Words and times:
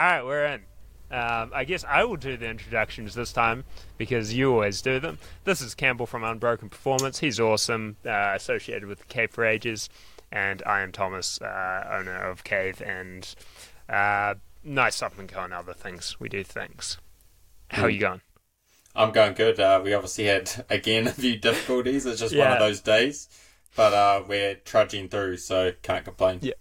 All 0.00 0.06
right, 0.06 0.24
we're 0.24 0.46
in. 0.46 0.60
Um, 1.10 1.50
I 1.52 1.64
guess 1.64 1.84
I 1.84 2.04
will 2.04 2.16
do 2.16 2.38
the 2.38 2.48
introductions 2.48 3.14
this 3.14 3.34
time 3.34 3.64
because 3.98 4.32
you 4.32 4.50
always 4.50 4.80
do 4.80 4.98
them. 4.98 5.18
This 5.44 5.60
is 5.60 5.74
Campbell 5.74 6.06
from 6.06 6.24
Unbroken 6.24 6.70
Performance. 6.70 7.18
He's 7.18 7.38
awesome, 7.38 7.98
uh, 8.06 8.32
associated 8.34 8.88
with 8.88 9.06
Cave 9.08 9.30
for 9.30 9.44
ages, 9.44 9.90
and 10.32 10.62
I 10.64 10.80
am 10.80 10.90
Thomas, 10.90 11.38
uh, 11.42 11.86
owner 11.92 12.16
of 12.16 12.44
Cave 12.44 12.80
and 12.80 13.28
uh, 13.90 14.36
Nice 14.64 14.96
Supplement 14.96 15.32
Co. 15.32 15.42
and 15.42 15.52
other 15.52 15.74
things. 15.74 16.18
We 16.18 16.30
do 16.30 16.44
things. 16.44 16.96
How 17.68 17.82
are 17.82 17.90
you 17.90 18.00
going? 18.00 18.22
I'm 18.96 19.12
going 19.12 19.34
good. 19.34 19.60
Uh, 19.60 19.82
we 19.84 19.92
obviously 19.92 20.24
had 20.24 20.64
again 20.70 21.08
a 21.08 21.12
few 21.12 21.36
difficulties. 21.36 22.06
It's 22.06 22.20
just 22.20 22.34
one 22.34 22.50
of 22.50 22.58
those 22.58 22.80
days, 22.80 23.28
but 23.76 23.92
uh, 23.92 24.22
we're 24.26 24.54
trudging 24.54 25.10
through, 25.10 25.36
so 25.36 25.72
can't 25.82 26.06
complain. 26.06 26.38
Yeah. 26.40 26.54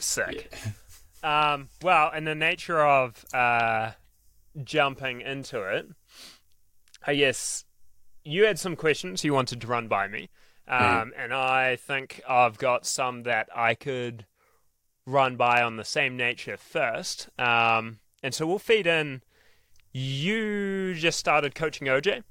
Sick. 0.00 0.52
Um, 1.24 1.70
well, 1.82 2.12
in 2.12 2.24
the 2.24 2.34
nature 2.34 2.84
of 2.84 3.24
uh, 3.32 3.92
jumping 4.62 5.22
into 5.22 5.62
it, 5.62 5.88
I 7.06 7.14
guess 7.14 7.64
you 8.24 8.44
had 8.44 8.58
some 8.58 8.76
questions 8.76 9.24
you 9.24 9.32
wanted 9.32 9.62
to 9.62 9.66
run 9.66 9.88
by 9.88 10.06
me, 10.06 10.28
um, 10.68 11.14
and 11.16 11.32
I 11.32 11.76
think 11.76 12.20
I've 12.28 12.58
got 12.58 12.84
some 12.84 13.22
that 13.22 13.48
I 13.56 13.74
could 13.74 14.26
run 15.06 15.36
by 15.36 15.62
on 15.62 15.76
the 15.76 15.84
same 15.84 16.14
nature 16.14 16.58
first. 16.58 17.30
Um, 17.38 18.00
and 18.22 18.34
so 18.34 18.46
we'll 18.46 18.58
feed 18.58 18.86
in. 18.86 19.22
You 19.92 20.94
just 20.94 21.18
started 21.18 21.54
coaching 21.54 21.86
OJ, 21.86 22.22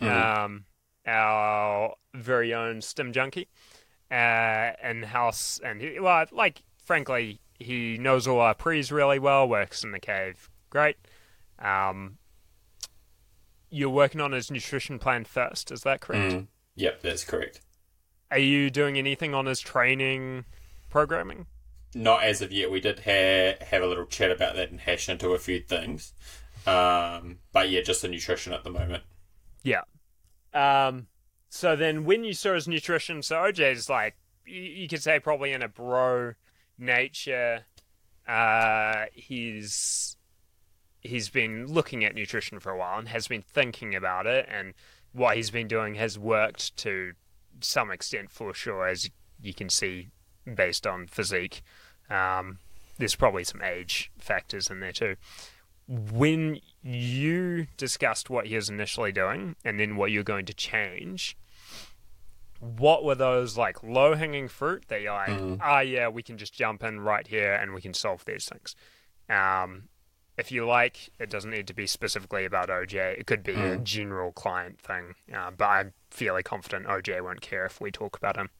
um, 0.00 0.64
our 1.06 1.96
very 2.14 2.54
own 2.54 2.80
stim 2.80 3.12
junkie, 3.12 3.48
uh, 4.10 4.70
in 4.82 5.02
house, 5.02 5.60
and 5.62 5.82
well, 6.00 6.24
like 6.32 6.62
frankly, 6.82 7.40
he 7.58 7.98
knows 7.98 8.26
all 8.26 8.40
our 8.40 8.54
pre's 8.54 8.92
really 8.92 9.18
well. 9.18 9.48
Works 9.48 9.84
in 9.84 9.92
the 9.92 10.00
cave, 10.00 10.50
great. 10.70 10.96
Um, 11.58 12.18
you're 13.70 13.90
working 13.90 14.20
on 14.20 14.32
his 14.32 14.50
nutrition 14.50 14.98
plan 14.98 15.24
first, 15.24 15.70
is 15.70 15.82
that 15.82 16.00
correct? 16.00 16.32
Mm. 16.32 16.46
Yep, 16.76 17.02
that's 17.02 17.24
correct. 17.24 17.60
Are 18.30 18.38
you 18.38 18.70
doing 18.70 18.98
anything 18.98 19.34
on 19.34 19.46
his 19.46 19.60
training 19.60 20.44
programming? 20.90 21.46
Not 21.94 22.22
as 22.22 22.42
of 22.42 22.52
yet. 22.52 22.70
We 22.70 22.80
did 22.80 23.00
ha- 23.00 23.64
have 23.64 23.82
a 23.82 23.86
little 23.86 24.04
chat 24.04 24.30
about 24.30 24.54
that 24.56 24.70
and 24.70 24.80
hash 24.80 25.08
into 25.08 25.30
a 25.30 25.38
few 25.38 25.60
things. 25.60 26.12
Um, 26.66 27.38
but 27.52 27.70
yeah, 27.70 27.80
just 27.80 28.02
the 28.02 28.08
nutrition 28.08 28.52
at 28.52 28.64
the 28.64 28.70
moment. 28.70 29.02
Yeah. 29.62 29.82
Um, 30.52 31.06
so 31.48 31.76
then 31.76 32.04
when 32.04 32.24
you 32.24 32.34
saw 32.34 32.54
his 32.54 32.68
nutrition, 32.68 33.22
so 33.22 33.36
OJ's 33.36 33.88
like, 33.88 34.16
you, 34.46 34.60
you 34.60 34.88
could 34.88 35.02
say 35.02 35.18
probably 35.18 35.52
in 35.52 35.62
a 35.62 35.68
bro 35.68 36.34
nature, 36.78 37.64
uh, 38.26 39.06
he's 39.12 40.16
he's 41.00 41.28
been 41.28 41.66
looking 41.66 42.04
at 42.04 42.14
nutrition 42.14 42.60
for 42.60 42.72
a 42.72 42.78
while 42.78 42.98
and 42.98 43.08
has 43.08 43.28
been 43.28 43.42
thinking 43.42 43.94
about 43.94 44.26
it, 44.26 44.46
and 44.50 44.74
what 45.12 45.36
he's 45.36 45.50
been 45.50 45.68
doing 45.68 45.94
has 45.94 46.18
worked 46.18 46.76
to 46.76 47.12
some 47.60 47.90
extent 47.90 48.30
for 48.30 48.52
sure, 48.54 48.86
as 48.86 49.10
you 49.40 49.54
can 49.54 49.68
see 49.68 50.08
based 50.54 50.86
on 50.86 51.06
physique. 51.06 51.62
Um, 52.10 52.58
there's 52.98 53.14
probably 53.14 53.44
some 53.44 53.62
age 53.62 54.10
factors 54.18 54.70
in 54.70 54.80
there 54.80 54.92
too. 54.92 55.16
When 55.86 56.60
you 56.82 57.66
discussed 57.76 58.28
what 58.28 58.46
he 58.46 58.56
was 58.56 58.68
initially 58.68 59.12
doing 59.12 59.56
and 59.64 59.80
then 59.80 59.96
what 59.96 60.10
you're 60.10 60.22
going 60.22 60.46
to 60.46 60.54
change, 60.54 61.36
what 62.60 63.04
were 63.04 63.14
those 63.14 63.56
like 63.56 63.82
low 63.82 64.14
hanging 64.14 64.48
fruit 64.48 64.84
that 64.88 65.00
you're 65.00 65.12
like, 65.12 65.58
ah, 65.62 65.80
yeah, 65.80 66.08
we 66.08 66.22
can 66.22 66.38
just 66.38 66.52
jump 66.52 66.82
in 66.82 67.00
right 67.00 67.26
here 67.26 67.54
and 67.54 67.74
we 67.74 67.80
can 67.80 67.94
solve 67.94 68.24
these 68.24 68.48
things? 68.48 68.74
Um, 69.28 69.88
if 70.36 70.52
you 70.52 70.66
like, 70.66 71.10
it 71.18 71.30
doesn't 71.30 71.50
need 71.50 71.66
to 71.66 71.74
be 71.74 71.86
specifically 71.86 72.44
about 72.44 72.68
OJ. 72.68 73.18
It 73.18 73.26
could 73.26 73.42
be 73.42 73.54
a 73.54 73.76
general 73.76 74.30
client 74.30 74.80
thing, 74.80 75.14
uh, 75.34 75.50
but 75.50 75.64
I'm 75.64 75.92
fairly 76.10 76.44
confident 76.44 76.86
OJ 76.86 77.22
won't 77.22 77.40
care 77.40 77.66
if 77.66 77.80
we 77.80 77.90
talk 77.90 78.16
about 78.16 78.36
him. 78.36 78.50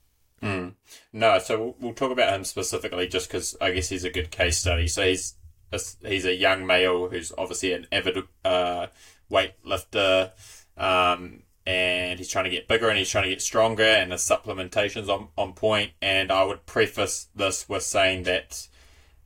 Mm. 0.43 0.75
No, 1.13 1.39
so 1.39 1.59
we'll, 1.59 1.77
we'll 1.81 1.95
talk 1.95 2.11
about 2.11 2.35
him 2.35 2.45
specifically 2.45 3.07
just 3.09 3.29
because 3.29 3.57
I 3.61 3.71
guess 3.71 3.89
he's 3.89 4.05
a 4.05 4.11
good 4.11 4.31
case 4.31 4.59
study. 4.59 4.89
So 4.89 5.07
he's 5.07 5.35
a, 5.73 5.81
he's 6.03 6.25
a 6.25 6.35
young 6.35 6.67
male 6.67 7.09
who's 7.09 7.33
obviously 7.39 7.73
an 7.73 7.87
avid 7.93 8.25
uh, 8.45 8.89
weightlifter, 9.31 10.33
um, 10.77 11.43
and 11.69 12.19
he's 12.19 12.31
trying 12.31 12.47
to 12.47 12.51
get 12.51 12.67
bigger 12.67 12.89
and 12.89 12.99
he's 12.99 13.11
trying 13.11 13.25
to 13.25 13.31
get 13.31 13.43
stronger, 13.43 13.85
and 13.85 14.11
his 14.11 14.23
supplementation's 14.23 15.11
on 15.11 15.29
on 15.37 15.53
point. 15.53 15.93
And 16.01 16.33
I 16.33 16.43
would 16.45 16.65
preface 16.65 17.29
this 17.35 17.69
with 17.69 17.83
saying 17.83 18.23
that 18.23 18.67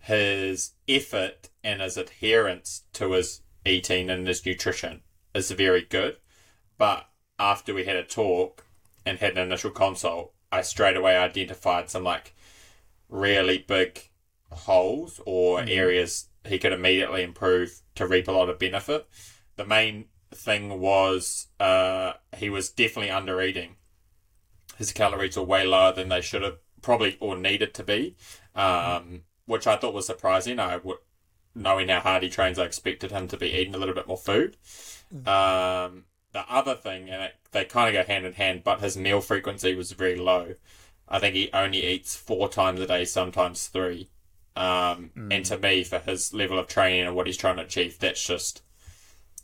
his 0.00 0.72
effort 0.88 1.50
and 1.62 1.80
his 1.80 1.96
adherence 1.96 2.82
to 2.94 3.12
his 3.12 3.42
eating 3.64 4.10
and 4.10 4.26
his 4.26 4.44
nutrition 4.44 5.02
is 5.32 5.52
very 5.52 5.82
good. 5.82 6.16
But 6.76 7.08
after 7.38 7.72
we 7.72 7.84
had 7.84 7.94
a 7.94 8.02
talk 8.02 8.66
and 9.06 9.20
had 9.20 9.38
an 9.38 9.46
initial 9.46 9.70
consult, 9.70 10.34
I 10.50 10.62
straight 10.62 10.96
away 10.96 11.16
identified 11.16 11.90
some 11.90 12.02
like 12.02 12.34
really 13.08 13.58
big 13.58 14.10
holes 14.50 15.20
or 15.24 15.60
mm. 15.60 15.70
areas 15.70 16.28
he 16.44 16.58
could 16.58 16.72
immediately 16.72 17.22
improve 17.22 17.82
to 17.94 18.08
reap 18.08 18.26
a 18.26 18.32
lot 18.32 18.48
of 18.48 18.58
benefit. 18.58 19.06
The 19.54 19.64
main 19.64 20.06
thing 20.34 20.80
was 20.80 21.48
uh, 21.60 22.14
he 22.36 22.50
was 22.50 22.70
definitely 22.70 23.10
under 23.10 23.40
eating. 23.42 23.76
His 24.78 24.92
calories 24.92 25.36
were 25.36 25.42
way 25.42 25.64
lower 25.64 25.92
than 25.92 26.08
they 26.08 26.20
should 26.20 26.42
have 26.42 26.58
probably 26.80 27.16
or 27.20 27.36
needed 27.36 27.74
to 27.74 27.84
be, 27.84 28.16
um, 28.54 29.22
which 29.46 29.66
I 29.66 29.76
thought 29.76 29.94
was 29.94 30.06
surprising. 30.06 30.58
I 30.58 30.78
would, 30.78 30.98
knowing 31.54 31.88
how 31.88 32.00
hard 32.00 32.22
he 32.22 32.28
trains, 32.28 32.58
I 32.58 32.64
expected 32.64 33.12
him 33.12 33.28
to 33.28 33.36
be 33.36 33.52
eating 33.52 33.74
a 33.74 33.78
little 33.78 33.94
bit 33.94 34.08
more 34.08 34.16
food. 34.16 34.56
Um, 35.26 36.04
the 36.32 36.44
other 36.48 36.74
thing, 36.74 37.10
and 37.10 37.22
it, 37.22 37.34
they 37.52 37.64
kind 37.64 37.94
of 37.94 37.94
go 37.94 38.10
hand 38.10 38.24
in 38.24 38.32
hand, 38.32 38.64
but 38.64 38.80
his 38.80 38.96
meal 38.96 39.20
frequency 39.20 39.74
was 39.74 39.92
very 39.92 40.16
low. 40.16 40.54
I 41.08 41.18
think 41.18 41.34
he 41.34 41.50
only 41.52 41.84
eats 41.84 42.16
four 42.16 42.48
times 42.48 42.80
a 42.80 42.86
day, 42.86 43.04
sometimes 43.04 43.66
three. 43.66 44.08
Um, 44.56 45.10
And 45.30 45.44
to 45.46 45.58
me, 45.58 45.84
for 45.84 45.98
his 45.98 46.32
level 46.32 46.58
of 46.58 46.66
training 46.66 47.02
and 47.06 47.14
what 47.14 47.26
he's 47.26 47.36
trying 47.36 47.56
to 47.56 47.64
achieve, 47.64 47.98
that's 47.98 48.26
just 48.26 48.62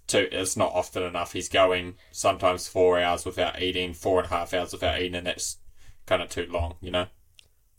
too. 0.08 0.28
It's 0.32 0.56
not 0.56 0.72
often 0.72 1.02
enough. 1.02 1.32
He's 1.32 1.48
going 1.48 1.94
sometimes 2.10 2.68
four 2.68 2.98
hours 3.00 3.24
without 3.24 3.60
eating, 3.62 3.94
four 3.94 4.18
and 4.20 4.26
a 4.26 4.30
half 4.30 4.52
hours 4.52 4.72
without 4.72 5.00
eating, 5.00 5.14
and 5.14 5.26
that's 5.26 5.58
kind 6.06 6.22
of 6.22 6.28
too 6.30 6.46
long, 6.50 6.76
you 6.80 6.90
know. 6.90 7.06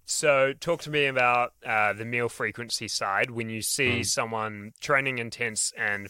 So, 0.05 0.53
talk 0.53 0.81
to 0.83 0.89
me 0.89 1.05
about 1.05 1.53
uh, 1.65 1.93
the 1.93 2.05
meal 2.05 2.29
frequency 2.29 2.87
side. 2.87 3.29
When 3.31 3.49
you 3.49 3.61
see 3.61 4.01
Mm. 4.01 4.05
someone 4.05 4.71
training 4.79 5.19
intense, 5.19 5.71
and 5.77 6.07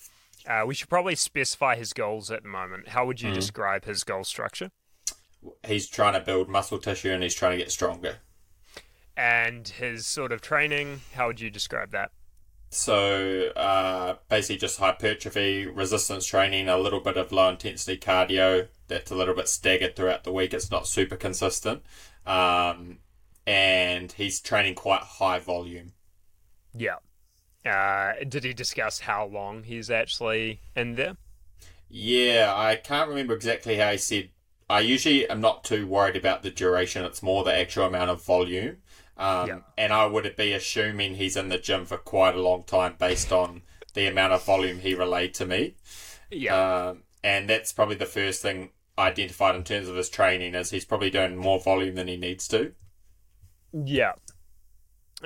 uh, 0.48 0.64
we 0.66 0.74
should 0.74 0.90
probably 0.90 1.16
specify 1.16 1.76
his 1.76 1.92
goals 1.92 2.32
at 2.32 2.44
the 2.44 2.50
moment. 2.50 2.90
How 2.90 3.06
would 3.06 3.22
you 3.22 3.30
Mm. 3.32 3.36
describe 3.36 3.86
his 3.86 4.04
goal 4.04 4.24
structure? 4.24 4.70
He's 5.66 5.88
trying 5.88 6.14
to 6.14 6.20
build 6.20 6.50
muscle 6.50 6.80
tissue 6.80 7.12
and 7.12 7.24
he's 7.24 7.36
trying 7.36 7.52
to 7.52 7.58
get 7.58 7.72
stronger. 7.72 8.18
And 9.18 9.68
his 9.68 10.08
sort 10.08 10.32
of 10.32 10.42
training, 10.42 11.02
how 11.14 11.28
would 11.28 11.42
you 11.42 11.50
describe 11.50 11.92
that? 11.92 12.12
So 12.70 13.50
uh, 13.56 14.16
basically, 14.30 14.58
just 14.58 14.80
hypertrophy, 14.80 15.66
resistance 15.66 16.26
training, 16.26 16.70
a 16.70 16.78
little 16.78 17.00
bit 17.00 17.18
of 17.18 17.32
low 17.32 17.50
intensity 17.50 17.98
cardio. 17.98 18.68
That's 18.88 19.10
a 19.12 19.16
little 19.16 19.36
bit 19.36 19.48
staggered 19.48 19.96
throughout 19.96 20.24
the 20.24 20.32
week. 20.32 20.54
It's 20.54 20.70
not 20.70 20.88
super 20.88 21.16
consistent, 21.16 21.82
um, 22.28 23.00
and 23.48 24.12
he's 24.12 24.40
training 24.40 24.76
quite 24.76 25.02
high 25.02 25.40
volume. 25.40 25.94
Yeah. 26.76 26.98
Uh, 27.66 28.24
did 28.28 28.44
he 28.44 28.54
discuss 28.54 29.00
how 29.00 29.26
long 29.26 29.64
he's 29.64 29.90
actually 29.90 30.62
in 30.76 30.96
there? 30.96 31.18
Yeah, 31.90 32.54
I 32.56 32.76
can't 32.76 33.10
remember 33.10 33.34
exactly 33.34 33.78
how 33.78 33.92
he 33.92 33.98
said. 33.98 34.30
I 34.70 34.82
usually 34.82 35.28
am 35.28 35.42
not 35.42 35.64
too 35.64 35.88
worried 35.88 36.16
about 36.16 36.44
the 36.44 36.52
duration. 36.52 37.04
It's 37.04 37.24
more 37.24 37.44
the 37.44 37.58
actual 37.58 37.86
amount 37.86 38.12
of 38.12 38.24
volume. 38.24 38.78
Um, 39.20 39.48
Yeah. 39.48 39.60
And 39.78 39.94
I 39.94 40.06
would 40.06 40.36
be 40.36 40.54
assuming 40.54 41.16
he's 41.16 41.36
in 41.38 41.50
the 41.50 41.58
gym 41.60 41.86
for 41.86 41.98
quite 41.98 42.36
a 42.36 42.42
long 42.42 42.64
time 42.64 42.96
based 42.98 43.32
on 43.32 43.62
the 43.94 44.08
amount 44.08 44.34
of 44.34 44.44
volume 44.46 44.80
he 44.80 44.96
relayed 44.96 45.34
to 45.36 45.46
me. 45.46 45.76
Yeah. 46.32 46.88
Um, 46.90 47.04
and 47.24 47.50
that's 47.50 47.74
probably 47.74 47.96
the 47.96 48.06
first 48.06 48.42
thing 48.42 48.72
I 48.98 49.08
identified 49.10 49.56
in 49.56 49.64
terms 49.64 49.88
of 49.90 49.96
his 49.96 50.10
training 50.10 50.56
is 50.56 50.70
he's 50.72 50.86
probably 50.86 51.10
doing 51.10 51.36
more 51.38 51.60
volume 51.60 51.96
than 51.96 52.08
he 52.08 52.18
needs 52.18 52.48
to. 52.50 52.74
yeah. 53.74 54.14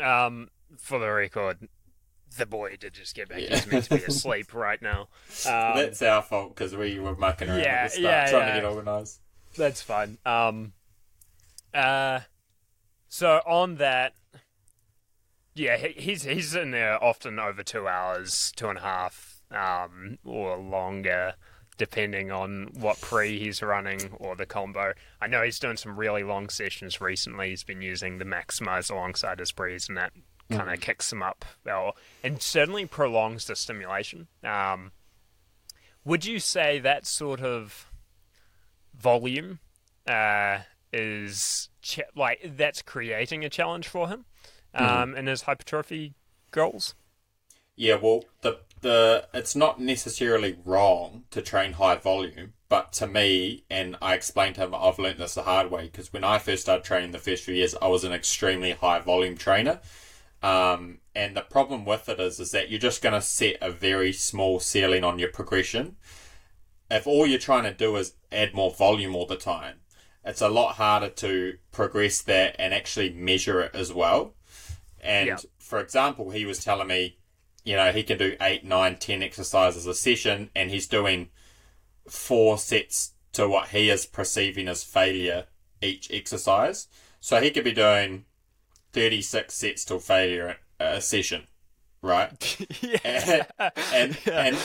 Um, 0.01 0.49
for 0.77 0.97
the 0.99 1.07
record, 1.11 1.67
the 2.35 2.45
boy 2.47 2.75
did 2.79 2.93
just 2.93 3.13
get 3.15 3.29
back. 3.29 3.41
Yeah. 3.41 3.55
He's 3.57 3.67
meant 3.67 3.85
to 3.85 3.97
be 3.97 4.03
asleep 4.07 4.53
right 4.53 4.81
now. 4.81 5.01
Um, 5.45 5.75
that's 5.77 6.01
our 6.01 6.21
fault 6.23 6.55
because 6.55 6.75
we 6.75 6.99
were 6.99 7.15
mucking 7.15 7.49
around 7.49 7.59
Yeah, 7.59 7.65
at 7.85 7.91
the 7.91 7.97
start 7.97 8.03
yeah, 8.03 8.29
trying 8.31 8.47
to 8.55 8.61
get 8.61 8.65
organised. 8.65 9.19
That's 9.55 9.81
fine. 9.83 10.17
Um, 10.25 10.73
uh, 11.73 12.21
so 13.13 13.41
on 13.45 13.75
that, 13.75 14.15
yeah, 15.53 15.77
he, 15.77 15.89
he's 15.89 16.23
he's 16.23 16.55
in 16.55 16.71
there 16.71 17.01
often 17.01 17.37
over 17.37 17.61
two 17.61 17.87
hours, 17.87 18.51
two 18.55 18.69
and 18.69 18.79
a 18.79 18.81
half, 18.81 19.43
um, 19.51 20.17
or 20.25 20.57
longer, 20.57 21.35
depending 21.77 22.31
on 22.31 22.71
what 22.73 22.99
pre 23.01 23.37
he's 23.37 23.61
running 23.61 24.09
or 24.17 24.35
the 24.35 24.47
combo. 24.47 24.93
I 25.21 25.27
know 25.27 25.43
he's 25.43 25.59
doing 25.59 25.77
some 25.77 25.95
really 25.95 26.23
long 26.23 26.49
sessions 26.49 26.99
recently. 26.99 27.49
He's 27.49 27.63
been 27.63 27.83
using 27.83 28.17
the 28.17 28.25
maximize 28.25 28.89
alongside 28.89 29.37
his 29.37 29.51
pre's, 29.51 29.87
and 29.87 29.95
that 29.99 30.13
kind 30.49 30.71
of 30.71 30.81
kicks 30.81 31.13
him 31.13 31.21
up, 31.21 31.45
or, 31.67 31.93
and 32.23 32.41
certainly 32.41 32.87
prolongs 32.87 33.45
the 33.45 33.55
stimulation. 33.55 34.27
Um, 34.43 34.91
would 36.03 36.25
you 36.25 36.39
say 36.39 36.79
that 36.79 37.05
sort 37.05 37.41
of 37.41 37.91
volume 38.95 39.59
uh, 40.07 40.61
is 40.91 41.69
ch- 41.83 41.99
like 42.15 42.39
that's 42.57 42.81
creating 42.81 43.45
a 43.45 43.49
challenge 43.49 43.87
for 43.87 44.07
him 44.07 44.25
um, 44.73 45.15
in 45.15 45.27
his 45.27 45.43
hypertrophy 45.43 46.15
goals? 46.51 46.95
Yeah, 47.75 47.95
well, 47.95 48.23
the 48.41 48.59
the 48.81 49.27
it's 49.33 49.55
not 49.55 49.79
necessarily 49.79 50.57
wrong 50.65 51.23
to 51.31 51.41
train 51.41 51.73
high 51.73 51.95
volume, 51.95 52.53
but 52.69 52.91
to 52.93 53.07
me, 53.07 53.63
and 53.69 53.95
I 54.01 54.13
explained 54.13 54.55
to 54.55 54.63
him, 54.63 54.75
I've 54.75 54.99
learned 54.99 55.19
this 55.19 55.35
the 55.35 55.43
hard 55.43 55.71
way 55.71 55.83
because 55.83 56.11
when 56.13 56.23
I 56.23 56.39
first 56.39 56.63
started 56.63 56.83
training 56.83 57.11
the 57.11 57.19
first 57.19 57.43
few 57.43 57.53
years, 57.53 57.75
I 57.81 57.87
was 57.87 58.03
an 58.03 58.13
extremely 58.13 58.71
high 58.71 58.99
volume 58.99 59.37
trainer. 59.37 59.79
Um, 60.43 60.99
and 61.15 61.37
the 61.37 61.41
problem 61.41 61.85
with 61.85 62.09
it 62.09 62.19
is, 62.19 62.39
is 62.39 62.51
that 62.51 62.69
you're 62.69 62.79
just 62.79 63.01
going 63.01 63.13
to 63.13 63.21
set 63.21 63.55
a 63.61 63.71
very 63.71 64.11
small 64.11 64.59
ceiling 64.59 65.03
on 65.03 65.17
your 65.17 65.29
progression. 65.29 65.95
If 66.91 67.07
all 67.07 67.25
you're 67.25 67.39
trying 67.39 67.63
to 67.63 67.73
do 67.73 67.95
is 67.95 68.15
add 68.31 68.53
more 68.53 68.71
volume 68.71 69.15
all 69.15 69.25
the 69.25 69.37
time, 69.37 69.77
it's 70.25 70.41
a 70.41 70.49
lot 70.49 70.75
harder 70.75 71.09
to 71.09 71.57
progress 71.71 72.21
that 72.21 72.55
and 72.59 72.73
actually 72.73 73.11
measure 73.11 73.61
it 73.61 73.75
as 73.75 73.91
well. 73.93 74.35
And 75.01 75.27
Yeah. 75.27 75.37
for 75.59 75.79
example, 75.79 76.29
he 76.31 76.45
was 76.45 76.63
telling 76.63 76.87
me, 76.87 77.17
you 77.65 77.75
know, 77.75 77.91
he 77.91 78.03
can 78.03 78.17
do 78.17 78.35
eight, 78.41 78.63
nine, 78.63 78.97
ten 78.97 79.21
exercises 79.23 79.85
a 79.85 79.93
session, 79.93 80.49
and 80.55 80.69
he's 80.71 80.87
doing 80.87 81.29
four 82.07 82.57
sets 82.57 83.13
to 83.33 83.47
what 83.47 83.69
he 83.69 83.89
is 83.89 84.05
perceiving 84.05 84.67
as 84.67 84.83
failure 84.83 85.47
each 85.81 86.09
exercise. 86.11 86.87
So 87.19 87.41
he 87.41 87.51
could 87.51 87.63
be 87.63 87.71
doing 87.73 88.25
36 88.91 89.53
sets 89.53 89.85
till 89.85 89.99
failure 89.99 90.57
a 90.79 91.01
session, 91.01 91.47
right? 92.01 92.31
yeah. 92.81 93.45
and 93.93 94.17
and 94.31 94.57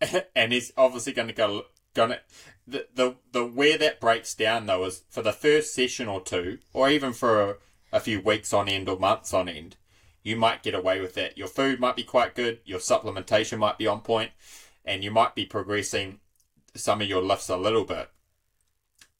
and 0.34 0.52
he's 0.52 0.72
obviously 0.76 1.12
going 1.12 1.28
to 1.28 1.34
go 1.34 1.64
to 1.96 2.20
the, 2.66 2.86
the 2.94 3.16
the 3.32 3.44
where 3.44 3.78
that 3.78 4.00
breaks 4.00 4.34
down 4.34 4.66
though 4.66 4.84
is 4.84 5.02
for 5.08 5.22
the 5.22 5.32
first 5.32 5.74
session 5.74 6.08
or 6.08 6.20
two 6.20 6.58
or 6.72 6.88
even 6.88 7.12
for 7.12 7.42
a, 7.42 7.54
a 7.92 8.00
few 8.00 8.20
weeks 8.20 8.52
on 8.52 8.68
end 8.68 8.88
or 8.88 8.98
months 8.98 9.32
on 9.32 9.48
end 9.48 9.76
you 10.22 10.34
might 10.34 10.64
get 10.64 10.74
away 10.74 11.00
with 11.00 11.14
that. 11.14 11.38
Your 11.38 11.46
food 11.46 11.78
might 11.78 11.96
be 11.96 12.02
quite 12.02 12.34
good 12.34 12.60
your 12.64 12.80
supplementation 12.80 13.58
might 13.58 13.78
be 13.78 13.86
on 13.86 14.00
point 14.00 14.32
and 14.84 15.04
you 15.04 15.10
might 15.10 15.34
be 15.34 15.44
progressing 15.44 16.20
some 16.74 17.00
of 17.00 17.08
your 17.08 17.22
lifts 17.22 17.48
a 17.48 17.56
little 17.56 17.84
bit. 17.84 18.10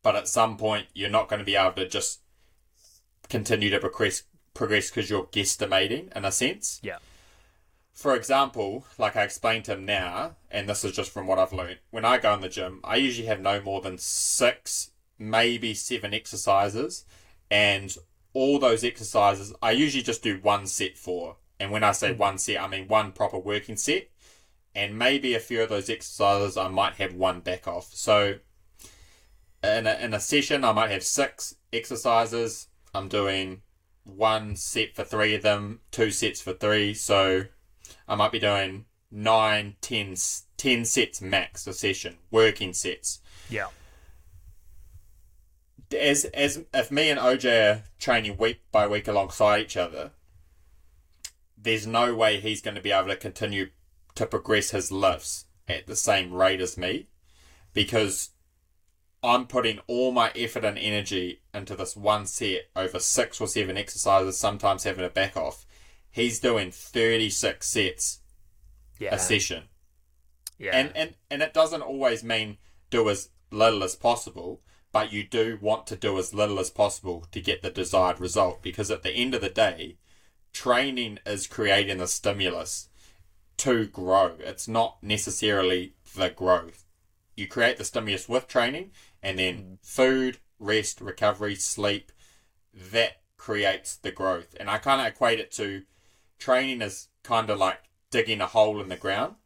But 0.02 0.16
at 0.16 0.28
some 0.28 0.56
point 0.56 0.86
you're 0.94 1.10
not 1.10 1.28
going 1.28 1.40
to 1.40 1.44
be 1.44 1.56
able 1.56 1.72
to 1.72 1.88
just 1.88 2.20
continue 3.28 3.70
to 3.70 3.78
progress 3.78 4.24
progress 4.54 4.90
because 4.90 5.10
you're 5.10 5.26
guesstimating 5.26 6.14
in 6.16 6.24
a 6.24 6.32
sense. 6.32 6.80
Yeah. 6.82 6.98
For 7.96 8.14
example, 8.14 8.84
like 8.98 9.16
I 9.16 9.22
explained 9.22 9.64
to 9.64 9.72
him 9.72 9.86
now, 9.86 10.36
and 10.50 10.68
this 10.68 10.84
is 10.84 10.92
just 10.92 11.10
from 11.10 11.26
what 11.26 11.38
I've 11.38 11.54
learned, 11.54 11.78
when 11.90 12.04
I 12.04 12.18
go 12.18 12.34
in 12.34 12.42
the 12.42 12.48
gym, 12.50 12.80
I 12.84 12.96
usually 12.96 13.26
have 13.26 13.40
no 13.40 13.58
more 13.62 13.80
than 13.80 13.96
six, 13.96 14.90
maybe 15.18 15.72
seven 15.72 16.12
exercises, 16.12 17.06
and 17.50 17.96
all 18.34 18.58
those 18.58 18.84
exercises, 18.84 19.54
I 19.62 19.70
usually 19.70 20.02
just 20.02 20.22
do 20.22 20.38
one 20.42 20.66
set 20.66 20.98
for. 20.98 21.36
And 21.58 21.70
when 21.70 21.82
I 21.82 21.92
say 21.92 22.12
hmm. 22.12 22.18
one 22.18 22.36
set, 22.36 22.60
I 22.60 22.68
mean 22.68 22.86
one 22.86 23.12
proper 23.12 23.38
working 23.38 23.76
set, 23.76 24.10
and 24.74 24.98
maybe 24.98 25.34
a 25.34 25.40
few 25.40 25.62
of 25.62 25.70
those 25.70 25.88
exercises, 25.88 26.58
I 26.58 26.68
might 26.68 26.96
have 26.96 27.14
one 27.14 27.40
back 27.40 27.66
off. 27.66 27.94
So, 27.94 28.34
in 29.64 29.86
a, 29.86 29.94
in 29.94 30.12
a 30.12 30.20
session, 30.20 30.64
I 30.64 30.72
might 30.72 30.90
have 30.90 31.02
six 31.02 31.56
exercises. 31.72 32.68
I'm 32.94 33.08
doing 33.08 33.62
one 34.04 34.54
set 34.54 34.94
for 34.94 35.02
three 35.02 35.34
of 35.34 35.40
them, 35.40 35.80
two 35.90 36.10
sets 36.10 36.42
for 36.42 36.52
three. 36.52 36.92
So, 36.92 37.46
I 38.08 38.14
might 38.14 38.32
be 38.32 38.38
doing 38.38 38.86
nine, 39.10 39.76
ten, 39.80 40.16
ten 40.56 40.84
sets 40.84 41.20
max 41.20 41.66
a 41.66 41.72
session, 41.72 42.16
working 42.30 42.72
sets. 42.72 43.20
Yeah. 43.48 43.68
As 45.96 46.24
as 46.26 46.64
if 46.74 46.90
me 46.90 47.10
and 47.10 47.20
OJ 47.20 47.70
are 47.70 47.82
training 47.98 48.36
week 48.36 48.60
by 48.72 48.86
week 48.86 49.06
alongside 49.06 49.60
each 49.60 49.76
other, 49.76 50.10
there's 51.56 51.86
no 51.86 52.14
way 52.14 52.40
he's 52.40 52.60
going 52.60 52.74
to 52.74 52.80
be 52.80 52.92
able 52.92 53.08
to 53.08 53.16
continue 53.16 53.70
to 54.16 54.26
progress 54.26 54.70
his 54.70 54.90
lifts 54.90 55.44
at 55.68 55.86
the 55.86 55.96
same 55.96 56.32
rate 56.32 56.60
as 56.60 56.76
me, 56.76 57.08
because 57.72 58.30
I'm 59.22 59.46
putting 59.46 59.80
all 59.86 60.12
my 60.12 60.30
effort 60.36 60.64
and 60.64 60.78
energy 60.78 61.42
into 61.52 61.74
this 61.74 61.96
one 61.96 62.26
set 62.26 62.68
over 62.74 62.98
six 62.98 63.40
or 63.40 63.48
seven 63.48 63.76
exercises, 63.76 64.38
sometimes 64.38 64.84
having 64.84 65.04
a 65.04 65.08
back 65.10 65.36
off. 65.36 65.66
He's 66.16 66.40
doing 66.40 66.70
36 66.70 67.66
sets 67.66 68.20
Yeah. 68.98 69.14
a 69.14 69.18
session. 69.18 69.64
yeah. 70.58 70.70
And, 70.72 70.96
and 70.96 71.14
and 71.30 71.42
it 71.42 71.52
doesn't 71.52 71.82
always 71.82 72.24
mean 72.24 72.56
do 72.88 73.10
as 73.10 73.28
little 73.50 73.84
as 73.84 73.94
possible, 73.94 74.62
but 74.92 75.12
you 75.12 75.22
do 75.28 75.58
want 75.60 75.86
to 75.88 75.94
do 75.94 76.18
as 76.18 76.32
little 76.32 76.58
as 76.58 76.70
possible 76.70 77.26
to 77.32 77.40
get 77.42 77.60
the 77.60 77.68
desired 77.68 78.18
result 78.18 78.62
because 78.62 78.90
at 78.90 79.02
the 79.02 79.10
end 79.12 79.34
of 79.34 79.42
the 79.42 79.50
day, 79.50 79.98
training 80.54 81.18
is 81.26 81.46
creating 81.46 81.98
the 81.98 82.06
stimulus 82.06 82.88
to 83.58 83.84
grow. 83.86 84.36
It's 84.38 84.66
not 84.66 84.96
necessarily 85.02 85.96
the 86.14 86.30
growth. 86.30 86.86
You 87.36 87.46
create 87.46 87.76
the 87.76 87.84
stimulus 87.84 88.26
with 88.26 88.48
training 88.48 88.92
and 89.22 89.38
then 89.38 89.54
mm-hmm. 89.56 89.74
food, 89.82 90.38
rest, 90.58 91.02
recovery, 91.02 91.56
sleep, 91.56 92.10
that 92.72 93.20
creates 93.36 93.96
the 93.96 94.12
growth. 94.12 94.56
And 94.58 94.70
I 94.70 94.78
kind 94.78 95.02
of 95.02 95.06
equate 95.08 95.40
it 95.40 95.50
to 95.52 95.82
training 96.38 96.82
is 96.82 97.08
kind 97.22 97.50
of 97.50 97.58
like 97.58 97.80
digging 98.10 98.40
a 98.40 98.46
hole 98.46 98.80
in 98.80 98.88
the 98.88 98.96
ground 98.96 99.36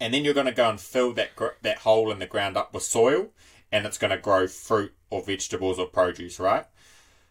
and 0.00 0.12
then 0.12 0.24
you're 0.24 0.34
going 0.34 0.46
to 0.46 0.52
go 0.52 0.68
and 0.68 0.80
fill 0.80 1.12
that 1.14 1.34
gr- 1.36 1.58
that 1.62 1.78
hole 1.78 2.10
in 2.10 2.18
the 2.18 2.26
ground 2.26 2.56
up 2.56 2.74
with 2.74 2.82
soil, 2.82 3.28
and 3.72 3.86
it's 3.86 3.98
going 3.98 4.10
to 4.10 4.18
grow 4.18 4.46
fruit 4.46 4.94
or 5.10 5.22
vegetables 5.22 5.78
or 5.78 5.86
produce, 5.86 6.38
right? 6.38 6.66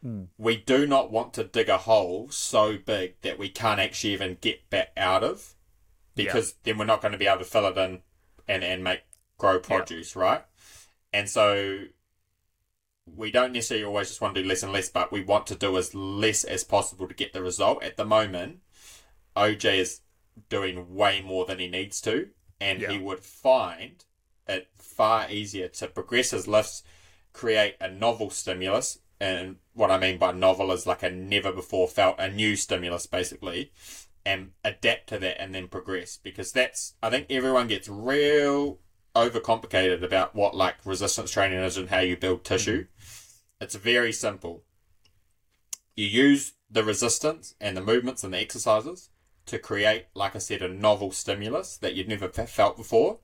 Hmm. 0.02 0.24
We 0.38 0.58
do 0.58 0.88
not 0.88 1.12
want 1.12 1.34
to 1.36 1.44
dig 1.44 1.70
a 1.70 1.78
hole 1.78 2.30
so 2.30 2.78
big 2.78 3.22
that 3.22 3.40
we 3.40 3.50
can't 3.50 3.80
actually 3.80 4.14
even 4.14 4.38
get 4.42 4.70
back 4.70 4.92
out 4.98 5.24
of, 5.24 5.56
because 6.16 6.56
then 6.64 6.78
we're 6.78 6.86
not 6.86 7.02
going 7.02 7.12
to 7.12 7.18
be 7.18 7.28
able 7.28 7.40
to 7.40 7.46
fill 7.46 7.68
it 7.68 7.78
in 7.78 8.02
and 8.48 8.64
and 8.64 8.84
make 8.84 9.02
grow 9.38 9.60
produce, 9.60 10.16
right? 10.16 10.44
And 11.14 11.30
so 11.30 11.86
we 13.14 13.32
don't 13.32 13.54
necessarily 13.54 13.86
always 13.86 14.08
just 14.08 14.22
want 14.22 14.36
to 14.36 14.42
do 14.42 14.48
less 14.48 14.64
and 14.64 14.74
less, 14.74 14.90
but 14.90 15.12
we 15.12 15.22
want 15.22 15.48
to 15.48 15.56
do 15.56 15.78
as 15.78 15.94
less 15.94 16.44
as 16.44 16.64
possible 16.64 17.08
to 17.08 17.14
get 17.14 17.34
the 17.34 17.42
result. 17.42 17.84
At 17.84 17.98
the 17.98 18.06
moment, 18.06 18.60
OJ 19.38 19.78
is 19.78 20.02
doing 20.50 20.94
way 20.94 21.22
more 21.22 21.46
than 21.46 21.60
he 21.60 21.68
needs 21.68 22.02
to, 22.02 22.30
and 22.60 22.82
he 22.82 22.98
would 22.98 23.20
find 23.20 24.04
it 24.48 24.68
far 24.78 25.30
easier 25.30 25.68
to 25.68 25.88
progress 25.88 26.32
his 26.32 26.48
lifts, 26.48 26.84
create 27.34 27.76
a 27.80 27.90
novel 27.90 28.30
stimulus, 28.30 29.00
and 29.20 29.58
what 29.74 29.92
I 29.92 29.98
mean 29.98 30.18
by 30.18 30.32
novel 30.32 30.72
is 30.72 30.86
like 30.86 31.04
a 31.04 31.10
never 31.10 31.52
before 31.52 31.88
felt, 31.88 32.20
a 32.20 32.30
new 32.30 32.56
stimulus 32.56 33.08
basically, 33.08 33.72
and 34.26 34.52
adapt 34.64 35.08
to 35.10 35.20
that 35.20 35.42
and 35.42 35.54
then 35.54 35.68
progress. 35.68 36.18
Because 36.22 36.52
that's, 36.52 36.96
I 37.02 37.10
think 37.10 37.28
everyone 37.30 37.68
gets 37.68 37.88
real 37.88 38.80
overcomplicated 39.16 40.04
about 40.04 40.36
what 40.36 40.56
like 40.56 40.76
resistance 40.86 41.32
training 41.32 41.60
is 41.60 41.78
and 41.78 41.90
how 41.90 42.00
you 42.00 42.18
build 42.18 42.44
tissue. 42.44 42.86
It's 43.66 43.74
very 43.74 44.12
simple. 44.12 44.64
You 45.96 46.06
use 46.06 46.54
the 46.70 46.84
resistance 46.84 47.56
and 47.60 47.76
the 47.76 47.82
movements 47.82 48.24
and 48.24 48.32
the 48.32 48.38
exercises 48.38 49.10
to 49.48 49.58
create, 49.58 50.06
like 50.14 50.36
I 50.36 50.38
said, 50.38 50.62
a 50.62 50.68
novel 50.68 51.12
stimulus 51.12 51.76
that 51.78 51.96
you'd 51.96 52.08
never 52.08 52.30
felt 52.30 52.78
before. 52.78 53.22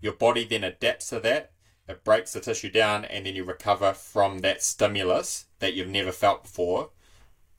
Your 0.00 0.14
body 0.14 0.46
then 0.46 0.64
adapts 0.64 1.10
to 1.10 1.20
that, 1.20 1.52
it 1.86 2.02
breaks 2.02 2.32
the 2.32 2.40
tissue 2.40 2.70
down, 2.70 3.04
and 3.04 3.26
then 3.26 3.36
you 3.36 3.44
recover 3.44 3.92
from 3.92 4.38
that 4.38 4.62
stimulus 4.62 5.44
that 5.58 5.74
you've 5.74 5.88
never 5.88 6.12
felt 6.12 6.44
before 6.44 6.88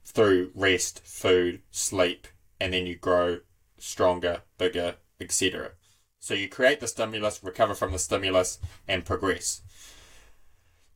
through 0.03 0.49
rest, 0.55 1.05
food, 1.05 1.61
sleep, 1.69 2.25
and 2.59 2.73
then 2.73 2.87
you 2.87 2.95
grow 2.95 3.41
stronger, 3.77 4.41
bigger, 4.57 4.95
etc. 5.21 5.73
So 6.19 6.33
you 6.33 6.49
create 6.49 6.79
the 6.79 6.87
stimulus, 6.87 7.43
recover 7.43 7.75
from 7.75 7.91
the 7.91 7.99
stimulus, 7.99 8.57
and 8.87 9.05
progress. 9.05 9.61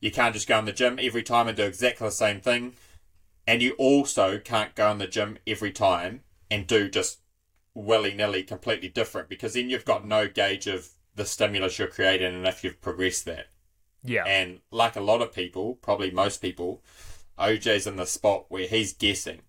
You 0.04 0.10
can't 0.10 0.34
just 0.34 0.46
go 0.46 0.58
in 0.58 0.66
the 0.66 0.72
gym 0.72 0.98
every 1.00 1.22
time 1.22 1.48
and 1.48 1.56
do 1.56 1.62
exactly 1.62 2.06
the 2.06 2.12
same 2.12 2.38
thing. 2.38 2.74
And 3.46 3.62
you 3.62 3.72
also 3.78 4.38
can't 4.38 4.74
go 4.74 4.90
in 4.90 4.98
the 4.98 5.06
gym 5.06 5.38
every 5.46 5.72
time 5.72 6.24
and 6.50 6.66
do 6.66 6.90
just 6.90 7.20
willy 7.72 8.12
nilly 8.12 8.42
completely 8.42 8.90
different 8.90 9.30
because 9.30 9.54
then 9.54 9.70
you've 9.70 9.86
got 9.86 10.06
no 10.06 10.28
gauge 10.28 10.66
of 10.66 10.90
the 11.14 11.24
stimulus 11.24 11.78
you're 11.78 11.88
creating 11.88 12.34
and 12.34 12.46
if 12.46 12.62
you've 12.62 12.82
progressed 12.82 13.24
that. 13.24 13.46
yeah. 14.02 14.24
And 14.26 14.60
like 14.70 14.94
a 14.94 15.00
lot 15.00 15.22
of 15.22 15.32
people, 15.32 15.76
probably 15.76 16.10
most 16.10 16.42
people, 16.42 16.82
OJ's 17.38 17.86
in 17.86 17.96
the 17.96 18.04
spot 18.04 18.44
where 18.50 18.66
he's 18.66 18.92
guessing. 18.92 19.40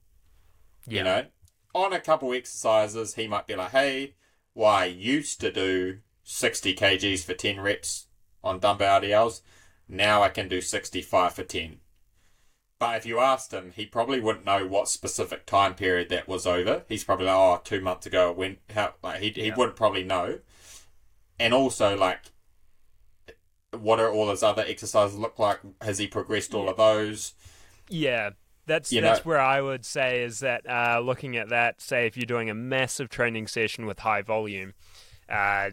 yeah. 0.88 0.98
You 0.98 1.04
know, 1.04 1.26
on 1.74 1.92
a 1.92 2.00
couple 2.00 2.32
exercises, 2.32 3.16
he 3.16 3.28
might 3.28 3.46
be 3.46 3.58
like, 3.58 3.72
hey, 3.72 4.14
well, 4.54 4.70
I 4.70 4.86
used 4.86 5.42
to 5.42 5.52
do 5.52 5.98
60 6.24 6.76
kgs 6.76 7.26
for 7.26 7.34
10 7.34 7.60
reps 7.60 8.08
on 8.42 8.60
dumbbell 8.60 9.02
RDLs. 9.02 9.42
Now 9.88 10.24
I 10.24 10.30
can 10.30 10.48
do 10.48 10.62
65 10.62 11.34
for 11.34 11.44
10. 11.44 11.78
But 12.80 12.98
if 12.98 13.06
you 13.06 13.20
asked 13.20 13.54
him, 13.54 13.72
he 13.76 13.86
probably 13.86 14.20
wouldn't 14.20 14.46
know 14.46 14.68
what 14.68 14.90
specific 14.90 15.46
time 15.46 15.76
period 15.76 16.10
that 16.10 16.28
was 16.28 16.46
over. 16.46 16.84
He's 16.90 17.04
probably 17.06 17.28
like, 17.28 17.36
oh, 17.36 17.62
two 17.64 17.80
months 17.82 18.06
ago. 18.06 18.32
When 18.34 18.58
how 18.74 18.96
like 19.02 19.22
he 19.22 19.30
he 19.30 19.48
Yeah. 19.48 19.56
wouldn't 19.56 19.78
probably 19.78 20.04
know. 20.04 20.40
And 21.40 21.54
also 21.54 21.96
like, 21.98 22.20
what 23.72 24.00
are 24.00 24.12
all 24.12 24.30
his 24.30 24.44
other 24.44 24.64
exercises 24.68 25.18
look 25.18 25.40
like? 25.40 25.60
Has 25.82 25.98
he 26.00 26.08
progressed 26.08 26.54
all 26.54 26.68
of 26.70 26.78
those? 26.78 27.34
Yeah, 27.90 28.32
that's 28.66 28.92
You 28.92 29.02
that's 29.02 29.20
know- 29.26 29.30
where 29.30 29.40
I 29.40 29.62
would 29.62 29.86
say 29.86 30.24
is 30.24 30.40
that 30.40 30.70
uh, 30.70 31.00
looking 31.00 31.38
at 31.38 31.50
that, 31.50 31.82
say 31.82 32.08
if 32.08 32.18
you're 32.18 32.26
doing 32.26 32.50
a 32.50 32.54
massive 32.56 33.10
training 33.10 33.48
session 33.48 33.86
with 33.86 34.00
high 34.00 34.22
volume, 34.22 34.74
uh, 35.30 35.72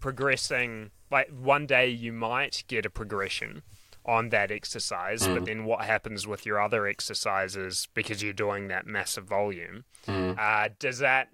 progressing 0.00 0.90
like 1.10 1.28
one 1.28 1.66
day 1.66 1.88
you 1.88 2.12
might 2.12 2.64
get 2.68 2.86
a 2.86 2.90
progression 2.90 3.62
on 4.04 4.30
that 4.30 4.50
exercise, 4.50 5.26
but 5.26 5.42
mm. 5.42 5.46
then 5.46 5.64
what 5.64 5.84
happens 5.84 6.26
with 6.26 6.46
your 6.46 6.60
other 6.60 6.86
exercises 6.86 7.88
because 7.94 8.22
you're 8.22 8.32
doing 8.32 8.68
that 8.68 8.86
massive 8.86 9.24
volume? 9.24 9.84
Mm. 10.06 10.38
Uh, 10.38 10.70
does 10.78 10.98
that 10.98 11.28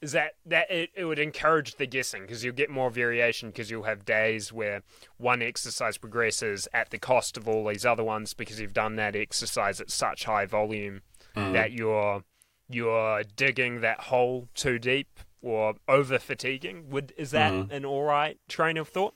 is 0.00 0.12
that 0.12 0.34
that 0.46 0.70
it, 0.70 0.90
it 0.94 1.04
would 1.04 1.18
encourage 1.18 1.74
the 1.74 1.86
guessing 1.86 2.22
because 2.22 2.44
you'll 2.44 2.54
get 2.54 2.70
more 2.70 2.90
variation 2.90 3.48
because 3.48 3.70
you'll 3.70 3.82
have 3.82 4.04
days 4.04 4.52
where 4.52 4.82
one 5.16 5.42
exercise 5.42 5.98
progresses 5.98 6.68
at 6.72 6.90
the 6.90 6.98
cost 6.98 7.36
of 7.36 7.48
all 7.48 7.66
these 7.66 7.84
other 7.84 8.04
ones 8.04 8.32
because 8.32 8.60
you've 8.60 8.72
done 8.72 8.96
that 8.96 9.16
exercise 9.16 9.80
at 9.80 9.90
such 9.90 10.24
high 10.24 10.46
volume 10.46 11.02
mm. 11.34 11.52
that 11.52 11.72
you're 11.72 12.22
you're 12.68 13.22
digging 13.36 13.80
that 13.80 14.00
hole 14.02 14.48
too 14.54 14.78
deep 14.78 15.18
or 15.42 15.74
over 15.86 16.18
fatiguing 16.18 16.90
would 16.90 17.12
is 17.16 17.30
that 17.30 17.52
mm-hmm. 17.52 17.72
an 17.72 17.84
all 17.84 18.02
right 18.02 18.38
train 18.48 18.76
of 18.76 18.88
thought 18.88 19.14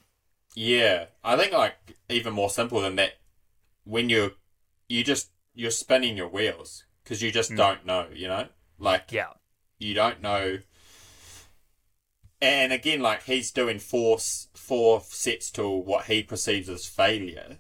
Yeah, 0.55 1.07
I 1.25 1.37
think 1.37 1.53
like 1.53 1.97
even 2.09 2.33
more 2.33 2.51
simple 2.51 2.81
than 2.81 2.97
that. 2.97 3.15
When 3.85 4.09
you 4.09 4.33
you 4.89 5.03
just 5.03 5.31
you're 5.55 5.71
spinning 5.71 6.17
your 6.17 6.29
wheels 6.29 6.85
because 7.03 7.23
you 7.23 7.33
just 7.33 7.51
mm. 7.51 7.57
don't 7.57 7.85
know, 7.85 8.07
you 8.13 8.29
know, 8.29 8.49
like 8.79 9.11
yeah 9.11 9.29
you 9.79 9.95
don't 9.95 10.23
know. 10.23 10.59
And 12.41 12.73
again, 12.73 13.01
like 13.01 13.25
he's 13.25 13.51
doing 13.51 13.79
four 13.79 14.19
four 14.19 15.01
sets 15.01 15.51
to 15.53 15.69
what 15.69 16.07
he 16.07 16.23
perceives 16.23 16.69
as 16.69 16.87
failure. 16.87 17.59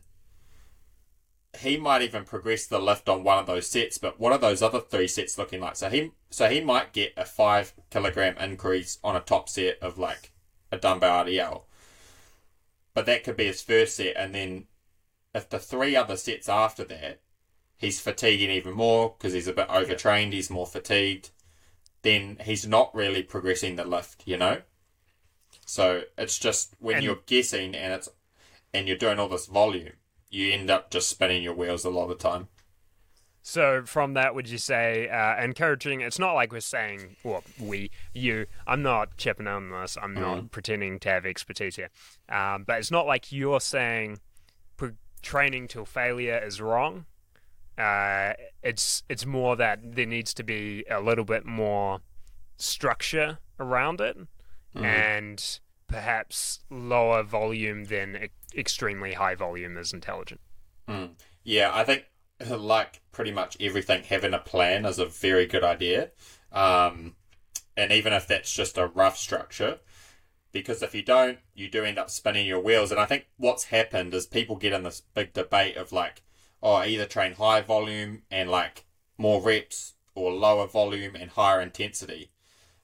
He 1.58 1.76
might 1.76 2.02
even 2.02 2.24
progress 2.24 2.66
the 2.66 2.78
lift 2.78 3.08
on 3.08 3.24
one 3.24 3.38
of 3.38 3.46
those 3.46 3.68
sets, 3.68 3.98
but 3.98 4.18
what 4.18 4.32
are 4.32 4.38
those 4.38 4.62
other 4.62 4.80
three 4.80 5.06
sets 5.06 5.36
looking 5.36 5.60
like? 5.60 5.76
So 5.76 5.90
he 5.90 6.12
so 6.32 6.48
he 6.48 6.60
might 6.60 6.92
get 6.92 7.12
a 7.16 7.24
five 7.24 7.72
kilogram 7.90 8.36
increase 8.38 8.98
on 9.04 9.14
a 9.14 9.20
top 9.20 9.48
set 9.48 9.78
of 9.80 9.98
like 9.98 10.32
a 10.70 10.78
dumbbell 10.78 11.24
RDL, 11.24 11.62
but 12.94 13.06
that 13.06 13.22
could 13.22 13.36
be 13.36 13.46
his 13.46 13.62
first 13.62 13.96
set, 13.96 14.16
and 14.16 14.34
then 14.34 14.66
if 15.34 15.48
the 15.48 15.58
three 15.58 15.94
other 15.94 16.16
sets 16.16 16.48
after 16.48 16.84
that, 16.84 17.20
he's 17.76 18.00
fatiguing 18.00 18.50
even 18.50 18.74
more 18.74 19.14
because 19.16 19.32
he's 19.32 19.48
a 19.48 19.52
bit 19.52 19.68
overtrained, 19.70 20.32
he's 20.32 20.50
more 20.50 20.66
fatigued 20.66 21.30
then 22.02 22.36
he's 22.44 22.66
not 22.66 22.94
really 22.94 23.22
progressing 23.22 23.76
the 23.76 23.84
lift, 23.84 24.22
you 24.26 24.36
know? 24.36 24.60
So 25.64 26.02
it's 26.18 26.38
just 26.38 26.74
when 26.78 26.96
And- 26.96 27.04
you're 27.04 27.22
guessing 27.26 27.74
and 27.74 27.92
it's 27.92 28.08
and 28.74 28.88
you're 28.88 28.96
doing 28.96 29.18
all 29.18 29.28
this 29.28 29.46
volume, 29.46 29.92
you 30.30 30.50
end 30.50 30.70
up 30.70 30.90
just 30.90 31.08
spinning 31.08 31.42
your 31.42 31.52
wheels 31.54 31.84
a 31.84 31.90
lot 31.90 32.04
of 32.04 32.08
the 32.08 32.14
time. 32.16 32.48
So 33.42 33.82
from 33.84 34.14
that, 34.14 34.34
would 34.34 34.48
you 34.48 34.58
say 34.58 35.08
uh, 35.08 35.42
encouraging? 35.42 36.00
It's 36.00 36.18
not 36.18 36.32
like 36.34 36.52
we're 36.52 36.60
saying, 36.60 37.16
well, 37.24 37.42
we, 37.58 37.90
you. 38.14 38.46
I'm 38.66 38.82
not 38.82 39.16
chipping 39.16 39.48
on 39.48 39.70
this. 39.70 39.98
I'm 40.00 40.14
not 40.14 40.50
pretending 40.52 41.00
to 41.00 41.08
have 41.08 41.26
expertise 41.26 41.76
here. 41.76 41.90
Um, 42.28 42.62
but 42.64 42.78
it's 42.78 42.90
not 42.90 43.06
like 43.06 43.32
you're 43.32 43.60
saying 43.60 44.18
training 45.22 45.68
till 45.68 45.84
failure 45.84 46.36
is 46.44 46.60
wrong. 46.60 47.06
Uh, 47.78 48.32
it's 48.62 49.02
it's 49.08 49.24
more 49.24 49.56
that 49.56 49.78
there 49.94 50.04
needs 50.04 50.34
to 50.34 50.42
be 50.42 50.84
a 50.90 51.00
little 51.00 51.24
bit 51.24 51.46
more 51.46 52.00
structure 52.58 53.38
around 53.58 54.00
it, 54.00 54.16
and 54.74 55.60
perhaps 55.86 56.60
lower 56.70 57.22
volume 57.22 57.84
than 57.84 58.16
e- 58.24 58.58
extremely 58.58 59.14
high 59.14 59.34
volume 59.34 59.76
is 59.78 59.92
intelligent. 59.92 60.40
Yeah, 61.44 61.70
I 61.72 61.84
think 61.84 62.04
like 62.50 63.00
pretty 63.12 63.30
much 63.30 63.56
everything 63.60 64.04
having 64.04 64.34
a 64.34 64.38
plan 64.38 64.84
is 64.84 64.98
a 64.98 65.06
very 65.06 65.46
good 65.46 65.64
idea. 65.64 66.10
Um, 66.50 67.16
and 67.76 67.92
even 67.92 68.12
if 68.12 68.26
that's 68.26 68.52
just 68.52 68.78
a 68.78 68.86
rough 68.86 69.16
structure, 69.16 69.78
because 70.52 70.82
if 70.82 70.94
you 70.94 71.02
don't, 71.02 71.38
you 71.54 71.68
do 71.68 71.84
end 71.84 71.98
up 71.98 72.10
spinning 72.10 72.46
your 72.46 72.60
wheels. 72.60 72.90
And 72.90 73.00
I 73.00 73.06
think 73.06 73.26
what's 73.36 73.64
happened 73.64 74.12
is 74.14 74.26
people 74.26 74.56
get 74.56 74.72
in 74.72 74.82
this 74.82 75.02
big 75.14 75.32
debate 75.32 75.76
of 75.76 75.92
like, 75.92 76.22
oh, 76.62 76.82
either 76.82 77.06
train 77.06 77.32
high 77.32 77.62
volume 77.62 78.22
and 78.30 78.50
like 78.50 78.84
more 79.16 79.40
reps 79.40 79.94
or 80.14 80.32
lower 80.32 80.66
volume 80.66 81.14
and 81.16 81.30
higher 81.30 81.60
intensity. 81.60 82.32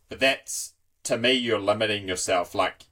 But 0.08 0.20
that's, 0.20 0.74
to 1.04 1.18
me, 1.18 1.32
you're 1.32 1.58
limiting 1.58 2.08
yourself. 2.08 2.54
Like, 2.54 2.86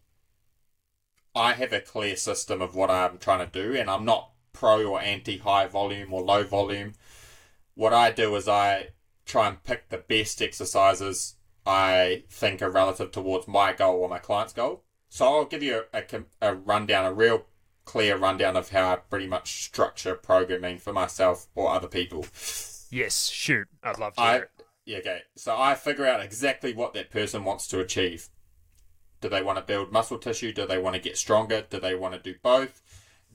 I 1.35 1.55
have 1.55 1.73
a 1.73 1.81
clear 1.81 2.17
system 2.17 2.61
of 2.61 2.75
what 2.75 2.91
I'm 2.91 3.19
trying 3.19 3.47
to 3.49 3.63
do, 3.63 3.75
and 3.75 3.91
I'm 3.91 4.05
not 4.05 4.31
pro 4.57 4.85
or 4.87 5.01
anti 5.01 5.39
high 5.39 5.67
volume 5.67 6.13
or 6.13 6.23
low 6.23 6.43
volume. 6.43 6.95
What 7.75 7.93
I 7.93 8.11
do 8.11 8.35
is 8.37 8.49
I 8.49 8.89
try 9.27 9.49
and 9.49 9.63
pick 9.63 9.89
the 9.89 9.99
best 9.99 10.41
exercises 10.41 11.37
I 11.67 12.25
think 12.31 12.63
are 12.63 12.71
relative 12.71 13.11
towards 13.11 13.47
my 13.49 13.73
goal 13.73 14.01
or 14.01 14.09
my 14.09 14.19
client's 14.19 14.53
goal. 14.53 14.85
So 15.09 15.27
I'll 15.27 15.45
give 15.45 15.63
you 15.63 15.83
a, 15.93 16.03
a, 16.03 16.25
a 16.51 16.55
rundown, 16.55 17.05
a 17.05 17.13
real 17.13 17.47
clear 17.85 18.17
rundown 18.17 18.57
of 18.57 18.71
how 18.71 18.93
I 18.93 18.97
pretty 18.97 19.27
much 19.27 19.65
structure 19.65 20.15
programming 20.15 20.79
for 20.79 20.93
myself 20.93 21.49
or 21.55 21.71
other 21.71 21.89
people. 21.89 22.27
Yes, 22.91 23.29
shoot. 23.29 23.69
I'd 23.83 23.99
love 23.99 24.19
to 24.19 24.27
I 24.27 24.33
hear 24.33 24.43
it. 24.45 24.51
yeah, 24.85 24.99
okay. 24.99 25.23
So 25.37 25.57
I 25.57 25.75
figure 25.75 26.07
out 26.07 26.21
exactly 26.23 26.73
what 26.73 26.95
that 26.95 27.11
person 27.11 27.45
wants 27.45 27.67
to 27.69 27.81
achieve. 27.81 28.29
Do 29.21 29.29
they 29.29 29.43
want 29.43 29.59
to 29.59 29.65
build 29.65 29.93
muscle 29.93 30.19
tissue? 30.19 30.53
Do 30.53 30.67
they 30.67 30.79
want 30.79 30.95
to 30.95 31.01
get 31.03 31.17
stronger? 31.19 31.63
Do 31.69 31.81
they 31.81 31.95
want 31.95 32.15
to 32.15 32.21
do 32.21 32.39
both? 32.43 32.83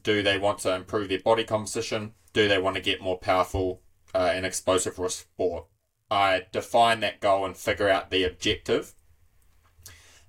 Do 0.04 0.24
they 0.24 0.38
want 0.38 0.60
to 0.60 0.76
improve 0.76 1.10
their 1.10 1.20
body 1.20 1.44
composition? 1.44 2.14
Do 2.34 2.48
they 2.48 2.58
want 2.58 2.76
to 2.76 2.82
get 2.82 3.02
more 3.02 3.18
powerful 3.18 3.82
uh, 4.14 4.32
and 4.34 4.46
explosive 4.46 4.96
for 4.96 5.06
a 5.06 5.10
sport? 5.10 5.66
I 6.10 6.46
define 6.52 7.00
that 7.02 7.22
goal 7.22 7.46
and 7.46 7.56
figure 7.56 7.90
out 7.90 8.12
the 8.12 8.24
objective. 8.24 8.94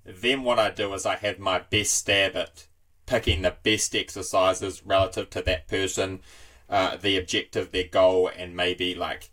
Then 0.05 0.43
what 0.43 0.59
I 0.59 0.71
do 0.71 0.93
is 0.95 1.07
I 1.07 1.17
have 1.17 1.39
my 1.39 1.59
best 1.59 1.95
stab 1.95 2.37
at 2.37 2.67
picking 3.07 3.43
the 3.43 3.57
best 3.63 3.95
exercises 3.95 4.85
relative 4.85 5.31
to 5.31 5.43
that 5.43 5.69
person, 5.69 6.21
uh, 6.69 6.97
the 6.97 7.17
objective, 7.17 7.71
their 7.71 7.89
goal, 7.89 8.31
and 8.37 8.57
maybe 8.57 8.95
like 8.95 9.31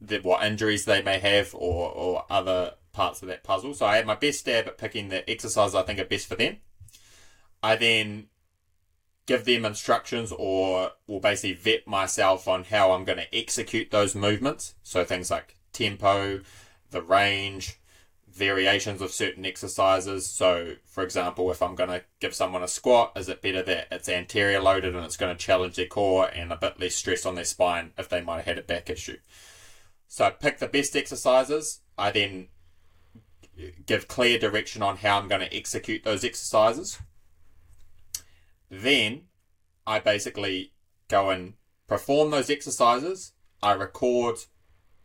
the, 0.00 0.18
what 0.20 0.44
injuries 0.44 0.84
they 0.84 1.02
may 1.02 1.18
have 1.18 1.54
or, 1.54 1.90
or 1.90 2.24
other 2.30 2.74
parts 2.92 3.22
of 3.22 3.28
that 3.28 3.44
puzzle. 3.44 3.74
So 3.74 3.86
I 3.86 3.96
have 3.96 4.06
my 4.06 4.14
best 4.14 4.40
stab 4.40 4.66
at 4.66 4.78
picking 4.78 5.08
the 5.08 5.28
exercises 5.28 5.74
I 5.74 5.82
think 5.82 5.98
are 5.98 6.04
best 6.04 6.26
for 6.26 6.36
them. 6.36 6.58
I 7.62 7.76
then 7.76 8.28
give 9.28 9.44
them 9.44 9.66
instructions 9.66 10.32
or 10.32 10.92
will 11.06 11.20
basically 11.20 11.52
vet 11.52 11.86
myself 11.86 12.48
on 12.48 12.64
how 12.64 12.92
I'm 12.92 13.04
going 13.04 13.18
to 13.18 13.36
execute 13.36 13.90
those 13.90 14.14
movements. 14.14 14.74
So 14.82 15.04
things 15.04 15.30
like 15.30 15.56
tempo, 15.72 16.40
the 16.90 17.02
range, 17.02 17.78
variations 18.26 19.02
of 19.02 19.10
certain 19.10 19.44
exercises. 19.44 20.26
So, 20.26 20.76
for 20.86 21.04
example, 21.04 21.50
if 21.50 21.60
I'm 21.60 21.74
going 21.74 21.90
to 21.90 22.04
give 22.20 22.34
someone 22.34 22.62
a 22.62 22.68
squat, 22.68 23.12
is 23.16 23.28
it 23.28 23.42
better 23.42 23.62
that 23.64 23.88
it's 23.90 24.08
anterior 24.08 24.62
loaded 24.62 24.96
and 24.96 25.04
it's 25.04 25.18
going 25.18 25.36
to 25.36 25.44
challenge 25.44 25.76
their 25.76 25.86
core 25.86 26.30
and 26.34 26.50
a 26.50 26.56
bit 26.56 26.80
less 26.80 26.94
stress 26.94 27.26
on 27.26 27.34
their 27.34 27.44
spine 27.44 27.92
if 27.98 28.08
they 28.08 28.22
might 28.22 28.36
have 28.36 28.44
had 28.46 28.58
a 28.58 28.62
back 28.62 28.88
issue? 28.88 29.18
So 30.06 30.24
I 30.24 30.30
pick 30.30 30.58
the 30.58 30.68
best 30.68 30.96
exercises. 30.96 31.80
I 31.98 32.12
then 32.12 32.48
give 33.84 34.08
clear 34.08 34.38
direction 34.38 34.82
on 34.82 34.96
how 34.96 35.18
I'm 35.18 35.28
going 35.28 35.42
to 35.42 35.54
execute 35.54 36.04
those 36.04 36.24
exercises. 36.24 36.98
Then 38.70 39.22
I 39.86 39.98
basically 39.98 40.72
go 41.08 41.30
and 41.30 41.54
perform 41.86 42.30
those 42.30 42.50
exercises. 42.50 43.32
I 43.62 43.72
record 43.72 44.38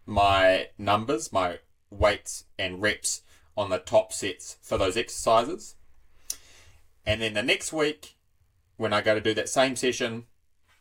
my 0.05 0.67
numbers, 0.77 1.31
my 1.31 1.59
weights 1.89 2.45
and 2.59 2.81
reps 2.81 3.21
on 3.55 3.69
the 3.69 3.79
top 3.79 4.11
sets 4.11 4.57
for 4.61 4.77
those 4.77 4.97
exercises. 4.97 5.75
And 7.05 7.21
then 7.21 7.33
the 7.33 7.43
next 7.43 7.71
week, 7.71 8.15
when 8.77 8.93
I 8.93 9.01
go 9.01 9.13
to 9.15 9.21
do 9.21 9.33
that 9.33 9.49
same 9.49 9.75
session, 9.75 10.25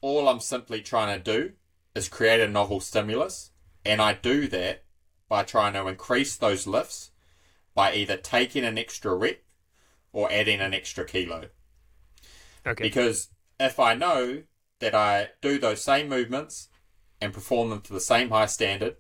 all 0.01 0.29
I'm 0.29 0.41
simply 0.41 0.81
trying 0.81 1.17
to 1.17 1.23
do 1.23 1.53
is 1.95 2.09
create 2.09 2.41
a 2.41 2.49
novel 2.49 2.81
stimulus. 2.81 3.51
And 3.85 4.01
I 4.01 4.15
do 4.15 4.49
that 4.49 4.85
by 5.29 5.43
trying 5.43 5.73
to 5.75 5.87
increase 5.87 6.37
those 6.37 6.67
lifts 6.67 7.11
by 7.75 7.95
either 7.95 8.17
taking 8.17 8.65
an 8.65 8.79
extra 8.79 9.15
rep 9.15 9.41
or 10.13 10.31
adding 10.31 10.61
an 10.61 10.75
extra 10.75 11.05
kilo. 11.05 11.47
Okay. 12.67 12.83
Because 12.85 13.29
if 13.59 13.79
I 13.81 13.95
know 13.95 14.43
that 14.81 14.95
I 14.95 15.31
do 15.41 15.59
those 15.59 15.83
same 15.83 16.09
movements 16.09 16.69
and 17.21 17.33
perform 17.33 17.71
them 17.71 17.81
to 17.83 17.93
the 17.93 18.01
same 18.01 18.31
high 18.31 18.47
standard, 18.47 18.97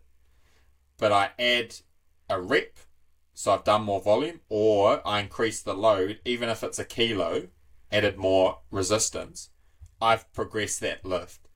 but 0.98 1.12
I 1.12 1.30
add 1.38 1.76
a 2.28 2.40
rep, 2.40 2.78
so 3.34 3.52
I've 3.52 3.64
done 3.64 3.82
more 3.82 4.00
volume, 4.00 4.40
or 4.48 5.06
I 5.06 5.20
increase 5.20 5.60
the 5.62 5.74
load, 5.74 6.20
even 6.24 6.48
if 6.48 6.62
it's 6.62 6.78
a 6.78 6.84
kilo, 6.84 7.48
added 7.90 8.16
more 8.16 8.58
resistance, 8.70 9.50
I've 10.00 10.32
progressed 10.32 10.80
that 10.80 11.04
lift. 11.04 11.48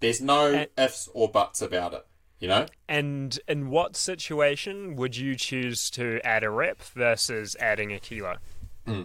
There's 0.00 0.20
no 0.20 0.52
And- 0.52 0.68
ifs 0.78 1.08
or 1.14 1.30
buts 1.30 1.60
about 1.62 1.94
it. 1.94 2.06
You 2.40 2.48
know? 2.48 2.66
And 2.88 3.38
in 3.48 3.70
what 3.70 3.96
situation 3.96 4.96
would 4.96 5.16
you 5.16 5.34
choose 5.34 5.88
to 5.90 6.20
add 6.24 6.44
a 6.44 6.50
rep 6.50 6.82
versus 6.82 7.56
adding 7.58 7.90
a 7.92 7.98
kilo? 7.98 8.36
Hmm. 8.84 9.04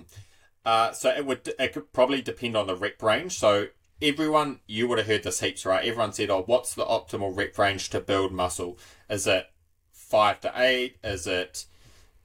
Uh, 0.70 0.92
so 0.92 1.10
it 1.10 1.26
would 1.26 1.52
it 1.58 1.74
could 1.74 1.92
probably 1.94 2.22
depend 2.22 2.56
on 2.56 2.68
the 2.68 2.76
rep 2.76 3.02
range. 3.02 3.40
So 3.40 3.70
everyone 4.04 4.60
you 4.68 4.88
would 4.88 5.00
have 5.00 5.08
heard 5.08 5.24
this 5.24 5.40
heaps, 5.40 5.66
right? 5.66 5.84
Everyone 5.84 6.14
said, 6.14 6.30
"Oh, 6.30 6.44
what's 6.46 6.76
the 6.76 6.86
optimal 6.86 7.36
rep 7.36 7.58
range 7.58 7.90
to 7.90 8.00
build 8.00 8.32
muscle? 8.32 8.78
Is 9.10 9.26
it 9.26 9.48
five 9.92 10.40
to 10.42 10.54
eight? 10.56 10.98
Is 11.04 11.26
it 11.26 11.66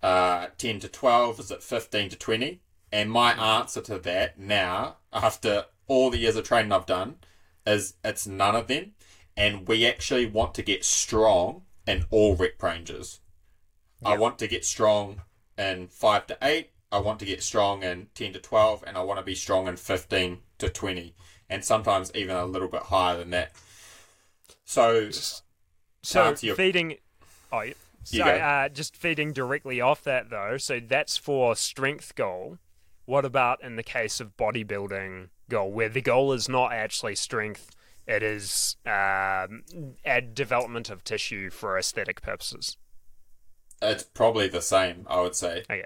uh, 0.03 0.49
ten 0.59 0.79
to 0.81 0.89
twelve? 0.89 1.41
Is 1.41 1.51
it 1.51 1.63
fifteen 1.63 2.11
to 2.11 2.17
20? 2.17 2.61
And 2.93 3.11
my 3.11 3.33
answer 3.33 3.81
to 3.81 3.99
that 4.01 4.39
now, 4.39 4.99
after 5.11 5.65
all 5.87 6.11
the 6.11 6.19
years 6.19 6.37
of 6.37 6.45
training 6.45 6.71
I've 6.71 6.85
done, 6.85 7.17
is 7.67 7.95
it's 8.05 8.27
none 8.27 8.55
of 8.55 8.67
them. 8.67 8.93
And 9.39 9.67
we 9.67 9.87
actually 9.87 10.27
want 10.27 10.55
to 10.57 10.63
get 10.63 10.85
strong 10.85 11.63
in 11.87 12.05
all 12.11 12.37
rep 12.37 12.63
ranges. 12.63 13.21
I 14.05 14.19
want 14.19 14.39
to 14.41 14.47
get 14.47 14.67
strong 14.67 15.23
in 15.57 15.89
five 15.89 16.27
to 16.27 16.37
eight. 16.43 16.73
I 16.95 16.99
want 16.99 17.19
to 17.19 17.25
get 17.25 17.43
strong 17.43 17.83
in 17.83 18.07
ten 18.15 18.33
to 18.35 18.39
twelve, 18.39 18.85
and 18.87 18.97
I 18.97 19.03
want 19.03 19.19
to 19.19 19.25
be 19.25 19.35
strong 19.35 19.67
in 19.67 19.77
fifteen 19.77 20.39
to 20.59 20.71
twenty, 20.71 21.15
and 21.51 21.65
sometimes 21.65 22.13
even 22.15 22.37
a 22.37 22.47
little 22.47 22.69
bit 22.69 22.85
higher 22.85 23.19
than 23.19 23.31
that. 23.31 23.53
So, 24.65 25.11
So 26.03 26.35
your- 26.41 26.55
feeding. 26.55 26.99
Oh, 27.53 27.63
yeah. 27.63 27.73
So 28.05 28.23
uh, 28.25 28.69
just 28.69 28.97
feeding 28.97 29.33
directly 29.33 29.81
off 29.81 30.05
that 30.05 30.31
though. 30.31 30.57
So 30.59 30.79
that's 30.81 31.17
for 31.17 31.57
strength 31.57 32.15
goal. 32.15 32.59
What 33.07 33.25
about 33.25 33.63
in 33.63 33.77
the 33.77 33.83
case 33.83 34.21
of 34.21 34.37
bodybuilding 34.37 35.29
goal, 35.51 35.73
where 35.73 35.89
the 35.89 36.01
goal 36.01 36.33
is 36.33 36.49
not 36.49 36.73
actually 36.73 37.17
strength, 37.17 37.71
it 38.07 38.23
is 38.23 38.77
um, 38.87 39.63
add 40.05 40.35
development 40.35 40.91
of 40.91 41.03
tissue 41.05 41.51
for 41.51 41.77
aesthetic 41.79 42.23
purposes. 42.23 42.77
it's 43.83 44.03
probably 44.05 44.49
the 44.49 44.63
same, 44.63 45.07
I 45.09 45.21
would 45.21 45.35
say, 45.35 45.65
Okay. 45.71 45.85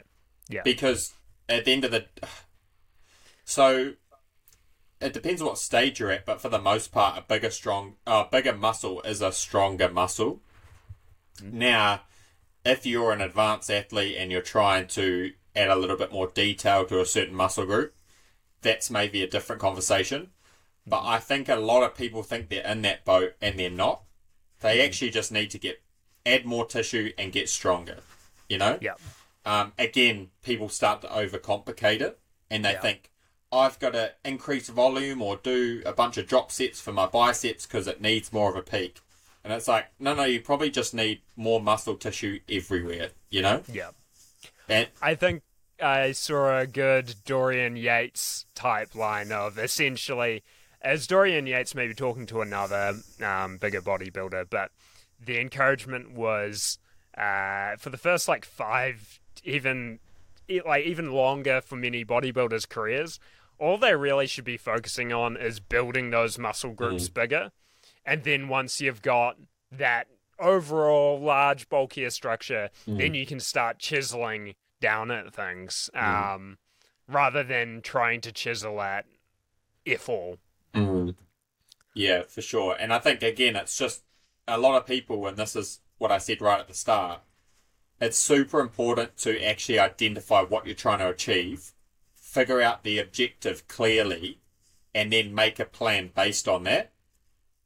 Yeah. 0.48 0.62
because 0.64 1.12
at 1.48 1.64
the 1.64 1.72
end 1.72 1.84
of 1.84 1.90
the, 1.90 2.06
so 3.44 3.94
it 5.00 5.12
depends 5.12 5.42
what 5.42 5.58
stage 5.58 6.00
you're 6.00 6.10
at, 6.10 6.26
but 6.26 6.40
for 6.40 6.48
the 6.48 6.60
most 6.60 6.92
part, 6.92 7.18
a 7.18 7.22
bigger 7.22 7.50
strong, 7.50 7.96
uh, 8.06 8.24
bigger 8.24 8.54
muscle 8.54 9.00
is 9.02 9.22
a 9.22 9.32
stronger 9.32 9.88
muscle. 9.88 10.40
Now, 11.42 12.02
if 12.64 12.84
you're 12.84 13.12
an 13.12 13.20
advanced 13.20 13.70
athlete 13.70 14.16
and 14.18 14.32
you're 14.32 14.42
trying 14.42 14.88
to 14.88 15.32
add 15.54 15.70
a 15.70 15.76
little 15.76 15.96
bit 15.96 16.12
more 16.12 16.28
detail 16.28 16.84
to 16.86 17.00
a 17.00 17.06
certain 17.06 17.34
muscle 17.34 17.66
group, 17.66 17.94
that's 18.62 18.90
maybe 18.90 19.22
a 19.22 19.28
different 19.28 19.62
conversation. 19.62 20.30
But 20.86 21.04
I 21.04 21.18
think 21.18 21.48
a 21.48 21.56
lot 21.56 21.82
of 21.82 21.94
people 21.94 22.22
think 22.22 22.48
they're 22.48 22.66
in 22.66 22.82
that 22.82 23.04
boat 23.04 23.34
and 23.40 23.58
they're 23.58 23.70
not. 23.70 24.02
They 24.60 24.84
actually 24.84 25.10
just 25.10 25.30
need 25.30 25.50
to 25.50 25.58
get 25.58 25.82
add 26.26 26.44
more 26.44 26.66
tissue 26.66 27.12
and 27.16 27.32
get 27.32 27.48
stronger. 27.48 27.98
You 28.48 28.58
know? 28.58 28.78
Yeah. 28.80 28.94
Um, 29.48 29.72
again, 29.78 30.28
people 30.42 30.68
start 30.68 31.00
to 31.00 31.08
overcomplicate 31.08 32.02
it 32.02 32.18
and 32.50 32.64
they 32.64 32.72
Yeah. 32.72 32.80
think, 32.80 33.10
I've 33.50 33.78
got 33.78 33.94
to 33.94 34.12
increase 34.24 34.68
volume 34.68 35.22
or 35.22 35.36
do 35.36 35.82
a 35.86 35.92
bunch 35.92 36.18
of 36.18 36.26
drop 36.26 36.52
sets 36.52 36.80
for 36.82 36.92
my 36.92 37.06
biceps 37.06 37.64
because 37.64 37.86
it 37.86 37.98
needs 38.00 38.30
more 38.30 38.50
of 38.50 38.56
a 38.56 38.62
peak. 38.62 39.00
And 39.42 39.52
it's 39.54 39.66
like, 39.66 39.86
no, 39.98 40.14
no, 40.14 40.24
you 40.24 40.42
probably 40.42 40.70
just 40.70 40.92
need 40.92 41.22
more 41.34 41.60
muscle 41.60 41.96
tissue 41.96 42.40
everywhere, 42.46 43.12
you 43.30 43.40
know? 43.40 43.62
Yeah. 43.72 43.92
And 44.68 44.88
I 45.00 45.14
think 45.14 45.42
I 45.80 46.12
saw 46.12 46.58
a 46.58 46.66
good 46.66 47.14
Dorian 47.24 47.76
Yates 47.76 48.44
type 48.54 48.94
line 48.94 49.32
of 49.32 49.58
essentially, 49.58 50.42
as 50.82 51.06
Dorian 51.06 51.46
Yates 51.46 51.74
may 51.74 51.86
be 51.86 51.94
talking 51.94 52.26
to 52.26 52.42
another 52.42 52.96
um, 53.24 53.56
bigger 53.56 53.80
bodybuilder, 53.80 54.50
but 54.50 54.72
the 55.18 55.40
encouragement 55.40 56.12
was 56.12 56.78
uh, 57.16 57.76
for 57.76 57.88
the 57.88 57.96
first 57.96 58.28
like 58.28 58.44
five, 58.44 59.17
even 59.44 59.98
like 60.64 60.84
even 60.84 61.12
longer 61.12 61.60
for 61.60 61.76
many 61.76 62.04
bodybuilders' 62.04 62.68
careers. 62.68 63.20
All 63.58 63.76
they 63.76 63.94
really 63.94 64.26
should 64.26 64.44
be 64.44 64.56
focusing 64.56 65.12
on 65.12 65.36
is 65.36 65.58
building 65.58 66.10
those 66.10 66.38
muscle 66.38 66.72
groups 66.72 67.08
mm. 67.08 67.14
bigger, 67.14 67.50
and 68.04 68.22
then 68.22 68.48
once 68.48 68.80
you've 68.80 69.02
got 69.02 69.36
that 69.72 70.06
overall 70.38 71.20
large, 71.20 71.68
bulkier 71.68 72.10
structure, 72.10 72.70
mm. 72.86 72.98
then 72.98 73.14
you 73.14 73.26
can 73.26 73.40
start 73.40 73.78
chiseling 73.78 74.54
down 74.80 75.10
at 75.10 75.34
things, 75.34 75.90
mm. 75.94 76.34
um, 76.34 76.58
rather 77.08 77.42
than 77.42 77.82
trying 77.82 78.20
to 78.20 78.32
chisel 78.32 78.80
at 78.80 79.06
if 79.84 80.08
all. 80.08 80.38
yeah, 81.94 82.22
for 82.28 82.42
sure. 82.42 82.76
And 82.78 82.92
I 82.92 83.00
think, 83.00 83.22
again, 83.22 83.56
it's 83.56 83.76
just 83.76 84.04
a 84.46 84.58
lot 84.58 84.76
of 84.76 84.86
people, 84.86 85.26
and 85.26 85.36
this 85.36 85.56
is 85.56 85.80
what 85.98 86.12
I 86.12 86.18
said 86.18 86.40
right 86.40 86.60
at 86.60 86.68
the 86.68 86.74
start, 86.74 87.20
it's 88.00 88.18
super 88.18 88.60
important 88.60 89.16
to 89.18 89.44
actually 89.44 89.78
identify 89.78 90.42
what 90.42 90.66
you're 90.66 90.74
trying 90.74 91.00
to 91.00 91.08
achieve, 91.08 91.72
figure 92.14 92.60
out 92.60 92.84
the 92.84 92.98
objective 92.98 93.66
clearly, 93.66 94.38
and 94.94 95.12
then 95.12 95.34
make 95.34 95.58
a 95.58 95.64
plan 95.64 96.10
based 96.14 96.46
on 96.46 96.64
that. 96.64 96.92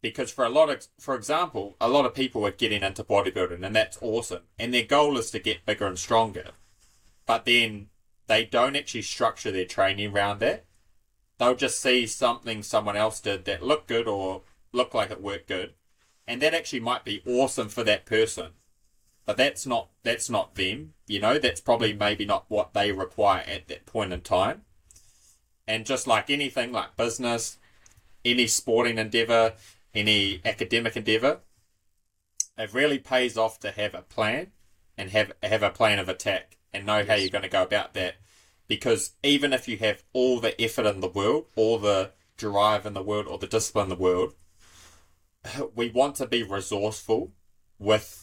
Because 0.01 0.33
for 0.33 0.45
a 0.45 0.51
lot 0.51 0.71
of, 0.71 0.87
for 0.99 1.15
example, 1.15 1.77
a 1.81 1.89
lot 1.89 2.07
of 2.07 2.15
people 2.15 2.45
are 2.47 2.51
getting 2.51 2.83
into 2.83 3.05
bodybuilding, 3.05 3.65
and 3.65 3.77
that's 3.77 3.99
awesome. 4.01 4.43
And 4.59 4.73
their 4.73 4.85
goal 4.85 5.17
is 5.17 5.31
to 5.31 5.39
get 5.39 5.67
bigger 5.67 5.87
and 5.87 5.99
stronger. 5.99 6.51
But 7.27 7.45
then 7.45 7.89
they 8.27 8.45
don't 8.45 8.75
actually 8.75 9.03
structure 9.03 9.53
their 9.53 9.67
training 9.67 10.13
around 10.13 10.41
that. 10.41 10.65
They'll 11.39 11.55
just 11.55 11.81
see 11.81 12.07
something 12.07 12.63
someone 12.63 12.97
else 12.97 13.21
did 13.21 13.45
that 13.45 13.63
looked 13.63 13.89
good 13.89 14.09
or 14.09 14.43
looked 14.73 14.95
like 14.95 15.11
it 15.11 15.23
worked 15.23 15.49
good. 15.49 15.75
And 16.27 16.41
that 16.41 16.55
actually 16.55 16.81
might 16.81 17.05
be 17.05 17.23
awesome 17.27 17.69
for 17.69 17.85
that 17.85 18.07
person 18.07 18.53
but 19.27 19.37
that's 19.37 19.67
not 19.67 19.89
that's 20.03 20.29
not 20.29 20.55
them 20.55 20.95
you 21.07 21.21
know 21.21 21.39
that's 21.39 21.61
probably 21.61 21.93
maybe 21.93 22.25
not 22.25 22.45
what 22.49 22.75
they 22.75 22.93
require 22.93 23.45
at 23.47 23.69
that 23.69 23.87
point 23.87 24.13
in 24.13 24.21
time. 24.21 24.63
And 25.67 25.87
just 25.87 26.07
like 26.07 26.29
anything 26.29 26.73
like 26.73 26.97
business 26.97 27.59
any 28.25 28.47
sporting 28.47 28.99
endeavor 28.99 29.55
any 29.95 30.41
academic 30.45 30.97
endeavor 30.97 31.41
it 32.59 32.73
really 32.73 32.99
pays 32.99 33.37
off 33.37 33.59
to 33.61 33.71
have 33.71 33.95
a 33.95 34.03
plan 34.03 34.53
and 34.99 35.11
have 35.11 35.33
have 35.43 35.63
a 35.63 35.71
plan 35.71 35.99
of 35.99 36.09
attack 36.09 36.57
and 36.73 36.87
know 36.87 37.05
how 37.05 37.15
you're 37.15 37.31
going 37.31 37.43
to 37.43 37.49
go 37.49 37.63
about 37.63 37.95
that. 37.95 38.15
Because 38.69 39.13
even 39.23 39.53
if 39.53 39.69
you 39.69 39.77
have 39.79 40.03
all 40.13 40.41
the 40.41 40.61
effort 40.61 40.87
in 40.87 41.01
the 41.01 41.09
world 41.09 41.47
all 41.57 41.79
the 41.79 42.13
drive 42.37 42.87
in 42.87 42.95
the 42.95 43.03
world 43.03 43.27
or 43.27 43.39
the 43.39 43.47
discipline 43.47 43.85
in 43.85 43.91
the 43.91 43.97
world 43.97 44.35
we 45.75 45.91
want 45.91 46.17
to 46.17 46.27
be 46.27 46.43
resourceful 46.43 47.33
with 47.79 48.22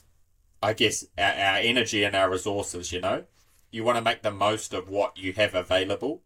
I 0.62 0.74
guess 0.74 1.06
our, 1.18 1.26
our 1.32 1.58
energy 1.58 2.04
and 2.04 2.16
our 2.16 2.30
resources, 2.30 2.92
you 2.92 3.02
know? 3.02 3.26
You 3.72 3.84
want 3.84 3.98
to 3.98 4.04
make 4.04 4.24
the 4.24 4.32
most 4.32 4.74
of 4.74 4.90
what 4.90 5.18
you 5.18 5.34
have 5.34 5.54
available. 5.56 6.22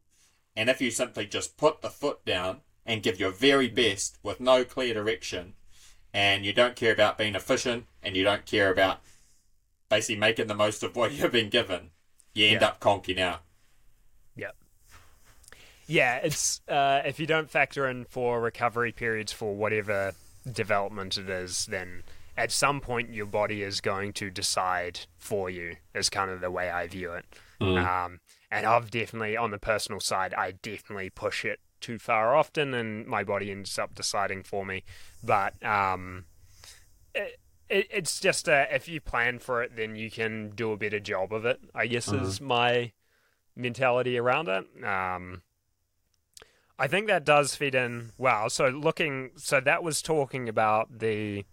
And 0.56 0.70
if 0.70 0.82
you 0.82 0.92
simply 0.92 1.26
just 1.26 1.58
put 1.58 1.82
the 1.82 1.90
foot 1.90 2.24
down 2.26 2.62
and 2.86 3.04
give 3.04 3.20
your 3.20 3.32
very 3.32 3.68
best 3.68 4.18
with 4.24 4.40
no 4.40 4.64
clear 4.64 4.94
direction, 4.94 5.54
and 6.14 6.46
you 6.46 6.54
don't 6.54 6.76
care 6.76 6.94
about 6.94 7.18
being 7.18 7.36
efficient, 7.36 7.86
and 8.02 8.16
you 8.16 8.24
don't 8.24 8.46
care 8.46 8.72
about 8.72 9.02
basically 9.90 10.20
making 10.20 10.48
the 10.48 10.56
most 10.56 10.84
of 10.84 10.96
what 10.96 11.12
you've 11.14 11.32
been 11.32 11.50
given, 11.50 11.90
you 12.34 12.46
end 12.48 12.62
Yeah. 12.62 12.68
up 12.68 12.80
conking 12.80 13.20
out. 13.20 13.42
Yep. 14.36 14.56
Yeah, 15.88 16.16
it's 16.18 16.62
uh, 16.68 17.02
if 17.06 17.20
you 17.20 17.26
don't 17.28 17.50
factor 17.50 17.88
in 17.88 18.06
for 18.06 18.40
recovery 18.40 18.92
periods 18.92 19.32
for 19.34 19.54
whatever 19.56 20.14
development 20.50 21.18
it 21.18 21.30
is, 21.30 21.66
then 21.66 22.04
at 22.36 22.52
some 22.52 22.82
point 22.82 23.14
your 23.14 23.26
body 23.26 23.62
is 23.62 23.82
going 23.82 24.14
to 24.14 24.30
decide 24.30 25.02
for 25.18 25.50
you. 25.50 25.76
Is 25.94 26.10
kind 26.10 26.32
of 26.32 26.42
the 26.42 26.52
way 26.52 26.70
I 26.70 26.88
view 26.88 27.14
it. 27.14 27.26
Um, 27.78 28.20
and 28.52 28.66
I've 28.66 28.92
definitely, 28.92 29.38
on 29.38 29.52
the 29.52 29.58
personal 29.58 30.00
side, 30.00 30.34
I 30.34 30.52
definitely 30.52 31.10
push 31.10 31.46
it 31.46 31.60
too 31.80 31.98
far 31.98 32.36
often, 32.36 32.74
and 32.74 33.06
my 33.08 33.24
body 33.24 33.52
ends 33.52 33.80
up 33.80 33.96
deciding 33.96 34.44
for 34.44 34.66
me. 34.66 34.84
But 35.24 35.64
um, 35.66 36.26
it, 37.16 37.40
it, 37.70 37.88
it's 37.90 38.20
just 38.20 38.48
uh, 38.48 38.66
if 38.72 38.88
you 38.88 39.02
plan 39.02 39.40
for 39.40 39.64
it, 39.64 39.76
then 39.76 39.96
you 39.96 40.12
can 40.12 40.52
do 40.52 40.72
a 40.72 40.78
better 40.78 41.00
job 41.00 41.34
of 41.34 41.46
it. 41.46 41.60
I 41.74 41.88
guess 41.88 42.12
is 42.12 42.40
my 42.42 42.92
mentality 43.56 44.18
around 44.18 44.50
it. 44.50 44.84
Um, 44.84 45.42
I 46.78 46.88
think 46.88 47.08
that 47.08 47.26
does 47.26 47.56
fit 47.56 47.76
in 47.76 48.12
well. 48.18 48.50
So 48.50 48.68
looking, 48.68 49.32
so 49.36 49.60
that 49.62 49.84
was 49.84 50.02
talking 50.02 50.50
about 50.50 51.00
the 51.00 51.46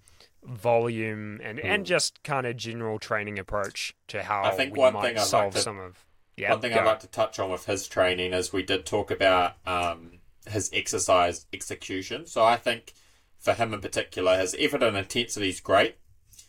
volume 0.44 1.40
and 1.42 1.58
and 1.60 1.84
just 1.86 2.22
kind 2.22 2.46
of 2.46 2.56
general 2.56 2.98
training 2.98 3.38
approach 3.38 3.94
to 4.08 4.22
how 4.22 4.42
I 4.44 4.52
think 4.52 4.72
we 4.74 4.78
one 4.80 4.94
might 4.94 5.02
thing 5.02 5.16
I'd 5.16 5.20
like 5.20 5.26
solve 5.28 5.54
to- 5.54 5.60
some 5.60 5.78
of. 5.78 6.04
Yeah, 6.36 6.52
One 6.52 6.60
thing 6.62 6.72
go. 6.72 6.80
I'd 6.80 6.86
like 6.86 7.00
to 7.00 7.06
touch 7.06 7.38
on 7.38 7.50
with 7.50 7.66
his 7.66 7.86
training 7.86 8.32
is 8.32 8.50
we 8.52 8.62
did 8.62 8.86
talk 8.86 9.10
about 9.10 9.56
um, 9.66 10.20
his 10.48 10.70
exercise 10.72 11.44
execution. 11.52 12.24
So 12.24 12.42
I 12.42 12.56
think 12.56 12.94
for 13.38 13.52
him 13.52 13.74
in 13.74 13.80
particular, 13.82 14.38
his 14.38 14.56
effort 14.58 14.82
and 14.82 14.96
intensity 14.96 15.50
is 15.50 15.60
great. 15.60 15.96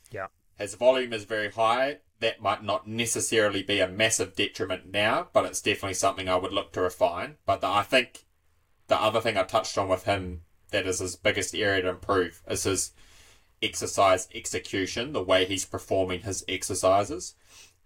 Yeah. 0.10 0.28
His 0.58 0.76
volume 0.76 1.12
is 1.12 1.26
very 1.26 1.52
high. 1.52 1.98
That 2.22 2.42
might 2.42 2.64
not 2.64 2.88
necessarily 2.88 3.64
be 3.64 3.82
a 3.82 3.88
massive 3.88 4.34
detriment 4.36 4.90
now, 4.92 5.28
but 5.34 5.44
it's 5.44 5.62
definitely 5.62 5.96
something 5.96 6.30
I 6.30 6.36
would 6.38 6.54
look 6.54 6.72
to 6.74 6.82
refine. 6.82 7.36
But 7.46 7.60
the, 7.60 7.68
I 7.68 7.84
think 7.84 8.26
the 8.88 8.96
other 9.02 9.20
thing 9.20 9.36
I 9.36 9.44
touched 9.44 9.78
on 9.78 9.90
with 9.90 10.06
him 10.06 10.44
that 10.70 10.88
is 10.88 11.00
his 11.00 11.18
biggest 11.18 11.54
area 11.54 11.82
to 11.82 11.90
improve 11.90 12.42
is 12.48 12.64
his 12.64 12.92
exercise 13.62 14.28
execution, 14.34 15.14
the 15.14 15.24
way 15.24 15.46
he's 15.46 15.66
performing 15.66 16.22
his 16.22 16.44
exercises, 16.48 17.36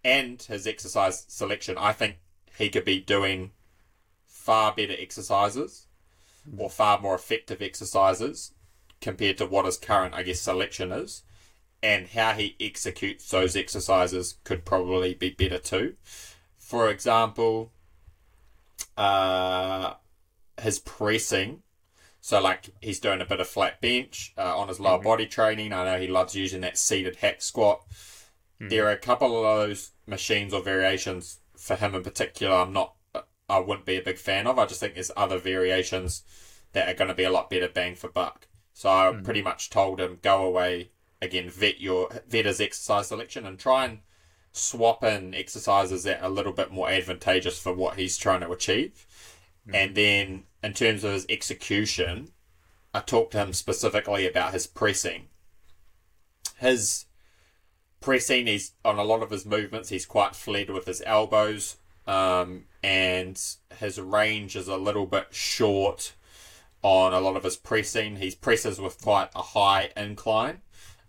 and 0.03 0.41
his 0.41 0.67
exercise 0.67 1.25
selection. 1.27 1.77
I 1.77 1.91
think 1.91 2.17
he 2.57 2.69
could 2.69 2.85
be 2.85 2.99
doing 2.99 3.51
far 4.25 4.73
better 4.73 4.95
exercises 4.97 5.87
or 6.57 6.69
far 6.69 6.99
more 6.99 7.15
effective 7.15 7.61
exercises 7.61 8.53
compared 9.01 9.37
to 9.37 9.45
what 9.45 9.65
his 9.65 9.77
current, 9.77 10.13
I 10.13 10.23
guess, 10.23 10.39
selection 10.39 10.91
is. 10.91 11.23
And 11.83 12.07
how 12.07 12.33
he 12.33 12.55
executes 12.59 13.29
those 13.29 13.55
exercises 13.55 14.37
could 14.43 14.65
probably 14.65 15.13
be 15.13 15.29
better 15.29 15.59
too. 15.59 15.95
For 16.57 16.89
example, 16.89 17.71
uh, 18.97 19.93
his 20.59 20.79
pressing. 20.79 21.61
So, 22.25 22.41
like, 22.41 22.71
he's 22.81 22.99
doing 22.99 23.21
a 23.21 23.25
bit 23.25 23.39
of 23.39 23.47
flat 23.47 23.79
bench 23.81 24.33
uh, 24.35 24.57
on 24.57 24.67
his 24.67 24.79
lower 24.79 24.97
mm-hmm. 24.97 25.03
body 25.03 25.27
training. 25.27 25.71
I 25.71 25.85
know 25.85 25.99
he 25.99 26.07
loves 26.07 26.33
using 26.33 26.61
that 26.61 26.75
seated 26.75 27.17
hack 27.17 27.39
squat. 27.43 27.87
Mm-hmm. 27.87 28.69
There 28.69 28.87
are 28.87 28.93
a 28.93 28.97
couple 28.97 29.37
of 29.37 29.59
those 29.59 29.91
machines 30.07 30.51
or 30.51 30.63
variations 30.63 31.41
for 31.55 31.75
him 31.75 31.93
in 31.93 32.01
particular. 32.01 32.55
I'm 32.55 32.73
not, 32.73 32.95
I 33.47 33.59
wouldn't 33.59 33.85
be 33.85 33.97
a 33.97 34.01
big 34.01 34.17
fan 34.17 34.47
of. 34.47 34.57
I 34.57 34.65
just 34.65 34.79
think 34.79 34.95
there's 34.95 35.11
other 35.15 35.37
variations 35.37 36.23
that 36.73 36.89
are 36.89 36.95
going 36.95 37.09
to 37.09 37.13
be 37.13 37.25
a 37.25 37.29
lot 37.29 37.51
better 37.51 37.69
bang 37.69 37.93
for 37.93 38.09
buck. 38.09 38.47
So 38.73 38.89
I 38.89 39.11
mm-hmm. 39.11 39.23
pretty 39.23 39.43
much 39.43 39.69
told 39.69 40.01
him 40.01 40.17
go 40.23 40.43
away 40.47 40.89
again, 41.21 41.47
vet 41.47 41.79
your 41.79 42.09
vet 42.27 42.45
his 42.45 42.59
exercise 42.59 43.09
selection 43.09 43.45
and 43.45 43.59
try 43.59 43.85
and 43.85 43.99
swap 44.51 45.03
in 45.03 45.35
exercises 45.35 46.01
that 46.05 46.23
are 46.23 46.25
a 46.25 46.33
little 46.33 46.53
bit 46.53 46.71
more 46.71 46.89
advantageous 46.89 47.59
for 47.59 47.71
what 47.71 47.99
he's 47.99 48.17
trying 48.17 48.41
to 48.41 48.49
achieve. 48.49 49.05
And 49.71 49.95
then 49.95 50.43
in 50.65 50.73
terms 50.73 51.03
of 51.03 51.13
his 51.13 51.27
execution, 51.29 52.31
I 52.91 52.99
talked 52.99 53.33
to 53.33 53.37
him 53.37 53.53
specifically 53.53 54.27
about 54.27 54.51
his 54.51 54.65
pressing. 54.65 55.27
His 56.57 57.05
pressing, 58.01 58.47
he's 58.47 58.71
on 58.83 58.97
a 58.97 59.03
lot 59.03 59.21
of 59.21 59.29
his 59.29 59.45
movements, 59.45 59.89
he's 59.89 60.07
quite 60.07 60.35
fled 60.35 60.71
with 60.71 60.87
his 60.87 61.03
elbows, 61.05 61.77
um, 62.07 62.63
and 62.81 63.39
his 63.77 63.99
range 63.99 64.55
is 64.55 64.67
a 64.67 64.75
little 64.75 65.05
bit 65.05 65.27
short 65.29 66.15
on 66.81 67.13
a 67.13 67.19
lot 67.19 67.35
of 67.35 67.43
his 67.43 67.57
pressing. 67.57 68.15
He 68.15 68.31
presses 68.31 68.81
with 68.81 68.99
quite 68.99 69.29
a 69.35 69.43
high 69.43 69.91
incline, 69.95 70.61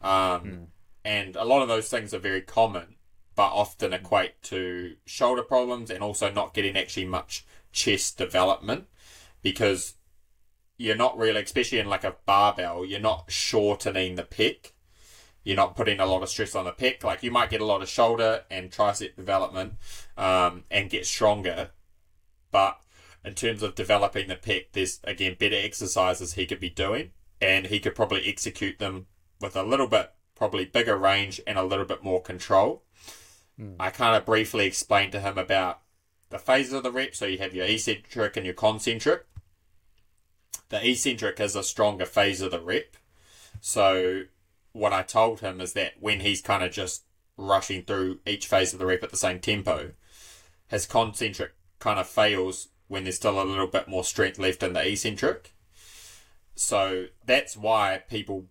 um, 0.02 0.66
and 1.02 1.34
a 1.34 1.44
lot 1.44 1.62
of 1.62 1.68
those 1.68 1.88
things 1.88 2.12
are 2.12 2.18
very 2.18 2.42
common, 2.42 2.96
but 3.34 3.52
often 3.52 3.94
equate 3.94 4.42
to 4.42 4.96
shoulder 5.06 5.42
problems 5.42 5.90
and 5.90 6.04
also 6.04 6.30
not 6.30 6.52
getting 6.52 6.76
actually 6.76 7.06
much 7.06 7.46
chest 7.72 8.18
development 8.18 8.88
because 9.42 9.94
you're 10.78 10.96
not 10.96 11.16
really, 11.16 11.40
especially 11.42 11.78
in 11.78 11.88
like 11.88 12.04
a 12.04 12.16
barbell, 12.26 12.84
you're 12.84 13.00
not 13.00 13.30
shortening 13.30 14.14
the 14.14 14.22
pec. 14.22 14.72
You're 15.44 15.56
not 15.56 15.76
putting 15.76 16.00
a 16.00 16.06
lot 16.06 16.22
of 16.22 16.28
stress 16.28 16.54
on 16.54 16.64
the 16.64 16.72
pec. 16.72 17.04
Like 17.04 17.22
you 17.22 17.30
might 17.30 17.50
get 17.50 17.60
a 17.60 17.66
lot 17.66 17.82
of 17.82 17.88
shoulder 17.88 18.44
and 18.50 18.70
tricep 18.70 19.14
development 19.16 19.74
um, 20.16 20.64
and 20.70 20.90
get 20.90 21.06
stronger, 21.06 21.70
but 22.50 22.80
in 23.24 23.34
terms 23.34 23.62
of 23.62 23.74
developing 23.74 24.28
the 24.28 24.36
pec, 24.36 24.66
there's 24.72 25.00
again 25.04 25.36
better 25.38 25.56
exercises 25.56 26.34
he 26.34 26.46
could 26.46 26.60
be 26.60 26.70
doing, 26.70 27.10
and 27.40 27.66
he 27.66 27.80
could 27.80 27.94
probably 27.94 28.28
execute 28.28 28.78
them 28.78 29.06
with 29.40 29.56
a 29.56 29.62
little 29.62 29.88
bit 29.88 30.12
probably 30.34 30.64
bigger 30.64 30.96
range 30.96 31.40
and 31.46 31.58
a 31.58 31.64
little 31.64 31.84
bit 31.84 32.04
more 32.04 32.20
control. 32.20 32.82
I 33.80 33.90
kind 33.90 34.16
of 34.16 34.26
briefly 34.26 34.66
explained 34.66 35.12
to 35.12 35.20
him 35.20 35.38
about 35.38 35.80
the 36.30 36.38
phases 36.38 36.72
of 36.72 36.82
the 36.82 36.92
rep. 36.92 37.14
So 37.14 37.26
you 37.26 37.38
have 37.38 37.54
your 37.54 37.66
eccentric 37.66 38.36
and 38.36 38.44
your 38.44 38.54
concentric. 38.54 39.26
The 40.68 40.88
eccentric 40.88 41.38
is 41.40 41.54
a 41.54 41.62
stronger 41.62 42.06
phase 42.06 42.40
of 42.40 42.50
the 42.50 42.60
rep. 42.60 42.96
So 43.60 44.22
what 44.72 44.92
I 44.92 45.02
told 45.02 45.40
him 45.40 45.60
is 45.60 45.72
that 45.74 45.94
when 46.00 46.20
he's 46.20 46.42
kind 46.42 46.62
of 46.62 46.72
just 46.72 47.04
rushing 47.36 47.82
through 47.82 48.20
each 48.26 48.46
phase 48.46 48.72
of 48.72 48.78
the 48.78 48.86
rep 48.86 49.02
at 49.02 49.10
the 49.10 49.16
same 49.16 49.40
tempo, 49.40 49.92
his 50.68 50.86
concentric 50.86 51.52
kind 51.78 51.98
of 51.98 52.08
fails 52.08 52.68
when 52.88 53.04
there's 53.04 53.16
still 53.16 53.40
a 53.40 53.44
little 53.44 53.66
bit 53.66 53.88
more 53.88 54.04
strength 54.04 54.38
left 54.38 54.62
in 54.62 54.72
the 54.72 54.86
eccentric. 54.86 55.54
So 56.54 57.06
that's 57.24 57.56
why 57.56 58.02
people, 58.08 58.46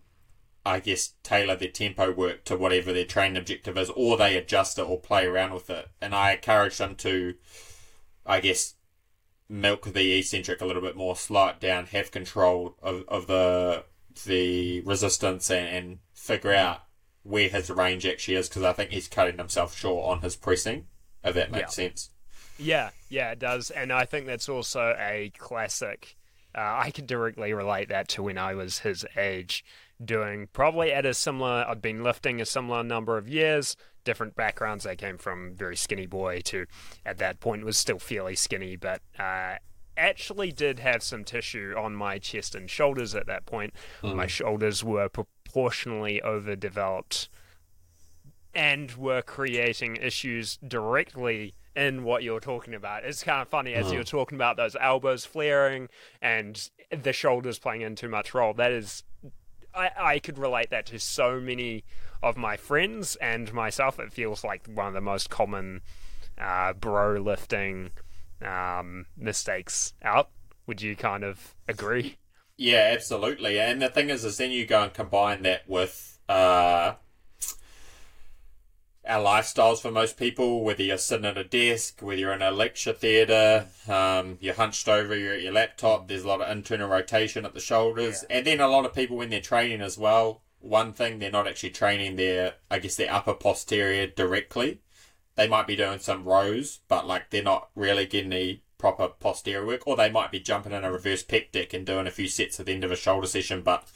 I 0.64 0.80
guess, 0.80 1.14
tailor 1.22 1.56
their 1.56 1.68
tempo 1.68 2.12
work 2.12 2.44
to 2.44 2.56
whatever 2.56 2.92
their 2.92 3.04
training 3.04 3.36
objective 3.36 3.76
is, 3.76 3.90
or 3.90 4.16
they 4.16 4.36
adjust 4.36 4.78
it 4.78 4.82
or 4.82 5.00
play 5.00 5.26
around 5.26 5.52
with 5.52 5.68
it. 5.70 5.88
And 6.00 6.14
I 6.14 6.32
encourage 6.32 6.78
them 6.78 6.94
to, 6.96 7.34
I 8.26 8.40
guess, 8.40 8.74
milk 9.48 9.84
the 9.92 10.18
eccentric 10.18 10.60
a 10.60 10.66
little 10.66 10.82
bit 10.82 10.96
more, 10.96 11.16
slow 11.16 11.48
it 11.48 11.60
down, 11.60 11.86
have 11.86 12.10
control 12.10 12.76
of, 12.82 13.04
of 13.08 13.26
the 13.26 13.84
the 14.24 14.80
resistance, 14.82 15.50
and, 15.50 15.68
and 15.68 15.98
figure 16.14 16.54
out 16.54 16.82
where 17.22 17.48
his 17.48 17.70
range 17.70 18.06
actually 18.06 18.36
is, 18.36 18.48
because 18.48 18.62
I 18.62 18.72
think 18.72 18.90
he's 18.90 19.08
cutting 19.08 19.38
himself 19.38 19.76
short 19.76 20.08
on 20.10 20.22
his 20.22 20.36
pressing. 20.36 20.86
If 21.22 21.34
that 21.34 21.50
makes 21.50 21.76
Yeah. 21.78 21.88
sense. 21.88 22.10
Yeah, 22.58 22.90
yeah, 23.10 23.32
it 23.32 23.38
does, 23.38 23.70
and 23.70 23.92
I 23.92 24.06
think 24.06 24.26
that's 24.26 24.48
also 24.48 24.96
a 24.98 25.30
classic. 25.36 26.16
Uh, 26.56 26.78
I 26.84 26.90
can 26.90 27.04
directly 27.04 27.52
relate 27.52 27.90
that 27.90 28.08
to 28.08 28.22
when 28.22 28.38
I 28.38 28.54
was 28.54 28.78
his 28.78 29.04
age, 29.16 29.62
doing 30.02 30.48
probably 30.54 30.90
at 30.90 31.04
a 31.04 31.12
similar. 31.12 31.66
I'd 31.68 31.82
been 31.82 32.02
lifting 32.02 32.40
a 32.40 32.46
similar 32.46 32.82
number 32.82 33.18
of 33.18 33.28
years, 33.28 33.76
different 34.06 34.34
backgrounds. 34.34 34.86
I 34.86 34.94
came 34.96 35.18
from 35.18 35.54
very 35.54 35.76
skinny 35.76 36.06
boy 36.06 36.40
to, 36.46 36.64
at 37.04 37.18
that 37.18 37.40
point, 37.40 37.66
was 37.66 37.76
still 37.76 37.98
fairly 37.98 38.36
skinny, 38.36 38.76
but 38.76 39.02
uh, 39.18 39.56
actually 39.98 40.52
did 40.52 40.78
have 40.78 41.02
some 41.02 41.24
tissue 41.24 41.74
on 41.76 41.94
my 41.94 42.18
chest 42.18 42.54
and 42.54 42.70
shoulders 42.70 43.14
at 43.14 43.26
that 43.26 43.44
point. 43.44 43.74
My 44.02 44.26
shoulders 44.26 44.82
were 44.82 45.10
proportionally 45.10 46.22
overdeveloped 46.22 47.28
and 48.54 48.92
were 48.92 49.20
creating 49.20 49.96
issues 49.96 50.58
directly 50.66 51.54
in 51.74 52.04
what 52.04 52.22
you're 52.22 52.40
talking 52.40 52.72
about. 52.72 53.04
It's 53.04 53.22
kind 53.22 53.42
of 53.42 53.48
funny 53.48 53.74
as 53.74 53.92
you're 53.92 54.02
talking 54.02 54.36
about 54.36 54.56
those 54.56 54.74
elbows 54.80 55.26
flaring 55.26 55.88
and 56.22 56.70
the 56.90 57.12
shoulders 57.12 57.58
playing 57.58 57.82
in 57.82 57.96
too 57.96 58.08
much 58.08 58.32
role. 58.32 58.54
That 58.54 58.72
is, 58.72 59.02
I, 59.76 59.90
I 59.98 60.18
could 60.18 60.38
relate 60.38 60.70
that 60.70 60.86
to 60.86 60.98
so 60.98 61.38
many 61.38 61.84
of 62.22 62.36
my 62.36 62.56
friends 62.56 63.16
and 63.16 63.52
myself. 63.52 64.00
It 64.00 64.12
feels 64.12 64.42
like 64.42 64.66
one 64.66 64.88
of 64.88 64.94
the 64.94 65.00
most 65.00 65.30
common 65.30 65.82
uh, 66.38 66.72
bro 66.72 67.14
lifting 67.14 67.90
um, 68.42 69.06
mistakes 69.16 69.92
out. 70.02 70.30
Would 70.66 70.82
you 70.82 70.96
kind 70.96 71.24
of 71.24 71.54
agree? 71.68 72.16
Yeah, 72.56 72.90
absolutely. 72.92 73.60
And 73.60 73.82
the 73.82 73.88
thing 73.88 74.08
is, 74.10 74.24
is 74.24 74.38
then 74.38 74.50
you 74.50 74.66
go 74.66 74.82
and 74.84 74.94
combine 74.94 75.42
that 75.42 75.68
with 75.68 76.18
uh, 76.28 76.94
our 79.06 79.22
lifestyles 79.22 79.80
for 79.80 79.90
most 79.90 80.16
people, 80.16 80.62
whether 80.64 80.82
you're 80.82 80.98
sitting 80.98 81.26
at 81.26 81.38
a 81.38 81.44
desk, 81.44 82.00
whether 82.00 82.20
you're 82.20 82.32
in 82.32 82.42
a 82.42 82.50
lecture 82.50 82.92
theatre, 82.92 83.66
um, 83.88 84.38
you're 84.40 84.54
hunched 84.54 84.88
over, 84.88 85.16
you're 85.16 85.34
at 85.34 85.42
your 85.42 85.52
laptop, 85.52 86.08
there's 86.08 86.24
a 86.24 86.28
lot 86.28 86.40
of 86.40 86.50
internal 86.50 86.88
rotation 86.88 87.44
at 87.44 87.54
the 87.54 87.60
shoulders. 87.60 88.24
And 88.28 88.46
then 88.46 88.60
a 88.60 88.68
lot 88.68 88.84
of 88.84 88.94
people, 88.94 89.16
when 89.16 89.30
they're 89.30 89.40
training 89.40 89.80
as 89.80 89.96
well, 89.96 90.42
one 90.60 90.92
thing, 90.92 91.18
they're 91.18 91.30
not 91.30 91.46
actually 91.46 91.70
training 91.70 92.16
their, 92.16 92.54
I 92.70 92.78
guess, 92.78 92.96
their 92.96 93.12
upper 93.12 93.34
posterior 93.34 94.06
directly. 94.06 94.80
They 95.36 95.48
might 95.48 95.66
be 95.66 95.76
doing 95.76 95.98
some 95.98 96.24
rows, 96.24 96.80
but 96.88 97.06
like 97.06 97.30
they're 97.30 97.42
not 97.42 97.68
really 97.74 98.06
getting 98.06 98.30
the 98.30 98.60
proper 98.78 99.08
posterior 99.08 99.66
work, 99.66 99.86
or 99.86 99.96
they 99.96 100.10
might 100.10 100.32
be 100.32 100.40
jumping 100.40 100.72
in 100.72 100.84
a 100.84 100.92
reverse 100.92 101.22
pec 101.22 101.52
deck 101.52 101.72
and 101.72 101.86
doing 101.86 102.06
a 102.06 102.10
few 102.10 102.28
sets 102.28 102.58
at 102.58 102.66
the 102.66 102.72
end 102.72 102.84
of 102.84 102.90
a 102.90 102.96
shoulder 102.96 103.26
session, 103.26 103.62
but 103.62 103.86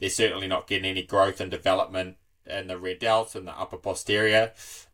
they're 0.00 0.10
certainly 0.10 0.46
not 0.46 0.66
getting 0.66 0.90
any 0.90 1.02
growth 1.02 1.40
and 1.40 1.50
development 1.50 2.16
in 2.48 2.68
the 2.68 2.78
rear 2.78 2.96
delts 2.96 3.34
and 3.34 3.46
the 3.46 3.58
upper 3.58 3.76
posterior. 3.76 4.52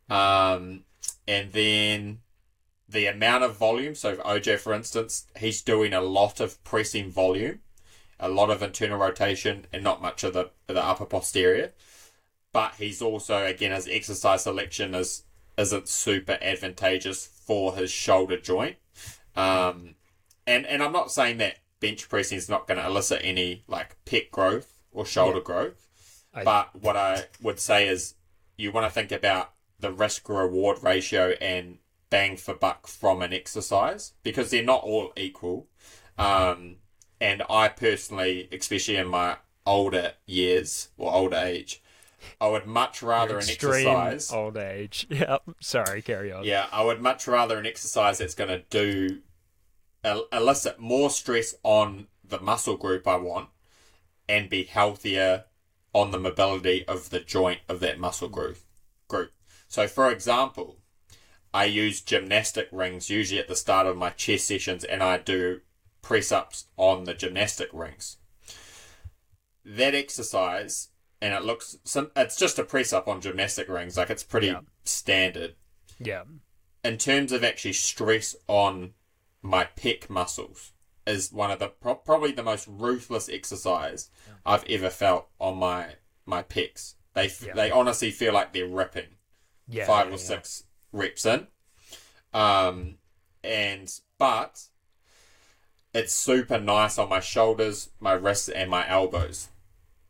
Um, 0.09 0.83
and 1.27 1.51
then 1.51 2.19
the 2.87 3.07
amount 3.07 3.43
of 3.43 3.57
volume. 3.57 3.95
So, 3.95 4.17
OJ, 4.17 4.59
for 4.59 4.73
instance, 4.73 5.27
he's 5.37 5.61
doing 5.61 5.93
a 5.93 6.01
lot 6.01 6.39
of 6.39 6.63
pressing 6.63 7.09
volume, 7.11 7.59
a 8.19 8.29
lot 8.29 8.49
of 8.49 8.61
internal 8.61 8.97
rotation, 8.97 9.65
and 9.73 9.83
not 9.83 10.01
much 10.01 10.23
of 10.23 10.33
the 10.33 10.51
the 10.67 10.83
upper 10.83 11.05
posterior. 11.05 11.73
But 12.53 12.75
he's 12.77 13.01
also 13.01 13.45
again 13.45 13.71
his 13.71 13.87
exercise 13.87 14.43
selection 14.43 14.95
is 14.95 15.23
isn't 15.57 15.87
super 15.87 16.37
advantageous 16.41 17.25
for 17.25 17.75
his 17.75 17.91
shoulder 17.91 18.37
joint. 18.37 18.77
Um, 19.35 19.95
and 20.47 20.65
and 20.65 20.83
I'm 20.83 20.93
not 20.93 21.11
saying 21.11 21.37
that 21.37 21.59
bench 21.79 22.07
pressing 22.07 22.37
is 22.37 22.49
not 22.49 22.67
going 22.67 22.79
to 22.79 22.85
elicit 22.85 23.21
any 23.23 23.63
like 23.67 23.97
pec 24.05 24.31
growth 24.31 24.79
or 24.91 25.05
shoulder 25.05 25.41
growth. 25.41 25.84
I- 26.35 26.43
But 26.43 26.75
what 26.75 26.95
I 26.97 27.25
would 27.41 27.59
say 27.59 27.87
is 27.87 28.15
you 28.57 28.71
want 28.71 28.85
to 28.87 28.93
think 28.93 29.11
about 29.11 29.53
the 29.79 29.91
risk 29.91 30.27
reward 30.29 30.83
ratio 30.83 31.29
and 31.41 31.79
bang 32.09 32.37
for 32.37 32.53
buck 32.53 32.87
from 32.87 33.21
an 33.21 33.33
exercise 33.33 34.13
because 34.23 34.51
they're 34.51 34.63
not 34.63 34.83
all 34.83 35.11
equal. 35.17 35.67
Um, 36.17 36.77
and 37.19 37.43
I 37.49 37.67
personally, 37.69 38.47
especially 38.51 38.97
in 38.97 39.07
my 39.07 39.37
older 39.65 40.13
years 40.25 40.89
or 40.97 41.13
older 41.13 41.37
age, 41.37 41.81
I 42.39 42.47
would 42.47 42.65
much 42.65 43.01
rather 43.01 43.37
an 43.37 43.49
exercise. 43.49 44.31
old 44.31 44.57
age. 44.57 45.07
Yep. 45.09 45.43
Sorry, 45.61 46.01
carry 46.01 46.31
on. 46.31 46.43
Yeah, 46.43 46.67
I 46.71 46.83
would 46.83 47.01
much 47.01 47.27
rather 47.27 47.57
an 47.57 47.65
exercise 47.65 48.17
that's 48.19 48.35
going 48.35 48.49
to 48.49 48.63
do 48.69 49.21
el- 50.03 50.27
elicit 50.31 50.79
more 50.79 51.09
stress 51.09 51.55
on 51.63 52.07
the 52.23 52.39
muscle 52.39 52.77
group 52.77 53.07
I 53.07 53.17
want 53.17 53.49
and 54.27 54.49
be 54.49 54.63
healthier 54.63 55.45
on 55.95 56.11
the 56.11 56.19
mobility 56.19 56.85
of 56.89 57.09
the 57.09 57.21
joint 57.21 57.61
of 57.69 57.79
that 57.79 57.97
muscle 57.97 58.27
group. 58.27 58.57
Group. 59.07 59.31
So, 59.69 59.87
for 59.87 60.11
example, 60.11 60.81
I 61.53 61.63
use 61.65 62.01
gymnastic 62.01 62.67
rings 62.73 63.09
usually 63.09 63.39
at 63.39 63.47
the 63.47 63.55
start 63.55 63.87
of 63.87 63.95
my 63.95 64.09
chest 64.09 64.45
sessions, 64.45 64.83
and 64.83 65.01
I 65.01 65.17
do 65.19 65.61
press 66.01 66.33
ups 66.33 66.65
on 66.75 67.05
the 67.05 67.13
gymnastic 67.13 67.69
rings. 67.71 68.17
That 69.63 69.95
exercise, 69.95 70.89
and 71.21 71.33
it 71.33 71.43
looks, 71.45 71.77
some, 71.85 72.11
it's 72.13 72.35
just 72.35 72.59
a 72.59 72.65
press 72.65 72.91
up 72.91 73.07
on 73.07 73.21
gymnastic 73.21 73.69
rings, 73.69 73.95
like 73.95 74.09
it's 74.09 74.21
pretty 74.21 74.47
Yeah. 74.47 74.59
standard. 74.83 75.55
Yeah. 75.97 76.23
In 76.83 76.97
terms 76.97 77.31
of 77.31 77.41
actually 77.45 77.73
stress 77.73 78.35
on 78.47 78.95
my 79.41 79.69
pec 79.77 80.09
muscles, 80.09 80.73
is 81.07 81.31
one 81.31 81.51
of 81.51 81.59
the 81.59 81.67
pro- 81.67 81.95
probably 81.95 82.31
the 82.31 82.43
most 82.43 82.67
ruthless 82.67 83.29
exercise 83.29 84.09
I've 84.45 84.63
ever 84.65 84.89
felt 84.89 85.27
on 85.39 85.57
my 85.57 85.95
my 86.25 86.41
pecs. 86.43 86.95
They 87.13 87.25
f 87.25 87.43
Yeah. 87.43 87.53
they 87.53 87.71
honestly 87.71 88.11
feel 88.11 88.33
like 88.33 88.53
they're 88.53 88.67
ripping 88.67 89.15
Yeah. 89.67 89.85
five 89.85 90.07
yeah, 90.07 90.13
or 90.15 90.17
yeah. 90.17 90.23
six 90.23 90.63
reps 90.91 91.25
in. 91.25 91.47
Um, 92.33 92.97
and 93.43 93.91
but 94.17 94.63
it's 95.93 96.13
super 96.13 96.59
nice 96.59 96.97
on 96.97 97.09
my 97.09 97.19
shoulders, 97.21 97.89
my 97.99 98.13
wrists, 98.13 98.49
and 98.49 98.69
my 98.69 98.87
elbows. 98.89 99.49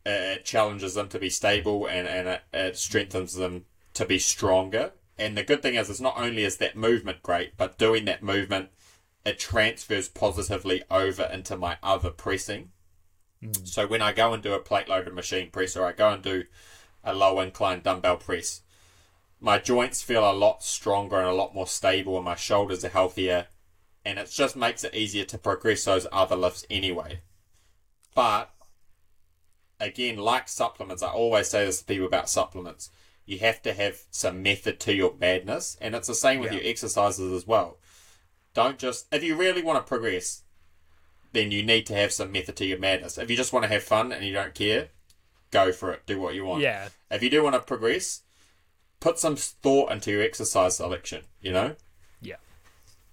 It, 0.04 0.38
it 0.38 0.44
challenges 0.44 0.94
them 0.94 1.08
to 1.10 1.18
be 1.18 1.30
stable 1.30 1.86
and 1.86 2.08
and 2.08 2.28
it, 2.28 2.42
it 2.52 2.76
strengthens 2.76 3.34
them 3.34 3.66
to 3.94 4.04
be 4.04 4.18
stronger. 4.18 4.92
And 5.18 5.36
the 5.36 5.42
good 5.44 5.62
thing 5.62 5.76
is, 5.76 5.88
it's 5.88 6.00
not 6.00 6.18
only 6.18 6.44
is 6.44 6.58
that 6.58 6.76
movement 6.76 7.22
great, 7.22 7.56
but 7.56 7.78
doing 7.78 8.04
that 8.04 8.22
movement, 8.22 8.68
it 9.26 9.40
transfers 9.40 10.08
positively 10.08 10.84
over 10.88 11.24
into 11.24 11.56
my 11.56 11.76
other 11.82 12.10
pressing. 12.10 12.70
Hmm. 13.42 13.52
So 13.64 13.86
when 13.86 14.00
I 14.00 14.12
go 14.12 14.32
and 14.32 14.42
do 14.42 14.54
a 14.54 14.60
plate 14.60 14.88
loaded 14.88 15.12
machine 15.12 15.50
press, 15.50 15.76
or 15.76 15.84
I 15.84 15.92
go 15.92 16.10
and 16.10 16.22
do 16.22 16.44
a 17.02 17.12
low 17.12 17.40
incline 17.40 17.80
dumbbell 17.80 18.18
press, 18.18 18.62
my 19.40 19.58
joints 19.58 20.00
feel 20.02 20.28
a 20.28 20.32
lot 20.32 20.62
stronger 20.62 21.16
and 21.16 21.28
a 21.28 21.34
lot 21.34 21.54
more 21.54 21.66
stable, 21.66 22.16
and 22.16 22.24
my 22.24 22.36
shoulders 22.36 22.84
are 22.84 22.88
healthier, 22.88 23.48
and 24.04 24.18
it 24.18 24.30
just 24.30 24.54
makes 24.54 24.84
it 24.84 24.94
easier 24.94 25.24
to 25.24 25.38
progress 25.38 25.84
those 25.84 26.06
other 26.12 26.36
lifts 26.36 26.64
anyway. 26.70 27.20
But 28.14 28.54
again, 29.80 30.18
like 30.18 30.48
supplements, 30.48 31.02
I 31.02 31.08
always 31.08 31.50
say 31.50 31.66
this 31.66 31.80
to 31.80 31.84
people 31.84 32.06
about 32.06 32.30
supplements. 32.30 32.90
You 33.24 33.40
have 33.40 33.60
to 33.62 33.74
have 33.74 34.04
some 34.12 34.40
method 34.40 34.78
to 34.80 34.94
your 34.94 35.14
madness, 35.18 35.76
and 35.80 35.96
it's 35.96 36.06
the 36.06 36.14
same 36.14 36.38
with 36.38 36.52
Yeah. 36.52 36.60
your 36.60 36.70
exercises 36.70 37.32
as 37.32 37.44
well. 37.44 37.78
Don't 38.56 38.78
just 38.78 39.06
if 39.12 39.22
you 39.22 39.36
really 39.36 39.62
want 39.62 39.84
to 39.84 39.86
progress, 39.86 40.42
then 41.32 41.50
you 41.50 41.62
need 41.62 41.84
to 41.86 41.94
have 41.94 42.10
some 42.10 42.32
method 42.32 42.56
to 42.56 42.64
your 42.64 42.78
madness. 42.78 43.18
If 43.18 43.30
you 43.30 43.36
just 43.36 43.52
want 43.52 43.64
to 43.64 43.68
have 43.68 43.82
fun 43.82 44.12
and 44.12 44.24
you 44.24 44.32
don't 44.32 44.54
care, 44.54 44.88
go 45.50 45.72
for 45.72 45.92
it. 45.92 46.06
Do 46.06 46.18
what 46.18 46.34
you 46.34 46.46
want. 46.46 46.62
Yeah. 46.62 46.88
If 47.10 47.22
you 47.22 47.28
do 47.28 47.44
want 47.44 47.54
to 47.54 47.60
progress, 47.60 48.22
put 48.98 49.18
some 49.18 49.36
thought 49.36 49.92
into 49.92 50.10
your 50.10 50.22
exercise 50.22 50.78
selection. 50.78 51.24
You 51.42 51.52
know. 51.52 51.76
Yeah. 52.22 52.36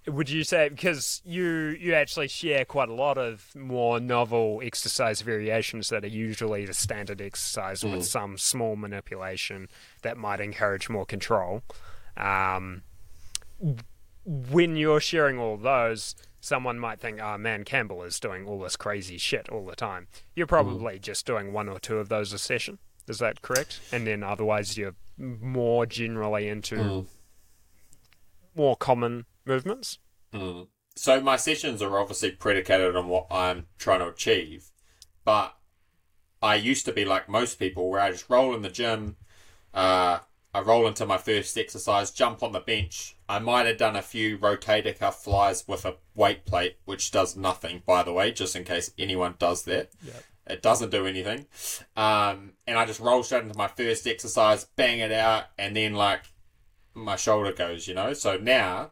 Would 0.07 0.29
you 0.29 0.45
say 0.45 0.69
because 0.69 1.21
you 1.25 1.75
you 1.77 1.93
actually 1.93 2.29
share 2.29 2.63
quite 2.63 2.87
a 2.87 2.93
lot 2.93 3.17
of 3.17 3.53
more 3.53 3.99
novel 3.99 4.61
exercise 4.63 5.19
variations 5.19 5.89
that 5.89 6.05
are 6.05 6.07
usually 6.07 6.65
the 6.65 6.73
standard 6.73 7.19
exercise 7.19 7.83
with 7.83 8.05
some 8.05 8.37
small 8.37 8.77
manipulation 8.77 9.67
that 10.03 10.15
might 10.15 10.39
encourage 10.39 10.87
more 10.87 11.05
control. 11.05 11.63
Um, 12.15 12.83
when 14.25 14.75
you're 14.75 14.99
sharing 14.99 15.39
all 15.39 15.57
those, 15.57 16.15
someone 16.39 16.79
might 16.79 16.99
think, 16.99 17.19
"Oh 17.21 17.37
man, 17.37 17.63
Campbell 17.63 18.03
is 18.03 18.19
doing 18.19 18.45
all 18.45 18.59
this 18.59 18.75
crazy 18.75 19.17
shit 19.17 19.49
all 19.49 19.65
the 19.65 19.75
time." 19.75 20.07
You're 20.35 20.45
mm-hmm. 20.47 20.55
probably 20.55 20.99
just 20.99 21.25
doing 21.25 21.53
one 21.53 21.69
or 21.69 21.79
two 21.79 21.97
of 21.97 22.09
those 22.09 22.33
a 22.33 22.39
session. 22.39 22.79
Is 23.07 23.19
that 23.19 23.41
correct? 23.41 23.81
And 23.91 24.07
then 24.07 24.23
otherwise, 24.23 24.77
you're 24.77 24.95
more 25.17 25.85
generally 25.85 26.47
into 26.47 26.75
mm-hmm. 26.75 27.07
more 28.55 28.75
common 28.75 29.25
movements. 29.45 29.99
Mm-hmm. 30.33 30.63
So 30.95 31.21
my 31.21 31.37
sessions 31.37 31.81
are 31.81 31.99
obviously 31.99 32.31
predicated 32.31 32.95
on 32.95 33.07
what 33.07 33.27
I'm 33.31 33.65
trying 33.77 33.99
to 33.99 34.07
achieve, 34.07 34.69
but 35.25 35.55
I 36.41 36.55
used 36.55 36.85
to 36.85 36.93
be 36.93 37.03
like 37.03 37.27
most 37.27 37.57
people, 37.57 37.89
where 37.89 38.01
I 38.01 38.11
just 38.11 38.29
roll 38.29 38.53
in 38.53 38.61
the 38.61 38.69
gym. 38.69 39.17
Uh, 39.73 40.19
I 40.53 40.61
roll 40.61 40.85
into 40.85 41.05
my 41.05 41.17
first 41.17 41.57
exercise, 41.57 42.11
jump 42.11 42.43
on 42.43 42.51
the 42.51 42.59
bench. 42.59 43.15
I 43.27 43.39
might 43.39 43.65
have 43.65 43.77
done 43.77 43.95
a 43.95 44.01
few 44.03 44.37
rotator 44.37 44.97
cuff 44.97 45.23
flies 45.23 45.67
with 45.67 45.83
a 45.83 45.95
weight 46.13 46.45
plate, 46.45 46.77
which 46.85 47.09
does 47.11 47.35
nothing, 47.35 47.81
by 47.87 48.03
the 48.03 48.13
way, 48.13 48.31
just 48.31 48.55
in 48.55 48.63
case 48.63 48.91
anyone 48.99 49.35
does 49.39 49.63
that. 49.63 49.91
It 50.45 50.61
doesn't 50.61 50.91
do 50.91 51.07
anything. 51.07 51.47
Um, 51.95 52.53
and 52.67 52.77
I 52.77 52.85
just 52.85 52.99
roll 52.99 53.23
straight 53.23 53.43
into 53.43 53.57
my 53.57 53.67
first 53.67 54.05
exercise, 54.05 54.65
bang 54.75 54.99
it 54.99 55.11
out, 55.11 55.45
and 55.57 55.75
then 55.75 55.93
like 55.93 56.23
my 56.93 57.15
shoulder 57.15 57.51
goes, 57.53 57.87
you 57.87 57.93
know. 57.95 58.13
So 58.13 58.37
now 58.37 58.91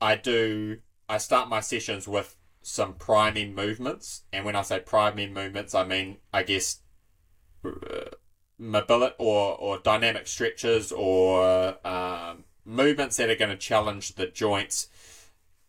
I 0.00 0.16
do. 0.16 0.78
I 1.08 1.18
start 1.18 1.48
my 1.50 1.60
sessions 1.60 2.08
with 2.08 2.36
some 2.62 2.94
priming 2.94 3.54
movements, 3.54 4.22
and 4.32 4.44
when 4.46 4.56
I 4.56 4.62
say 4.62 4.80
priming 4.80 5.34
movements, 5.34 5.74
I 5.74 5.84
mean 5.84 6.18
I 6.32 6.42
guess 6.44 6.80
uh, 7.64 8.10
mobility 8.58 9.14
or 9.18 9.56
or 9.56 9.78
dynamic 9.78 10.26
stretches 10.26 10.92
or 10.92 11.76
um, 11.86 12.44
movements 12.64 13.16
that 13.16 13.30
are 13.30 13.36
going 13.36 13.50
to 13.50 13.56
challenge 13.56 14.14
the 14.14 14.26
joints 14.26 14.88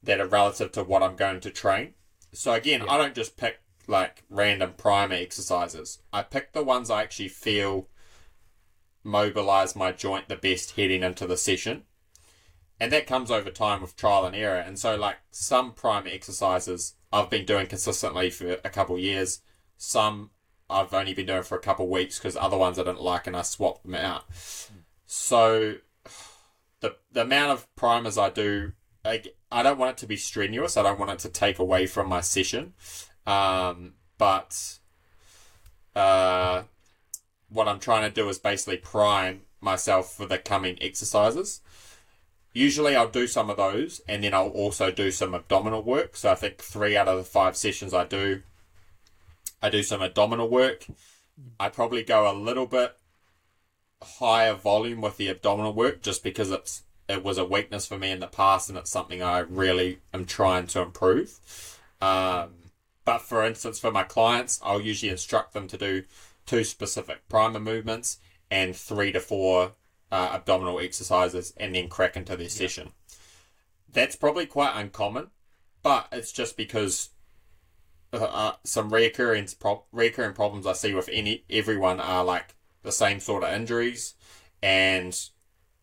that 0.04 0.20
are 0.20 0.28
relative 0.28 0.72
to 0.74 0.84
what 0.84 1.04
I'm 1.04 1.16
going 1.16 1.40
to 1.42 1.50
train. 1.50 1.94
So 2.32 2.54
again, 2.54 2.84
I 2.88 2.98
don't 2.98 3.16
just 3.16 3.38
pick 3.38 3.62
like 3.88 4.24
random 4.30 4.74
primer 4.78 5.16
exercises. 5.16 6.00
I 6.12 6.24
pick 6.24 6.54
the 6.54 6.64
ones 6.64 6.90
I 6.90 7.02
actually 7.02 7.30
feel 7.30 7.88
mobilize 9.04 9.76
my 9.76 9.92
joint 9.92 10.28
the 10.28 10.36
best 10.36 10.76
heading 10.76 11.04
into 11.04 11.28
the 11.28 11.38
session. 11.38 11.84
And 12.80 12.92
that 12.92 13.08
comes 13.08 13.32
over 13.32 13.52
time 13.52 13.82
with 13.82 13.96
trial 13.96 14.26
and 14.26 14.36
error. 14.36 14.58
And 14.58 14.78
so, 14.78 14.96
like 14.96 15.18
some 15.32 15.72
primer 15.72 16.10
exercises 16.10 16.96
I've 17.12 17.30
been 17.30 17.46
doing 17.46 17.68
consistently 17.68 18.30
for 18.30 18.58
a 18.66 18.70
couple 18.70 18.96
of 18.96 19.02
years. 19.02 19.42
Some 19.78 20.32
I've 20.70 20.94
only 20.94 21.14
been 21.14 21.28
doing 21.28 21.44
for 21.44 21.58
a 21.58 21.62
couple 21.62 21.88
weeks 21.88 22.18
because 22.18 22.36
other 22.36 22.58
ones 22.58 22.80
I 22.80 22.84
didn't 22.84 23.02
like 23.02 23.28
and 23.28 23.36
I 23.36 23.44
swapped 23.44 23.84
them 23.84 23.96
out. 23.96 24.26
So, 25.06 25.76
the 26.80 26.96
the 27.12 27.22
amount 27.22 27.52
of 27.52 27.76
primers 27.76 28.18
I 28.18 28.30
do, 28.30 28.74
I, 29.04 29.24
I 29.52 29.64
don't 29.64 29.78
want 29.78 29.92
it 29.92 29.98
to 29.98 30.08
be 30.08 30.18
strenuous. 30.18 30.78
I 30.78 30.84
don't 30.84 31.00
want 31.00 31.12
it 31.12 31.20
to 31.20 31.30
take 31.30 31.60
away 31.60 31.86
from 31.86 32.10
my 32.10 32.22
session. 32.22 32.74
Um, 33.28 33.94
but 34.18 34.80
uh, 35.96 36.64
what 37.50 37.68
I'm 37.68 37.80
trying 37.80 38.04
to 38.04 38.14
do 38.14 38.28
is 38.30 38.40
basically 38.40 38.78
prime 38.78 39.42
myself 39.62 40.14
for 40.14 40.26
the 40.26 40.38
coming 40.38 40.78
exercises. 40.82 41.62
Usually 42.54 42.96
I'll 42.96 43.10
do 43.10 43.28
some 43.28 43.50
of 43.50 43.58
those 43.58 44.02
and 44.08 44.24
then 44.24 44.34
I'll 44.34 44.50
also 44.50 44.92
do 44.92 45.12
some 45.12 45.36
abdominal 45.36 45.84
work. 45.84 46.16
So 46.16 46.32
I 46.32 46.36
think 46.36 46.60
three 46.60 46.96
out 46.96 47.08
of 47.08 47.18
the 47.18 47.24
five 47.24 47.58
sessions 47.58 47.94
I 47.94 48.06
do, 48.06 48.44
I 49.62 49.70
do 49.70 49.84
some 49.84 50.02
abdominal 50.02 50.50
work. 50.50 50.86
I 51.60 51.70
probably 51.70 52.04
go 52.04 52.32
a 52.32 52.34
little 52.34 52.66
bit 52.66 52.96
higher 54.02 54.54
volume 54.54 55.02
with 55.02 55.18
the 55.18 55.30
abdominal 55.30 55.74
work 55.74 56.02
just 56.02 56.24
because 56.24 56.52
it's 56.52 56.84
it 57.08 57.24
was 57.24 57.38
a 57.38 57.46
weakness 57.46 57.86
for 57.86 57.98
me 57.98 58.12
in 58.12 58.20
the 58.20 58.28
past 58.28 58.68
and 58.70 58.78
it's 58.78 58.90
something 58.90 59.22
I 59.22 59.40
really 59.40 60.00
am 60.14 60.26
trying 60.26 60.68
to 60.68 60.82
improve. 60.82 61.40
Um, 62.02 62.50
but 63.06 63.20
for 63.20 63.46
instance, 63.46 63.80
for 63.80 63.92
my 63.92 64.04
clients, 64.04 64.60
I'll 64.64 64.82
usually 64.82 65.12
instruct 65.12 65.54
them 65.54 65.68
to 65.68 65.78
do 65.78 66.04
two 66.48 66.64
specific 66.64 67.28
primer 67.30 67.60
movements 67.60 68.18
and 68.50 68.76
three 68.76 69.12
to 69.12 69.20
four 69.20 69.74
uh, 70.12 70.30
abdominal 70.34 70.80
exercises 70.80 71.54
and 71.58 71.76
then 71.76 71.90
crack 71.90 72.18
into 72.18 72.36
their 72.36 72.50
session. 72.50 72.92
That's 73.92 74.16
probably 74.16 74.48
quite 74.48 74.74
uncommon, 74.76 75.30
but 75.84 76.08
it's 76.12 76.32
just 76.32 76.58
because 76.58 77.10
uh, 78.16 78.26
uh, 78.26 78.56
some 78.64 78.92
reoccurring, 78.92 79.58
pro- 79.60 79.84
reoccurring 79.94 80.36
problems 80.36 80.66
I 80.66 80.74
see 80.74 80.94
with 80.94 81.10
any 81.12 81.44
everyone 81.50 82.00
are 82.00 82.24
like 82.24 82.56
the 82.84 82.92
same 82.92 83.20
sort 83.20 83.44
of 83.44 83.54
injuries 83.54 84.16
and 84.62 85.18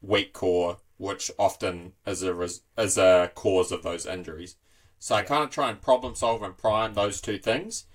weak 0.01 0.33
core, 0.33 0.79
which 0.97 1.31
often 1.39 1.93
is 2.07 2.23
a 2.23 2.35
res- 2.35 2.63
is 2.79 2.99
a 2.99 3.31
cause 3.35 3.73
of 3.73 3.83
those 3.83 4.07
injuries. 4.07 4.57
So 4.99 5.15
I 5.15 5.23
kind 5.23 5.45
of 5.45 5.51
try 5.51 5.69
and 5.71 5.81
problem 5.81 6.15
solve 6.15 6.43
and 6.43 6.57
prime 6.57 6.95
those 6.95 7.21
two 7.21 7.39
things, 7.39 7.87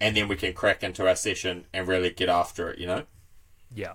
and 0.00 0.16
then 0.16 0.28
we 0.28 0.36
can 0.36 0.52
crack 0.52 0.82
into 0.82 1.06
our 1.06 1.16
session 1.16 1.66
and 1.72 1.88
really 1.88 2.10
get 2.10 2.28
after 2.28 2.70
it. 2.70 2.78
You 2.78 2.86
know. 2.86 3.02
Yeah. 3.74 3.94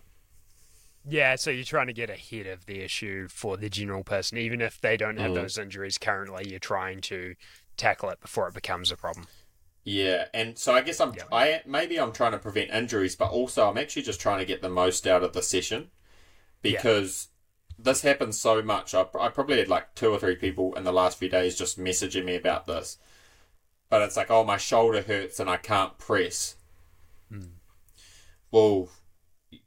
Yeah, 1.08 1.38
so 1.38 1.50
you're 1.50 1.64
trying 1.64 1.88
to 1.88 1.94
get 1.94 2.10
ahead 2.10 2.46
of 2.46 2.66
the 2.66 2.82
issue 2.82 3.28
for 3.30 3.58
the 3.58 3.70
general 3.70 4.04
person, 4.04 4.38
even 4.38 4.62
if 4.62 4.80
they 4.82 4.98
don't 4.98 5.18
have 5.18 5.34
those 5.34 5.58
injuries 5.58 5.98
currently. 5.98 6.50
You're 6.50 6.60
trying 6.60 7.02
to 7.02 7.36
tackle 7.78 8.10
it 8.10 8.20
before 8.20 8.48
it 8.50 8.54
becomes 8.54 8.92
a 8.92 8.98
problem. 8.98 9.28
Yeah, 9.84 10.26
and 10.34 10.58
so 10.58 10.74
I 10.74 10.82
guess 10.82 11.00
I'm 11.00 11.14
Yeah. 11.14 11.24
I 11.32 11.62
maybe 11.66 12.00
I'm 12.00 12.12
trying 12.12 12.34
to 12.34 12.38
prevent 12.40 12.70
injuries, 12.72 13.16
but 13.16 13.32
also 13.32 13.68
I'm 13.70 13.78
actually 13.78 14.04
just 14.04 14.20
trying 14.20 14.40
to 14.40 14.46
get 14.46 14.62
the 14.62 14.70
most 14.70 15.08
out 15.08 15.24
of 15.24 15.34
the 15.34 15.42
session 15.42 15.90
because 16.62 17.30
this 17.78 18.02
happens 18.02 18.40
so 18.40 18.62
much. 18.62 18.94
I, 18.94 19.06
I 19.20 19.30
probably 19.30 19.58
had 19.58 19.70
like 19.70 19.96
two 19.96 20.12
or 20.12 20.20
three 20.20 20.36
people 20.36 20.74
in 20.76 20.84
the 20.84 20.92
last 20.92 21.18
few 21.18 21.30
days 21.30 21.58
just 21.58 21.80
messaging 21.80 22.26
me 22.26 22.36
about 22.36 22.68
this, 22.68 22.98
but 23.90 24.02
it's 24.02 24.18
like, 24.18 24.30
oh, 24.30 24.44
my 24.44 24.58
shoulder 24.58 25.02
hurts 25.02 25.40
and 25.40 25.50
I 25.50 25.58
can't 25.58 25.98
press. 25.98 26.58
Hmm. 27.32 27.42
Well, 28.52 28.90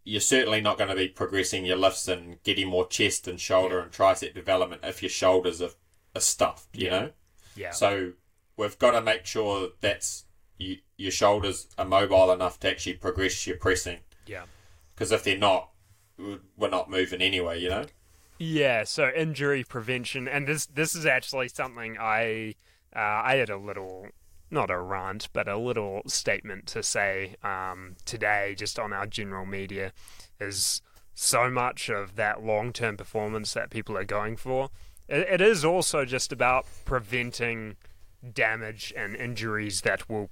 you're 0.04 0.20
certainly 0.20 0.60
not 0.60 0.76
going 0.78 0.90
to 0.90 0.96
be 0.96 1.08
progressing 1.08 1.64
your 1.64 1.76
lifts 1.76 2.06
and 2.06 2.42
getting 2.42 2.68
more 2.68 2.86
chest 2.86 3.26
and 3.26 3.40
shoulder 3.40 3.80
and 3.80 3.90
tricep 3.90 4.34
development 4.34 4.82
if 4.84 5.02
your 5.02 5.10
shoulders 5.10 5.62
are, 5.62 5.70
are 6.14 6.20
stuffed, 6.20 6.76
you 6.76 6.86
Yeah. 6.86 6.90
know? 7.00 7.10
Yeah. 7.56 7.70
So 7.70 8.12
we've 8.62 8.78
got 8.78 8.92
to 8.92 9.02
make 9.02 9.26
sure 9.26 9.70
that's 9.80 10.24
you, 10.56 10.78
your 10.96 11.10
shoulders 11.10 11.66
are 11.76 11.84
mobile 11.84 12.30
enough 12.30 12.60
to 12.60 12.70
actually 12.70 12.94
progress 12.94 13.46
your 13.46 13.56
pressing. 13.56 13.98
Yeah. 14.26 14.44
Because 14.94 15.10
if 15.10 15.24
they're 15.24 15.36
not, 15.36 15.70
we're 16.16 16.70
not 16.70 16.88
moving 16.88 17.20
anyway, 17.20 17.60
you 17.60 17.68
know? 17.68 17.86
Yeah, 18.38 18.84
so 18.84 19.10
injury 19.14 19.64
prevention, 19.64 20.26
and 20.26 20.48
this 20.48 20.66
this 20.66 20.96
is 20.96 21.06
actually 21.06 21.48
something 21.48 21.96
I 22.00 22.54
uh, 22.94 22.98
I 22.98 23.36
had 23.36 23.50
a 23.50 23.56
little 23.56 24.08
not 24.50 24.70
a 24.70 24.78
rant, 24.78 25.28
but 25.32 25.48
a 25.48 25.56
little 25.56 26.02
statement 26.06 26.66
to 26.68 26.82
say 26.82 27.36
um, 27.44 27.96
today, 28.04 28.54
just 28.56 28.78
on 28.78 28.92
our 28.92 29.06
general 29.06 29.46
media, 29.46 29.92
is 30.40 30.82
so 31.14 31.50
much 31.50 31.88
of 31.88 32.16
that 32.16 32.42
long 32.42 32.72
term 32.72 32.96
performance 32.96 33.54
that 33.54 33.70
people 33.70 33.96
are 33.96 34.04
going 34.04 34.36
for. 34.36 34.70
It, 35.08 35.28
it 35.28 35.40
is 35.40 35.64
also 35.64 36.04
just 36.04 36.32
about 36.32 36.66
preventing 36.84 37.76
damage 38.32 38.92
and 38.96 39.16
injuries 39.16 39.80
that 39.82 40.08
will 40.08 40.30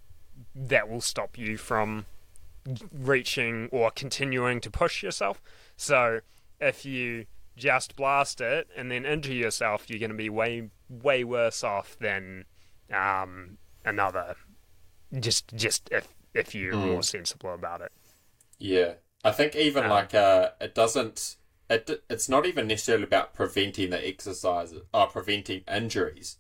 that 0.54 0.88
will 0.88 1.00
stop 1.00 1.36
you 1.36 1.56
from 1.56 2.06
reaching 2.92 3.68
or 3.72 3.90
continuing 3.90 4.60
to 4.60 4.70
push 4.70 5.02
yourself. 5.02 5.42
So 5.76 6.20
if 6.60 6.84
you 6.84 7.26
just 7.56 7.96
blast 7.96 8.40
it 8.40 8.68
and 8.76 8.90
then 8.90 9.04
injure 9.04 9.32
yourself, 9.32 9.88
you're 9.90 9.98
going 9.98 10.10
to 10.10 10.16
be 10.16 10.28
way 10.30 10.70
way 10.88 11.24
worse 11.24 11.62
off 11.64 11.96
than 11.98 12.44
um, 12.92 13.58
another. 13.84 14.36
Just 15.18 15.52
just 15.54 15.88
if 15.90 16.08
if 16.34 16.54
you're 16.54 16.74
Mm. 16.74 16.92
more 16.92 17.02
sensible 17.02 17.52
about 17.54 17.80
it. 17.80 17.92
Yeah. 18.58 18.94
I 19.24 19.32
think 19.32 19.54
even 19.56 19.84
Um, 19.84 19.90
like, 19.90 20.14
uh, 20.14 20.50
it 20.60 20.74
doesn't, 20.74 21.36
it, 21.68 22.02
it's 22.08 22.28
not 22.28 22.46
even 22.46 22.66
necessarily 22.68 23.04
about 23.04 23.34
preventing 23.34 23.90
the 23.90 24.06
exercises 24.06 24.80
or 24.94 25.08
preventing 25.08 25.62
injuries. 25.68 26.36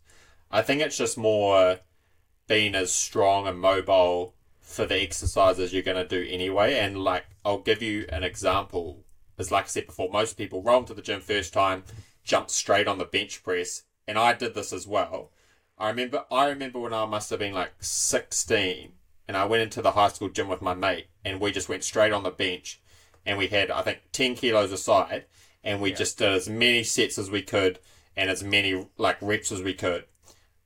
I 0.50 0.62
think 0.62 0.82
it's 0.82 0.96
just 0.98 1.16
more 1.16 1.78
being 2.48 2.74
as 2.74 2.92
strong 2.92 3.46
and 3.46 3.60
mobile 3.60 4.34
for 4.60 4.84
the 4.84 5.00
exercises 5.00 5.72
you're 5.72 5.82
going 5.82 5.96
to 5.96 6.22
do 6.22 6.28
anyway. 6.28 6.78
And 6.78 7.02
like, 7.02 7.24
I'll 7.44 7.58
give 7.58 7.82
you 7.82 8.06
an 8.10 8.24
example. 8.24 9.04
As 9.38 9.50
like 9.50 9.64
I 9.64 9.68
said 9.68 9.86
before, 9.86 10.10
most 10.10 10.36
people 10.36 10.62
roll 10.62 10.80
into 10.80 10.94
the 10.94 11.02
gym 11.02 11.20
first 11.20 11.52
time, 11.52 11.84
jump 12.24 12.50
straight 12.50 12.88
on 12.88 12.98
the 12.98 13.04
bench 13.04 13.42
press, 13.42 13.84
and 14.06 14.18
I 14.18 14.32
did 14.34 14.54
this 14.54 14.72
as 14.72 14.86
well. 14.86 15.30
I 15.78 15.88
remember, 15.88 16.24
I 16.30 16.48
remember 16.48 16.78
when 16.78 16.92
I 16.92 17.06
must 17.06 17.30
have 17.30 17.38
been 17.38 17.54
like 17.54 17.72
16, 17.80 18.92
and 19.26 19.36
I 19.36 19.46
went 19.46 19.62
into 19.62 19.80
the 19.80 19.92
high 19.92 20.08
school 20.08 20.28
gym 20.28 20.48
with 20.48 20.60
my 20.60 20.74
mate, 20.74 21.06
and 21.24 21.40
we 21.40 21.52
just 21.52 21.68
went 21.68 21.84
straight 21.84 22.12
on 22.12 22.22
the 22.22 22.30
bench, 22.30 22.82
and 23.24 23.38
we 23.38 23.46
had 23.46 23.70
I 23.70 23.82
think 23.82 24.00
10 24.12 24.34
kilos 24.34 24.72
aside, 24.72 25.24
and 25.64 25.80
we 25.80 25.90
Yeah. 25.90 25.96
just 25.96 26.18
did 26.18 26.32
as 26.32 26.48
many 26.48 26.84
sets 26.84 27.16
as 27.16 27.30
we 27.30 27.40
could, 27.42 27.78
and 28.16 28.28
as 28.28 28.42
many 28.42 28.88
like 28.98 29.16
reps 29.22 29.50
as 29.52 29.62
we 29.62 29.72
could. 29.72 30.04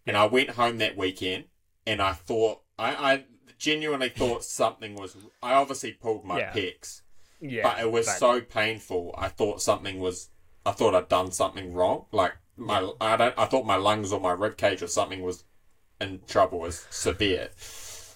And 0.07 0.17
I 0.17 0.27
went 0.27 0.51
home 0.51 0.79
that 0.79 0.97
weekend, 0.97 1.45
and 1.87 2.01
I 2.03 2.13
thought 2.13 2.63
I, 2.79 2.95
I 3.13 3.25
genuinely 3.59 4.09
thought 4.11 4.45
something 4.61 4.95
was. 4.95 5.17
I 5.43 5.55
obviously 5.55 5.93
pulled 5.93 6.25
my 6.25 6.39
Yeah. 6.39 6.53
pecs, 6.53 7.03
Yeah, 7.41 7.63
but 7.63 7.81
it 7.81 7.91
was 7.91 8.07
so 8.19 8.41
painful. 8.41 9.15
I 9.17 9.29
thought 9.29 9.63
something 9.63 9.99
was. 10.01 10.31
I 10.67 10.73
thought 10.73 10.95
I'd 10.95 11.09
done 11.09 11.31
something 11.33 11.75
wrong. 11.75 12.07
Like 12.13 12.35
my, 12.57 12.91
I 13.01 13.17
don't. 13.17 13.35
I 13.39 13.47
thought 13.47 13.67
my 13.67 13.77
lungs 13.77 14.13
or 14.13 14.21
my 14.21 14.33
rib 14.33 14.57
cage 14.57 14.83
or 14.83 14.89
something 14.89 15.23
was 15.23 15.45
in 16.01 16.21
trouble. 16.27 16.61
Was 16.61 16.87
severe. 16.91 17.51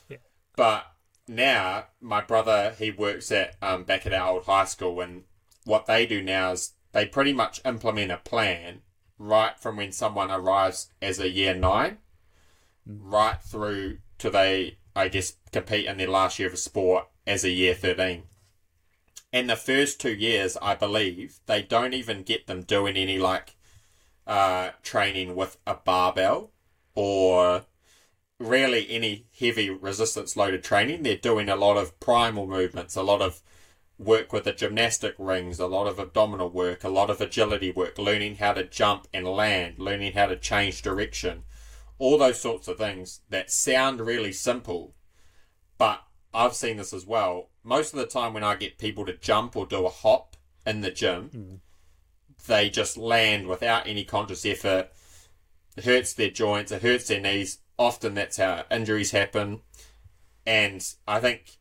Yeah. 0.08 0.18
But 0.56 0.86
now 1.26 1.86
my 2.00 2.20
brother, 2.20 2.74
he 2.78 2.90
works 2.90 3.30
at 3.32 3.56
um, 3.62 3.84
back 3.84 4.06
at 4.06 4.12
our 4.12 4.28
old 4.30 4.44
high 4.44 4.64
school, 4.64 5.00
and 5.00 5.24
what 5.64 5.86
they 5.86 6.06
do 6.06 6.22
now 6.22 6.52
is 6.52 6.72
they 6.92 7.06
pretty 7.06 7.32
much 7.32 7.60
implement 7.64 8.10
a 8.12 8.16
plan 8.18 8.80
right 9.18 9.58
from 9.58 9.76
when 9.76 9.92
someone 9.92 10.30
arrives 10.30 10.90
as 11.02 11.18
a 11.18 11.28
year 11.28 11.54
nine, 11.54 11.98
right 12.86 13.40
through 13.42 13.98
to 14.18 14.30
they, 14.30 14.78
I 14.94 15.08
guess, 15.08 15.34
compete 15.52 15.86
in 15.86 15.96
their 15.98 16.08
last 16.08 16.38
year 16.38 16.48
of 16.48 16.58
sport 16.58 17.08
as 17.26 17.44
a 17.44 17.50
year 17.50 17.74
thirteen. 17.74 18.24
And 19.32 19.50
the 19.50 19.56
first 19.56 20.00
two 20.00 20.14
years, 20.14 20.56
I 20.62 20.74
believe, 20.74 21.40
they 21.46 21.62
don't 21.62 21.92
even 21.92 22.22
get 22.22 22.46
them 22.46 22.62
doing 22.62 22.96
any 22.96 23.18
like 23.18 23.56
uh, 24.26 24.70
training 24.82 25.36
with 25.36 25.58
a 25.66 25.74
barbell 25.74 26.50
or 26.94 27.64
really 28.40 28.86
any 28.88 29.26
heavy 29.38 29.68
resistance 29.68 30.36
loaded 30.36 30.64
training. 30.64 31.02
They're 31.02 31.16
doing 31.16 31.48
a 31.48 31.56
lot 31.56 31.76
of 31.76 31.98
primal 32.00 32.46
movements, 32.46 32.96
a 32.96 33.02
lot 33.02 33.20
of 33.20 33.42
work 33.98 34.32
with 34.32 34.44
the 34.44 34.52
gymnastic 34.52 35.14
rings, 35.18 35.58
a 35.58 35.66
lot 35.66 35.86
of 35.86 35.98
abdominal 35.98 36.48
work, 36.48 36.84
a 36.84 36.88
lot 36.88 37.10
of 37.10 37.20
agility 37.20 37.72
work, 37.72 37.98
learning 37.98 38.36
how 38.36 38.52
to 38.52 38.64
jump 38.64 39.08
and 39.12 39.26
land, 39.26 39.78
learning 39.78 40.12
how 40.12 40.26
to 40.26 40.36
change 40.36 40.82
direction, 40.82 41.42
all 41.98 42.16
those 42.16 42.40
sorts 42.40 42.68
of 42.68 42.78
things 42.78 43.20
that 43.28 43.50
sound 43.50 44.00
really 44.00 44.32
simple, 44.32 44.94
but 45.78 46.04
I've 46.32 46.54
seen 46.54 46.76
this 46.76 46.92
as 46.92 47.06
well. 47.06 47.50
Most 47.64 47.92
of 47.92 47.98
the 47.98 48.06
time, 48.06 48.34
when 48.34 48.44
I 48.44 48.54
get 48.54 48.78
people 48.78 49.04
to 49.06 49.16
jump 49.16 49.56
or 49.56 49.66
do 49.66 49.84
a 49.86 49.90
hop 49.90 50.36
in 50.64 50.80
the 50.80 50.90
gym, 50.90 51.24
hmm. 51.28 51.54
they 52.46 52.70
just 52.70 52.96
land 52.96 53.48
without 53.48 53.86
any 53.86 54.04
conscious 54.04 54.46
effort. 54.46 54.90
It 55.76 55.84
hurts 55.84 56.12
their 56.12 56.30
joints, 56.30 56.70
it 56.70 56.82
hurts 56.82 57.08
their 57.08 57.20
knees. 57.20 57.58
Often 57.78 58.14
that's 58.14 58.36
how 58.36 58.64
injuries 58.70 59.12
happen. 59.12 59.60
And 60.46 60.84
I 61.06 61.20
think, 61.20 61.57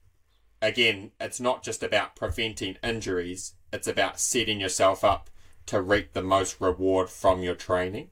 again, 0.61 1.11
it's 1.19 1.39
not 1.39 1.63
just 1.63 1.83
about 1.83 2.15
preventing 2.15 2.77
injuries, 2.83 3.53
it's 3.71 3.87
about 3.87 4.19
setting 4.19 4.59
yourself 4.59 5.03
up 5.03 5.29
to 5.67 5.81
reap 5.81 6.13
the 6.13 6.21
most 6.21 6.59
reward 6.59 7.09
from 7.09 7.43
your 7.43 7.55
training. 7.55 8.09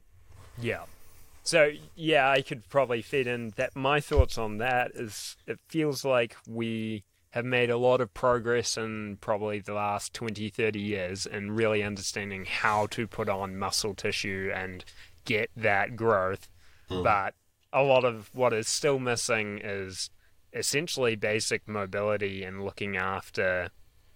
Yeah. 0.59 0.83
So 1.43 1.71
yeah, 1.95 2.29
I 2.29 2.41
could 2.41 2.67
probably 2.69 3.01
fit 3.01 3.27
in 3.27 3.53
that. 3.55 3.75
My 3.75 3.99
thoughts 3.99 4.37
on 4.37 4.57
that 4.57 4.91
is 4.95 5.37
it 5.45 5.59
feels 5.67 6.03
like 6.03 6.35
we 6.47 7.03
have 7.31 7.45
made 7.45 7.69
a 7.69 7.77
lot 7.77 8.01
of 8.01 8.13
progress 8.13 8.77
in 8.77 9.17
probably 9.19 9.59
the 9.59 9.73
last 9.73 10.13
20, 10.13 10.49
30 10.49 10.79
years 10.79 11.25
in 11.25 11.51
really 11.51 11.83
understanding 11.83 12.45
how 12.45 12.87
to 12.87 13.05
put 13.05 13.27
on 13.27 13.57
muscle 13.57 13.93
tissue 13.93 14.51
and 14.55 14.85
get 15.25 15.51
that 15.55 15.95
growth. 15.95 16.49
Hmm. 16.87 17.03
But 17.03 17.35
a 17.73 17.83
lot 17.83 18.05
of 18.05 18.29
what 18.33 18.53
is 18.53 18.67
still 18.67 18.99
missing 18.99 19.59
is 19.61 20.09
essentially 20.55 21.15
basic 21.15 21.67
mobility 21.67 22.43
and 22.43 22.63
looking 22.63 22.95
after 22.95 23.69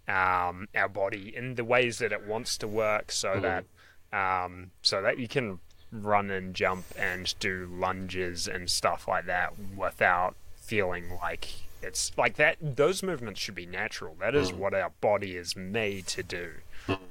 um, 0.07 0.67
our 0.73 0.89
body 0.89 1.33
in 1.35 1.55
the 1.55 1.63
ways 1.63 1.99
that 1.99 2.11
it 2.11 2.25
wants 2.25 2.57
to 2.57 2.67
work 2.67 3.11
so 3.11 3.39
that 3.39 3.65
um, 4.11 4.71
so 4.81 5.01
that 5.01 5.19
you 5.19 5.27
can 5.27 5.59
run 5.91 6.31
and 6.31 6.55
jump 6.55 6.85
and 6.97 7.35
do 7.39 7.67
lunges 7.71 8.47
and 8.47 8.69
stuff 8.69 9.07
like 9.07 9.25
that 9.25 9.53
without 9.75 10.35
feeling 10.55 11.11
like 11.21 11.49
it's 11.81 12.11
like 12.17 12.35
that 12.37 12.57
those 12.61 13.03
movements 13.03 13.39
should 13.39 13.55
be 13.55 13.65
natural. 13.65 14.15
That 14.19 14.35
is 14.35 14.51
what 14.51 14.73
our 14.73 14.91
body 15.01 15.35
is 15.35 15.55
made 15.55 16.07
to 16.07 16.23
do. 16.23 16.51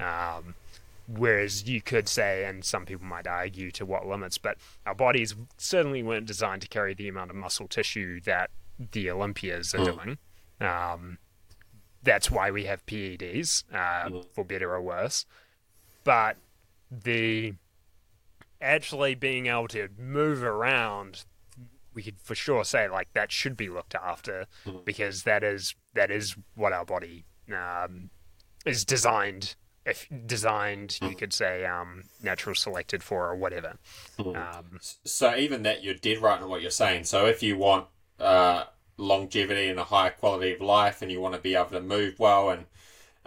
Um, 0.01 0.55
whereas 1.07 1.69
you 1.69 1.81
could 1.81 2.09
say 2.09 2.45
and 2.45 2.65
some 2.65 2.85
people 2.85 3.07
might 3.07 3.27
argue 3.27 3.71
to 3.71 3.87
what 3.87 4.07
limits 4.07 4.37
but 4.37 4.59
our 4.85 4.95
bodies 4.95 5.35
certainly 5.57 6.03
weren't 6.03 6.27
designed 6.27 6.61
to 6.61 6.69
carry 6.69 6.93
the 6.93 7.09
amount 7.09 7.31
of 7.31 7.37
muscle 7.37 7.67
tissue 7.67 8.21
that 8.21 8.51
the 8.93 9.11
olympias 9.11 9.75
are 9.75 9.85
doing 9.93 10.19
um, 10.61 11.19
that's 12.03 12.31
why 12.31 12.51
we 12.51 12.65
have 12.65 12.85
PEDs, 12.87 13.65
uh, 13.75 14.09
for 14.35 14.45
better 14.45 14.73
or 14.73 14.81
worse. 14.81 15.27
But 16.05 16.37
the 16.91 17.55
actually 18.61 19.15
being 19.15 19.47
able 19.47 19.69
to 19.69 19.89
move 19.99 20.43
around, 20.43 21.25
we 21.95 22.03
could 22.03 22.21
for 22.23 22.35
sure 22.35 22.65
say 22.65 22.89
like 22.89 23.13
that 23.15 23.31
should 23.33 23.57
be 23.57 23.69
looked 23.69 23.95
after 23.95 24.47
because 24.85 25.25
that 25.25 25.43
is 25.43 25.75
that 25.95 26.11
is 26.11 26.37
what 26.55 26.73
our 26.73 26.85
body 26.85 27.25
um, 27.55 28.11
is 28.65 28.85
designed. 28.85 29.55
If 29.85 30.07
designed, 30.27 30.99
you 31.03 31.15
could 31.15 31.33
say 31.33 31.65
um, 31.65 32.05
natural 32.23 32.55
selected 32.55 33.03
for 33.03 33.27
or 33.29 33.37
whatever. 33.37 33.79
Um, 34.19 34.79
So 35.05 35.35
even 35.35 35.63
that, 35.63 35.83
you're 35.83 35.95
dead 35.95 36.19
right 36.21 36.41
in 36.41 36.49
what 36.49 36.63
you're 36.63 36.71
saying. 36.71 37.05
So 37.05 37.27
if 37.27 37.43
you 37.43 37.57
want 37.57 37.87
uh, 38.19 38.65
longevity 38.97 39.69
and 39.69 39.79
a 39.79 39.85
higher 39.85 40.11
quality 40.11 40.53
of 40.53 40.61
life, 40.61 41.03
and 41.03 41.11
you 41.11 41.21
want 41.21 41.35
to 41.35 41.41
be 41.41 41.55
able 41.55 41.71
to 41.71 41.81
move 41.81 42.19
well 42.19 42.51
and 42.51 42.67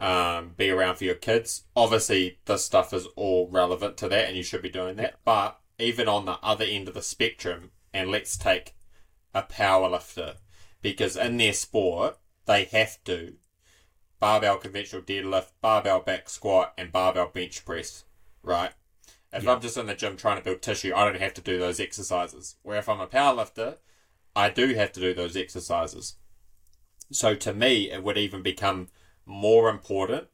um, 0.02 0.54
be 0.58 0.70
around 0.70 0.96
for 0.96 1.04
your 1.04 1.16
kids, 1.16 1.64
obviously 1.76 2.40
this 2.46 2.66
stuff 2.66 2.92
is 2.92 3.08
all 3.16 3.48
relevant 3.50 3.98
to 3.98 4.10
that, 4.10 4.28
and 4.28 4.36
you 4.36 4.44
should 4.44 4.62
be 4.62 4.70
doing 4.70 4.96
that. 4.96 5.20
But 5.24 5.60
even 5.78 6.08
on 6.08 6.26
the 6.26 6.40
other 6.42 6.66
end 6.66 6.88
of 6.88 6.96
the 6.96 7.02
spectrum, 7.02 7.72
and 7.94 8.10
let's 8.10 8.36
take 8.36 8.76
a 9.34 9.44
power 9.44 9.88
lifter, 9.88 10.36
because 10.82 11.16
in 11.16 11.38
their 11.38 11.54
sport 11.54 12.18
they 12.46 12.66
have 12.66 13.04
to 13.04 13.36
barbell 14.20 14.58
conventional 14.58 15.04
deadlift, 15.04 15.52
barbell 15.62 16.00
back 16.00 16.30
squat, 16.30 16.74
and 16.78 16.92
barbell 16.92 17.28
bench 17.28 17.64
press, 17.64 18.04
right? 18.44 18.72
If 19.34 19.48
I'm 19.48 19.62
just 19.62 19.78
in 19.78 19.86
the 19.86 19.94
gym 19.94 20.18
trying 20.18 20.38
to 20.38 20.44
build 20.44 20.62
tissue, 20.62 20.94
I 20.96 21.06
don't 21.06 21.22
have 21.22 21.34
to 21.36 21.42
do 21.42 21.58
those 21.58 21.80
exercises. 21.80 22.58
Where 22.64 22.80
if 22.80 22.90
I'm 22.90 23.00
a 23.00 23.08
powerlifter, 23.08 23.78
I 24.36 24.50
do 24.50 24.74
have 24.76 24.92
to 24.94 25.00
do 25.00 25.14
those 25.14 25.36
exercises. 25.36 26.16
So 27.12 27.36
to 27.36 27.54
me, 27.54 27.92
it 27.92 28.04
would 28.04 28.18
even 28.18 28.42
become 28.42 28.88
more 29.26 29.70
important 29.70 30.28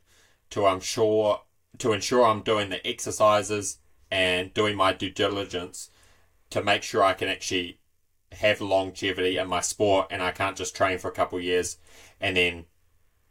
to 0.52 0.68
ensure 0.68 1.42
to 1.80 1.94
ensure 1.94 2.26
I'm 2.26 2.42
doing 2.42 2.70
the 2.70 2.86
exercises 2.88 3.80
and 4.10 4.54
doing 4.54 4.76
my 4.76 4.94
due 4.94 5.12
diligence 5.12 5.92
to 6.50 6.64
make 6.64 6.82
sure 6.82 7.04
I 7.04 7.14
can 7.14 7.28
actually 7.28 7.80
have 8.32 8.62
longevity 8.62 9.38
in 9.38 9.48
my 9.48 9.62
sport 9.62 10.08
and 10.10 10.22
I 10.22 10.32
can't 10.32 10.58
just 10.58 10.76
train 10.76 10.98
for 10.98 11.10
a 11.10 11.14
couple 11.14 11.38
of 11.38 11.44
years 11.44 11.78
and 12.20 12.36
then 12.36 12.66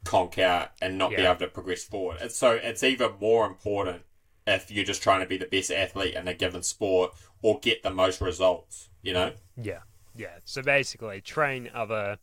conk 0.04 0.38
out 0.38 0.70
and 0.80 0.96
not 0.96 1.10
be 1.10 1.16
able 1.16 1.40
to 1.40 1.48
progress 1.48 1.84
forward. 1.84 2.18
It's 2.20 2.36
so 2.36 2.52
it's 2.52 2.84
even 2.84 3.12
more 3.20 3.46
important 3.46 4.02
if 4.46 4.70
you're 4.70 4.84
just 4.84 5.02
trying 5.02 5.20
to 5.20 5.26
be 5.26 5.36
the 5.36 5.46
best 5.46 5.70
athlete 5.70 6.14
in 6.14 6.28
a 6.28 6.34
given 6.34 6.62
sport 6.62 7.12
or 7.42 7.58
get 7.58 7.82
the 7.82 7.90
most 7.90 8.20
results, 8.20 8.88
you 9.02 9.12
know? 9.12 9.32
Yeah, 9.60 9.80
yeah. 10.16 10.38
So 10.44 10.62
basically, 10.62 11.20
train 11.20 11.70
other 11.74 12.18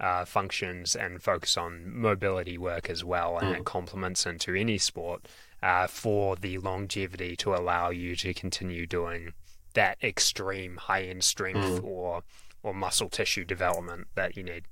uh, 0.00 0.24
functions 0.24 0.96
and 0.96 1.22
focus 1.22 1.56
on 1.56 1.82
mobility 1.94 2.56
work 2.56 2.88
as 2.88 3.04
well, 3.04 3.38
and 3.38 3.54
it 3.54 3.64
complements 3.64 4.26
into 4.26 4.54
any 4.54 4.78
sport 4.78 5.26
uh, 5.62 5.86
for 5.86 6.36
the 6.36 6.58
longevity 6.58 7.36
to 7.36 7.54
allow 7.54 7.90
you 7.90 8.16
to 8.16 8.32
continue 8.32 8.86
doing 8.86 9.32
that 9.74 9.98
extreme 10.02 10.76
high 10.76 11.02
end 11.02 11.22
strength 11.22 11.82
or 11.84 12.22
or 12.62 12.74
muscle 12.74 13.08
tissue 13.08 13.44
development 13.44 14.08
that 14.14 14.36
you 14.36 14.42
need. 14.42 14.64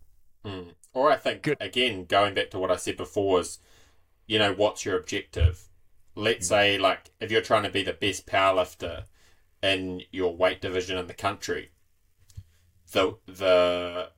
Mm. 0.44 0.72
Or 0.92 1.10
I 1.10 1.16
think 1.16 1.42
Good. 1.42 1.58
again, 1.60 2.04
going 2.04 2.34
back 2.34 2.50
to 2.50 2.58
what 2.58 2.70
I 2.70 2.76
said 2.76 2.96
before, 2.96 3.40
is 3.40 3.58
you 4.26 4.38
know 4.38 4.52
what's 4.52 4.84
your 4.84 4.98
objective? 4.98 5.68
Let's 6.14 6.48
say 6.48 6.78
like 6.78 7.10
if 7.20 7.30
you're 7.30 7.42
trying 7.42 7.62
to 7.64 7.70
be 7.70 7.82
the 7.82 7.92
best 7.92 8.26
powerlifter 8.26 9.04
in 9.62 10.02
your 10.10 10.34
weight 10.34 10.60
division 10.60 10.98
in 10.98 11.06
the 11.06 11.14
country, 11.14 11.70
the 12.92 13.16
the 13.26 14.10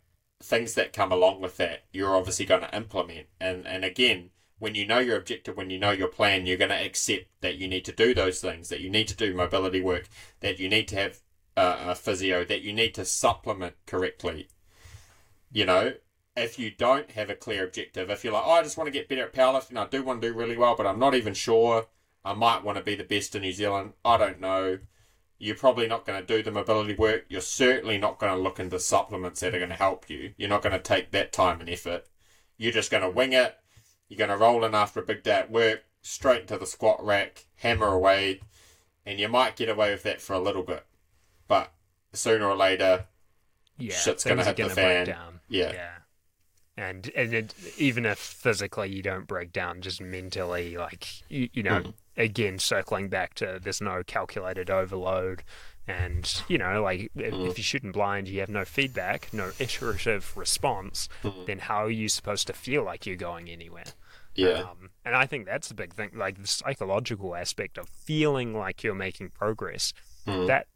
things 0.43 0.75
that 0.75 0.93
come 0.93 1.13
along 1.13 1.41
with 1.41 1.59
that 1.59 1.85
you're 1.93 2.17
obviously 2.17 2.47
going 2.47 2.63
to 2.63 2.77
implement. 2.77 3.27
And 3.41 3.67
and 3.67 3.85
again, 3.85 4.31
when 4.59 4.75
you 4.75 4.87
know 4.87 4.99
your 4.99 5.17
objective, 5.17 5.57
when 5.57 5.71
you 5.71 5.79
know 5.79 5.91
your 5.91 6.09
plan, 6.09 6.47
you're 6.47 6.57
going 6.57 6.71
to 6.71 6.85
accept 6.85 7.27
that 7.41 7.57
you 7.57 7.67
need 7.67 7.85
to 7.87 7.93
do 7.93 8.15
those 8.15 8.41
things, 8.41 8.69
that 8.69 8.81
you 8.81 8.91
need 8.91 9.09
to 9.09 9.17
do 9.17 9.35
mobility 9.35 9.81
work, 9.81 10.09
that 10.41 10.59
you 10.59 10.69
need 10.69 10.87
to 10.89 10.97
have 10.97 11.21
a 11.57 11.95
physio, 11.95 12.45
that 12.45 12.63
you 12.63 12.73
need 12.73 12.95
to 12.95 13.05
supplement 13.05 13.75
correctly. 13.87 14.49
You 15.53 15.67
know, 15.67 15.95
if 16.37 16.59
you 16.59 16.71
don't 16.71 17.11
have 17.13 17.29
a 17.29 17.35
clear 17.35 17.65
objective, 17.65 18.09
if 18.09 18.23
you're 18.23 18.33
like, 18.33 18.45
oh, 18.47 18.53
I 18.53 18.63
just 18.63 18.77
want 18.77 18.87
to 18.87 18.93
get 18.93 19.09
better 19.09 19.25
at 19.25 19.35
powerlifting, 19.35 19.77
I 19.77 19.87
do 19.87 20.03
want 20.03 20.23
to 20.23 20.29
do 20.29 20.35
really 20.35 20.57
well, 20.57 20.77
but 20.77 20.87
I'm 20.87 20.99
not 20.99 21.15
even 21.15 21.35
sure. 21.35 21.87
I 22.25 22.35
might 22.35 22.63
want 22.63 22.79
to 22.79 22.85
be 22.85 22.95
the 22.95 23.05
best 23.05 23.35
in 23.35 23.43
New 23.43 23.53
Zealand. 23.53 23.95
I 24.05 24.17
don't 24.17 24.41
know. 24.41 24.79
You're 25.43 25.57
probably 25.57 25.89
not 25.89 26.05
going 26.07 26.21
to 26.21 26.27
do 26.37 26.43
the 26.43 26.51
mobility 26.53 26.95
work. 26.95 27.25
You're 27.31 27.41
certainly 27.41 27.97
not 27.99 28.19
going 28.19 28.33
to 28.33 28.39
look 28.39 28.61
into 28.61 28.79
supplements 28.79 29.41
that 29.41 29.55
are 29.55 29.59
going 29.59 29.71
to 29.71 29.75
help 29.77 30.09
you. 30.11 30.35
You're 30.37 30.51
not 30.51 30.63
going 30.63 30.75
to 30.75 30.79
take 30.79 31.11
that 31.13 31.33
time 31.33 31.61
and 31.61 31.69
effort. 31.71 32.07
You're 32.59 32.73
just 32.73 32.91
going 32.91 33.03
to 33.03 33.09
wing 33.11 33.33
it. 33.33 33.57
You're 34.09 34.19
going 34.19 34.31
to 34.31 34.37
roll 34.37 34.65
in 34.65 34.75
after 34.75 35.01
a 35.01 35.05
big 35.05 35.23
day 35.23 35.39
at 35.39 35.51
work, 35.51 35.85
straight 36.03 36.43
into 36.43 36.59
the 36.59 36.67
squat 36.67 37.03
rack, 37.03 37.47
hammer 37.57 37.87
away, 37.89 38.41
and 39.07 39.19
you 39.19 39.29
might 39.29 39.57
get 39.57 39.71
away 39.71 39.91
with 39.93 40.03
that 40.03 40.21
for 40.21 40.35
a 40.35 40.39
little 40.41 40.63
bit. 40.63 40.85
But 41.49 41.73
sooner 42.13 42.45
or 42.47 42.57
later, 42.57 43.07
Yeah, 43.79 43.95
Shit's 43.95 44.25
gonna 44.25 44.45
things 44.45 44.59
hit 44.59 44.69
the 44.69 44.75
fan. 44.75 45.07
yeah. 45.49 45.73
Yeah. 45.73 45.91
And 46.77 47.11
and 47.17 47.33
it, 47.35 47.55
even 47.79 48.05
if 48.05 48.19
physically 48.19 48.91
you 48.91 49.03
don't 49.03 49.27
break 49.27 49.53
down, 49.53 49.81
just 49.81 50.01
mentally, 50.01 50.77
like 50.77 51.29
you, 51.31 51.49
you 51.53 51.63
know, 51.63 51.81
Mm. 51.81 51.95
Again 52.17 52.59
circling 52.59 53.09
back 53.09 53.35
to 53.35 53.59
there's 53.63 53.81
no 53.81 54.03
calculated 54.05 54.69
overload, 54.71 55.43
and 55.87 56.43
you 56.49 56.59
know, 56.59 56.83
like 56.83 57.11
if, 57.17 57.33
Mm. 57.35 57.49
if 57.49 57.59
you're 57.59 57.65
shooting 57.65 57.93
blind, 57.93 58.29
you 58.29 58.41
have 58.41 58.49
no 58.49 58.65
feedback, 58.65 59.33
no 59.33 59.53
iterative 59.59 60.37
response. 60.37 61.09
Mm. 61.23 61.47
Then 61.47 61.59
how 61.61 61.85
are 61.85 61.91
you 61.91 62.09
supposed 62.09 62.47
to 62.49 62.53
feel 62.53 62.83
like 62.85 63.07
you're 63.07 63.17
going 63.17 63.49
anywhere? 63.49 63.85
Yeah. 64.35 64.61
Um, 64.61 64.91
and 65.05 65.17
I 65.17 65.27
think 65.27 65.47
that's 65.47 65.69
the 65.69 65.75
big 65.75 65.93
thing, 65.95 66.11
like 66.15 66.41
the 66.41 66.47
psychological 66.47 67.35
aspect 67.35 67.79
of 67.79 67.89
feeling 67.89 68.55
like 68.55 68.83
you're 68.85 68.95
making 68.95 69.31
progress. 69.31 69.93
Mm. 70.27 70.47
That 70.47 70.67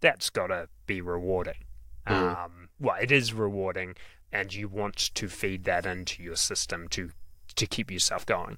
that's 0.00 0.30
got 0.30 0.48
to 0.48 0.68
be 0.86 1.00
rewarding. 1.00 1.64
Mm. 2.06 2.44
Um, 2.44 2.68
well, 2.78 2.96
it 3.00 3.12
is 3.12 3.32
rewarding, 3.32 3.94
and 4.32 4.52
you 4.54 4.68
want 4.68 4.96
to 5.14 5.28
feed 5.28 5.64
that 5.64 5.86
into 5.86 6.22
your 6.22 6.36
system 6.36 6.88
to 6.88 7.10
to 7.56 7.66
keep 7.66 7.90
yourself 7.90 8.24
going. 8.24 8.56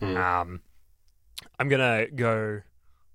Mm. 0.00 0.16
Um, 0.16 0.60
I'm 1.58 1.68
gonna 1.68 2.06
go. 2.08 2.62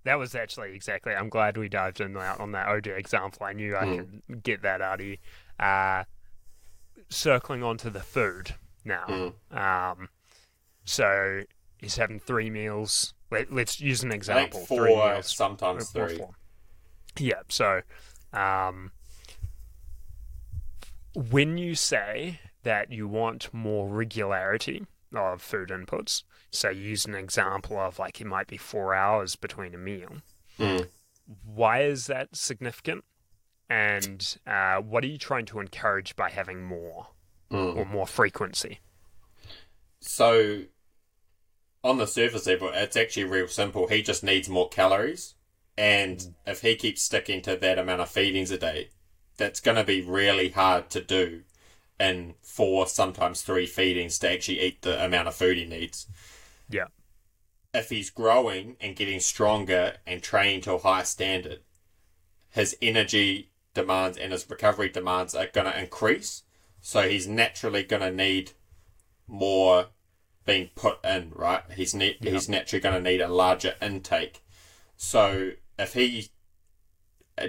That 0.05 0.15
was 0.17 0.33
actually 0.35 0.73
exactly. 0.73 1.13
I'm 1.13 1.29
glad 1.29 1.57
we 1.57 1.67
dived 1.69 1.99
in 2.01 2.15
out 2.17 2.39
on 2.39 2.53
that 2.53 2.67
OJ 2.67 2.97
example. 2.97 3.45
I 3.45 3.53
knew 3.53 3.75
I 3.75 3.83
Mm. 3.85 3.97
could 4.27 4.43
get 4.43 4.61
that 4.61 4.81
out 4.81 5.01
of 5.01 5.05
you. 5.05 5.17
Uh, 5.59 6.05
circling 7.09 7.63
onto 7.63 7.89
the 7.89 7.99
food 7.99 8.55
now. 8.85 9.05
Mm. 9.07 9.55
Um, 9.55 10.09
so 10.85 11.41
he's 11.79 11.97
having 11.97 12.19
three 12.19 12.49
meals. 12.49 13.13
Let, 13.31 13.51
let's 13.51 13.79
use 13.81 14.03
an 14.03 14.11
example. 14.11 14.61
four, 14.65 14.85
three 14.87 14.95
meals. 14.95 15.35
sometimes 15.35 15.89
three. 15.91 16.17
four. 16.17 16.31
Yeah. 17.17 17.41
So, 17.49 17.81
um, 18.33 18.91
when 21.15 21.57
you 21.57 21.75
say 21.75 22.39
that 22.63 22.91
you 22.91 23.07
want 23.07 23.53
more 23.53 23.87
regularity 23.87 24.85
of 25.13 25.41
food 25.41 25.69
inputs, 25.69 26.23
so 26.51 26.69
use 26.69 27.05
an 27.05 27.15
example 27.15 27.77
of 27.77 27.99
like 27.99 28.19
it 28.19 28.27
might 28.27 28.47
be 28.47 28.57
four 28.57 28.93
hours 28.93 29.35
between 29.35 29.73
a 29.75 29.77
meal. 29.77 30.17
Mm. 30.59 30.87
Why 31.45 31.81
is 31.81 32.07
that 32.07 32.35
significant? 32.35 33.03
And 33.69 34.37
uh, 34.47 34.77
what 34.77 35.03
are 35.03 35.07
you 35.07 35.19
trying 35.19 35.45
to 35.47 35.59
encourage 35.59 36.15
by 36.15 36.29
having 36.29 36.63
more 36.63 37.07
Mm. 37.51 37.77
or 37.77 37.85
more 37.85 38.05
frequency? 38.05 38.79
So, 40.01 40.65
on 41.83 41.97
the 41.97 42.05
surface 42.05 42.45
level, 42.45 42.69
it's 42.73 42.95
actually 42.95 43.23
real 43.23 43.47
simple. 43.47 43.87
He 43.87 44.01
just 44.01 44.23
needs 44.23 44.47
more 44.47 44.69
calories. 44.69 45.35
And 45.77 46.35
if 46.45 46.61
he 46.61 46.75
keeps 46.75 47.01
sticking 47.01 47.41
to 47.43 47.55
that 47.55 47.79
amount 47.79 48.01
of 48.01 48.09
feedings 48.09 48.51
a 48.51 48.57
day, 48.57 48.89
that's 49.37 49.61
going 49.61 49.77
to 49.77 49.83
be 49.83 50.01
really 50.01 50.49
hard 50.49 50.89
to 50.91 51.01
do 51.01 51.41
in 51.99 52.35
four, 52.41 52.85
sometimes 52.87 53.41
three 53.41 53.65
feedings 53.65 54.19
to 54.19 54.31
actually 54.31 54.61
eat 54.61 54.81
the 54.81 55.03
amount 55.03 55.27
of 55.27 55.35
food 55.35 55.57
he 55.57 55.65
needs. 55.65 56.07
Yeah. 56.70 56.86
If 57.74 57.89
he's 57.89 58.09
growing 58.09 58.78
and 58.82 58.95
getting 58.95 59.20
stronger 59.20 59.97
and 60.07 60.22
training 60.24 60.61
to 60.61 60.74
a 60.74 60.80
higher 60.80 61.03
standard, 61.05 61.59
his 62.49 62.76
energy 62.82 63.51
demands 63.74 64.17
and 64.17 64.32
his 64.32 64.49
recovery 64.49 64.89
demands 64.89 65.36
are 65.36 65.47
going 65.47 65.67
to 65.72 65.80
increase. 65.80 66.43
So 66.82 67.07
he's 67.07 67.28
naturally 67.28 67.84
going 67.84 68.01
to 68.01 68.11
need 68.11 68.51
more 69.28 69.88
being 70.45 70.70
put 70.76 71.03
in, 71.05 71.32
right? 71.36 71.63
He's 71.76 71.93
ne- 71.93 72.17
Yeah. 72.20 72.32
he's 72.32 72.49
naturally 72.49 72.82
going 72.82 72.95
to 73.03 73.09
need 73.11 73.22
a 73.22 73.28
larger 73.28 73.76
intake. 73.82 74.41
So 74.97 75.51
if 75.78 75.93
he 75.93 76.30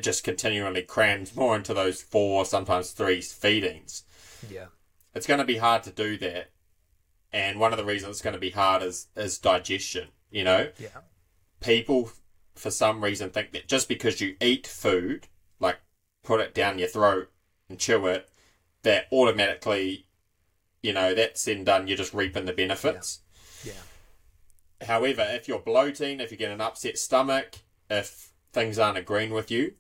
just 0.01 0.23
continually 0.23 0.83
crams 0.83 1.35
more 1.35 1.57
into 1.57 1.73
those 1.75 2.03
four, 2.03 2.45
sometimes 2.45 2.91
three 2.91 3.21
feedings, 3.23 4.05
Yeah. 4.49 4.67
it's 5.15 5.27
going 5.27 5.39
to 5.41 5.45
be 5.47 5.57
hard 5.57 5.83
to 5.85 5.91
do 5.91 6.17
that. 6.19 6.51
And 7.33 7.61
one 7.61 7.73
of 7.73 7.79
the 7.79 7.85
reasons 7.85 8.11
it's 8.17 8.23
going 8.23 8.35
to 8.35 8.41
be 8.41 8.51
hard 8.51 8.83
is 8.83 9.09
is 9.17 9.39
digestion. 9.39 10.09
You 10.31 10.45
know, 10.45 10.71
Yeah. 10.79 10.89
people 11.61 12.11
for 12.55 12.71
some 12.71 13.03
reason 13.03 13.31
think 13.31 13.53
that 13.53 13.67
just 13.69 13.89
because 13.89 14.21
you 14.21 14.37
eat 14.41 14.67
food, 14.67 15.29
like 15.59 15.79
put 16.23 16.41
it 16.41 16.55
down 16.55 16.79
your 16.79 16.89
throat 16.89 17.31
and 17.69 17.79
chew 17.79 18.07
it, 18.07 18.29
that 18.83 19.07
automatically, 19.13 20.07
you 20.83 20.93
know, 20.93 21.15
that's 21.15 21.45
then 21.45 21.65
done. 21.65 21.87
You're 21.89 21.97
just 21.97 22.15
reaping 22.15 22.45
the 22.45 22.53
benefits. 22.53 23.21
Yeah. 23.65 24.87
However, 24.87 25.27
if 25.31 25.49
you're 25.49 25.59
bloating, 25.59 26.21
if 26.21 26.31
you 26.31 26.37
get 26.37 26.51
an 26.51 26.61
upset 26.61 26.99
stomach, 26.99 27.57
if 27.89 28.31
things 28.53 28.79
aren't 28.79 28.99
agreeing 28.99 29.31
with 29.31 29.51
you, 29.51 29.75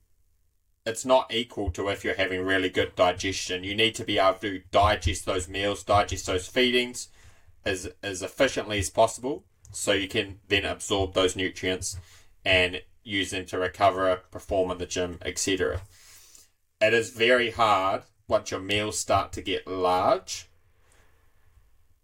it's 0.87 1.05
not 1.05 1.33
equal 1.33 1.71
to 1.73 1.89
if 1.89 2.05
you're 2.05 2.15
having 2.15 2.45
really 2.45 2.71
good 2.71 2.95
digestion. 2.97 3.65
You 3.65 3.75
need 3.75 3.95
to 3.97 4.05
be 4.05 4.19
able 4.19 4.39
to 4.41 4.63
digest 4.71 5.27
those 5.27 5.49
meals, 5.49 5.83
digest 5.83 6.27
those 6.27 6.47
feedings 6.47 7.09
as 7.65 7.91
as 8.03 8.23
efficiently 8.23 8.79
as 8.79 8.91
possible, 8.91 9.45
so 9.73 9.93
you 9.93 10.09
can 10.09 10.41
then 10.49 10.65
absorb 10.65 11.15
those 11.15 11.37
nutrients 11.37 11.99
and 12.45 12.83
use 13.03 13.31
them 13.31 13.47
to 13.47 13.59
recover, 13.59 14.23
perform 14.31 14.71
in 14.71 14.79
the 14.79 14.87
gym, 14.87 15.19
etc. 15.23 15.83
It 16.81 16.95
is 16.95 17.11
very 17.11 17.51
hard 17.51 18.03
once 18.29 18.51
your 18.51 18.61
meals 18.61 18.99
start 18.99 19.33
to 19.33 19.43
get 19.43 19.67
large 19.67 20.49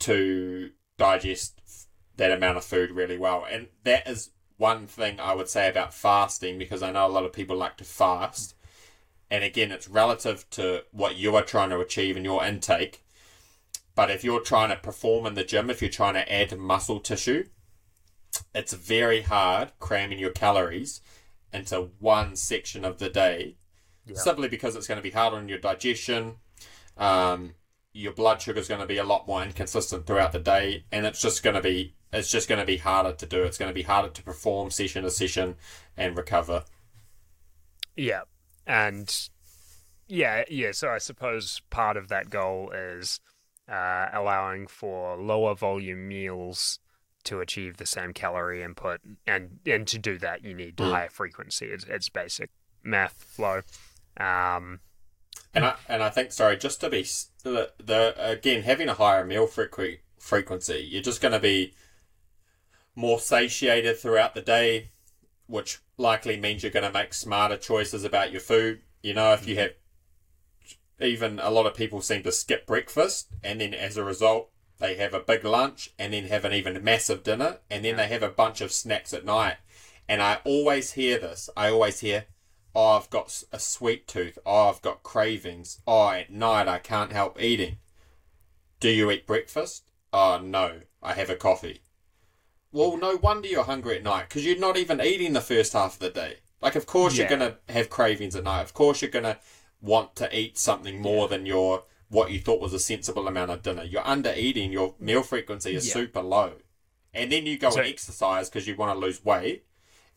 to 0.01 0.71
digest 0.99 1.89
that 2.17 2.33
amount 2.33 2.57
of 2.57 2.65
food 2.65 2.91
really 2.91 3.17
well. 3.19 3.47
And 3.51 3.69
that 3.85 4.09
is 4.09 4.31
one 4.57 4.87
thing 4.87 5.21
I 5.21 5.35
would 5.35 5.49
say 5.49 5.69
about 5.69 5.95
fasting 5.95 6.59
because 6.59 6.83
I 6.83 6.91
know 6.91 7.07
a 7.07 7.09
lot 7.09 7.25
of 7.25 7.33
people 7.33 7.57
like 7.57 7.77
to 7.79 7.85
fast. 7.85 8.55
And 9.31 9.45
again, 9.45 9.71
it's 9.73 9.89
relative 9.89 10.49
to 10.51 10.85
what 10.93 11.17
you 11.17 11.35
are 11.37 11.43
trying 11.43 11.71
to 11.71 11.81
achieve 11.81 12.17
in 12.17 12.25
your 12.25 12.45
intake. 12.45 13.05
But 13.97 14.11
if 14.11 14.23
you're 14.23 14.41
trying 14.41 14.69
to 14.69 14.77
perform 14.77 15.27
in 15.27 15.35
the 15.35 15.43
gym, 15.43 15.71
if 15.71 15.83
you're 15.83 15.91
trying 15.91 16.15
to 16.15 16.33
add 16.33 16.57
muscle 16.57 17.01
tissue, 17.01 17.47
it's 18.55 18.75
very 18.75 19.23
hard 19.23 19.73
cramming 19.81 20.19
your 20.19 20.31
calories 20.31 21.01
into 21.53 21.91
one 21.99 22.37
section 22.37 22.85
of 22.85 22.99
the 22.99 23.09
day 23.09 23.57
Yeah. 24.05 24.17
simply 24.19 24.49
because 24.49 24.77
it's 24.77 24.87
going 24.87 24.99
to 24.99 25.03
be 25.03 25.11
hard 25.11 25.33
on 25.35 25.49
your 25.49 25.59
digestion. 25.59 26.37
Um, 26.99 27.55
your 27.93 28.13
blood 28.13 28.43
sugar 28.43 28.61
is 28.61 28.69
going 28.69 28.83
to 28.83 28.87
be 28.87 28.99
a 28.99 29.05
lot 29.05 29.27
more 29.27 29.43
inconsistent 29.43 30.07
throughout 30.07 30.33
the 30.33 30.39
day, 30.39 30.85
and 30.93 31.07
it's 31.07 31.21
just 31.21 31.43
going 31.43 31.57
to 31.57 31.63
be 31.63 31.95
it's 32.13 32.31
just 32.31 32.49
going 32.49 32.61
to 32.61 32.67
be 32.67 32.77
harder 32.77 33.13
to 33.13 33.27
do. 33.27 33.43
It's 33.43 33.59
going 33.59 33.71
to 33.71 33.75
be 33.75 33.83
harder 33.83 34.09
to 34.11 34.23
perform 34.23 34.71
session 34.71 35.03
to 35.05 35.11
session 35.11 35.57
and 35.97 36.17
recover. 36.17 36.65
Yeah, 37.97 38.23
and 38.67 39.13
yeah, 40.07 40.45
yeah. 40.49 40.73
So 40.73 40.89
I 40.91 40.99
suppose 40.99 41.61
part 41.71 41.97
of 41.97 42.09
that 42.09 42.31
goal 42.31 42.71
is 42.73 43.21
uh, 43.69 44.07
allowing 44.13 44.67
for 44.67 45.17
lower 45.17 45.55
volume 45.55 46.07
meals 46.09 46.79
to 47.25 47.41
achieve 47.41 47.77
the 47.79 47.87
same 47.87 48.13
calorie 48.13 48.63
input, 48.63 49.01
and 49.27 49.59
and 49.67 49.87
to 49.89 49.99
do 49.99 50.19
that, 50.19 50.45
you 50.45 50.55
need 50.55 50.77
Mm. 50.77 50.91
higher 50.91 51.09
frequency. 51.11 51.67
It's, 51.67 51.85
it's 51.85 52.09
basic 52.09 52.51
math 52.85 53.25
flow. 53.25 53.63
Um, 54.19 54.81
And 55.55 55.65
I 55.65 55.75
and 55.89 56.03
I 56.03 56.11
think 56.11 56.31
sorry, 56.33 56.57
just 56.57 56.81
to 56.83 56.89
be 56.91 57.03
the, 57.43 57.73
the 57.79 58.15
again 58.19 58.63
having 58.63 58.89
a 58.89 58.95
higher 58.95 59.25
meal 59.25 59.47
frequ- 59.49 59.99
frequency, 60.21 60.87
you're 60.89 61.03
just 61.03 61.21
going 61.21 61.33
to 61.33 61.41
be 61.41 61.75
more 62.95 63.19
satiated 63.19 63.99
throughout 63.99 64.35
the 64.35 64.41
day, 64.43 64.91
which 65.47 65.81
likely 65.99 66.39
means 66.39 66.63
you're 66.63 66.73
going 66.73 66.87
to 66.87 66.93
make 66.93 67.13
smarter 67.13 67.57
choices 67.57 68.05
about 68.05 68.31
your 68.33 68.41
food. 68.41 68.83
You 69.03 69.15
know, 69.15 69.33
if 69.33 69.47
you 69.47 69.57
have 69.57 69.73
even 71.01 71.39
a 71.41 71.51
lot 71.51 71.67
of 71.67 71.75
people 71.75 72.01
seem 72.01 72.23
to 72.23 72.33
skip 72.33 72.67
breakfast, 72.67 73.29
and 73.43 73.61
then 73.61 73.75
as 73.75 73.97
a 73.97 74.05
result, 74.05 74.51
they 74.79 74.97
have 74.97 75.15
a 75.15 75.21
big 75.21 75.45
lunch, 75.45 75.91
and 75.99 76.13
then 76.13 76.25
have 76.27 76.45
an 76.45 76.53
even 76.53 76.83
massive 76.83 77.23
dinner, 77.23 77.59
and 77.71 77.85
then 77.85 77.97
they 77.97 78.09
have 78.09 78.23
a 78.23 78.29
bunch 78.29 78.61
of 78.61 78.73
snacks 78.73 79.13
at 79.13 79.25
night. 79.25 79.57
And 80.09 80.23
I 80.23 80.39
always 80.45 80.93
hear 80.93 81.19
this. 81.19 81.51
I 81.57 81.71
always 81.71 82.01
hear, 82.01 82.27
"Oh, 82.75 82.97
I've 82.97 83.11
got 83.11 83.43
a 83.53 83.59
sweet 83.59 84.07
tooth. 84.07 84.39
Oh, 84.47 84.69
I've 84.69 84.83
got 84.83 85.03
cravings. 85.03 85.81
Oh, 85.87 86.11
at 86.11 86.31
night 86.31 86.69
I 86.69 86.79
can't 86.79 87.13
help 87.13 87.41
eating." 87.41 87.79
Do 88.79 88.91
you 88.91 89.11
eat 89.11 89.27
breakfast? 89.27 89.85
Oh 90.13 90.39
no, 90.39 90.83
I 91.03 91.15
have 91.15 91.31
a 91.31 91.37
coffee. 91.37 91.81
Well, 92.71 92.97
no 92.97 93.17
wonder 93.17 93.49
you're 93.49 93.65
hungry 93.65 93.97
at 93.97 94.03
night 94.03 94.29
because 94.29 94.45
you're 94.45 94.59
not 94.59 94.77
even 94.77 95.01
eating 95.01 95.33
the 95.33 95.41
first 95.41 95.73
half 95.73 95.95
of 95.95 95.99
the 96.01 96.11
day. 96.11 96.39
Like, 96.61 96.77
of 96.77 96.87
course 96.87 97.15
Yeah. 97.17 97.23
you're 97.23 97.39
gonna 97.39 97.59
have 97.69 97.89
cravings 97.91 98.37
at 98.37 98.45
night. 98.45 98.63
Of 98.63 98.75
course 98.75 99.01
you're 99.01 99.11
gonna 99.11 99.39
want 99.81 100.17
to 100.17 100.37
eat 100.39 100.59
something 100.59 101.01
more 101.01 101.29
than 101.29 101.47
your 101.47 101.85
what 102.09 102.31
you 102.31 102.39
thought 102.39 102.61
was 102.61 102.73
a 102.73 102.79
sensible 102.79 103.27
amount 103.27 103.51
of 103.51 103.63
dinner. 103.63 103.83
You're 103.83 104.07
under 104.07 104.33
eating. 104.37 104.71
Your 104.73 104.95
meal 105.01 105.23
frequency 105.23 105.75
is 105.75 105.89
Yeah. 105.89 105.93
super 105.95 106.23
low, 106.23 106.53
and 107.13 107.33
then 107.33 107.47
you 107.47 107.59
go 107.59 107.71
So- 107.71 107.81
and 107.81 107.89
exercise 107.89 108.49
because 108.49 108.67
you 108.69 108.77
want 108.77 108.93
to 108.95 108.99
lose 108.99 109.25
weight, 109.25 109.65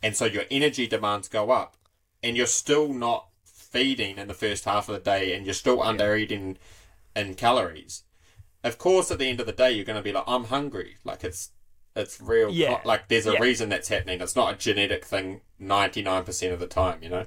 and 0.04 0.16
so 0.16 0.26
your 0.26 0.46
energy 0.52 0.86
demands 0.88 1.28
go 1.28 1.50
up, 1.52 1.76
and 2.22 2.38
you're 2.38 2.46
still 2.46 2.94
not 2.94 3.28
feeding 3.44 4.18
in 4.18 4.28
the 4.28 4.34
first 4.34 4.66
half 4.66 4.88
of 4.90 4.94
the 4.96 5.02
day, 5.02 5.34
and 5.34 5.46
you're 5.46 5.54
still 5.54 5.82
under 5.82 6.16
eating 6.16 6.58
in 7.16 7.34
calories. 7.36 8.04
Of 8.64 8.78
course, 8.78 9.10
at 9.12 9.20
the 9.20 9.26
end 9.28 9.40
of 9.40 9.46
the 9.46 9.52
day, 9.54 9.72
you're 9.72 9.86
going 9.86 9.96
to 9.98 10.04
be 10.04 10.12
like, 10.12 10.26
"I'm 10.28 10.46
hungry." 10.46 10.98
Like 11.04 11.24
it's 11.24 11.52
it's 11.96 12.22
real. 12.22 12.52
Yeah. 12.52 12.82
Like 12.86 13.08
there's 13.08 13.26
a 13.26 13.34
Yeah. 13.34 13.40
reason 13.40 13.70
that's 13.70 13.88
happening. 13.88 14.22
It's 14.22 14.36
not 14.36 14.54
a 14.54 14.58
genetic 14.58 15.04
thing. 15.06 15.42
Ninety 15.58 16.02
nine 16.04 16.24
percent 16.24 16.54
of 16.54 16.60
the 16.60 16.68
time, 16.68 17.02
you 17.02 17.10
know. 17.10 17.26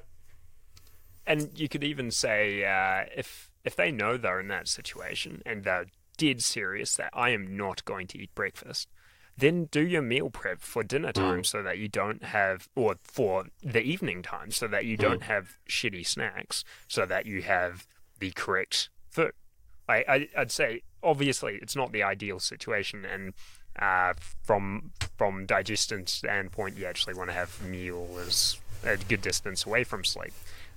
And 1.25 1.49
you 1.55 1.69
could 1.69 1.83
even 1.83 2.11
say 2.11 2.63
uh, 2.65 3.05
if 3.15 3.49
if 3.63 3.75
they 3.75 3.91
know 3.91 4.17
they're 4.17 4.39
in 4.39 4.49
that 4.49 4.67
situation 4.67 5.41
and 5.45 5.63
they're 5.63 5.85
dead 6.17 6.41
serious 6.43 6.95
that 6.95 7.09
I 7.13 7.29
am 7.29 7.55
not 7.55 7.85
going 7.85 8.07
to 8.07 8.19
eat 8.19 8.35
breakfast, 8.35 8.89
then 9.37 9.65
do 9.65 9.81
your 9.81 10.01
meal 10.01 10.29
prep 10.29 10.61
for 10.61 10.83
dinner 10.83 11.11
time 11.11 11.43
so 11.43 11.63
that 11.63 11.77
you 11.77 11.87
don't 11.87 12.23
have, 12.23 12.67
or 12.75 12.95
for 13.03 13.45
the 13.63 13.81
evening 13.81 14.21
time 14.21 14.51
so 14.51 14.67
that 14.67 14.85
you 14.85 14.95
don't 14.95 15.23
have 15.23 15.57
shitty 15.67 16.05
snacks, 16.05 16.63
so 16.87 17.05
that 17.05 17.25
you 17.25 17.41
have 17.41 17.87
the 18.19 18.31
correct 18.31 18.89
food. 19.09 19.31
I, 19.89 20.03
I 20.07 20.27
I'd 20.37 20.51
say 20.51 20.81
obviously 21.01 21.59
it's 21.61 21.75
not 21.75 21.91
the 21.91 22.03
ideal 22.03 22.39
situation, 22.39 23.05
and 23.05 23.33
uh, 23.79 24.13
from 24.43 24.91
from 25.17 25.45
digestion 25.45 26.05
standpoint, 26.05 26.77
you 26.77 26.85
actually 26.85 27.15
want 27.15 27.29
to 27.29 27.33
have 27.33 27.61
meals 27.63 28.59
at 28.85 29.01
a 29.01 29.05
good 29.05 29.21
distance 29.21 29.65
away 29.65 29.83
from 29.83 30.03
sleep. 30.03 30.33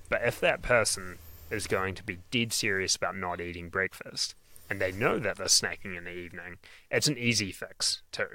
But 0.09 0.23
if 0.25 0.41
that 0.41 0.63
person 0.63 1.19
is 1.51 1.67
going 1.67 1.95
to 1.97 2.05
be 2.05 2.19
dead 2.31 2.53
serious 2.53 2.97
about 2.97 3.17
not 3.17 3.41
eating 3.41 3.69
breakfast, 3.69 4.35
and 4.69 4.81
they 4.81 4.93
know 4.93 5.19
that 5.19 5.37
they're 5.37 5.47
snacking 5.47 5.97
in 5.97 6.05
the 6.05 6.13
evening, 6.13 6.59
it's 6.91 7.07
an 7.09 7.17
easy 7.19 7.53
fix 7.53 8.03
too. 8.11 8.27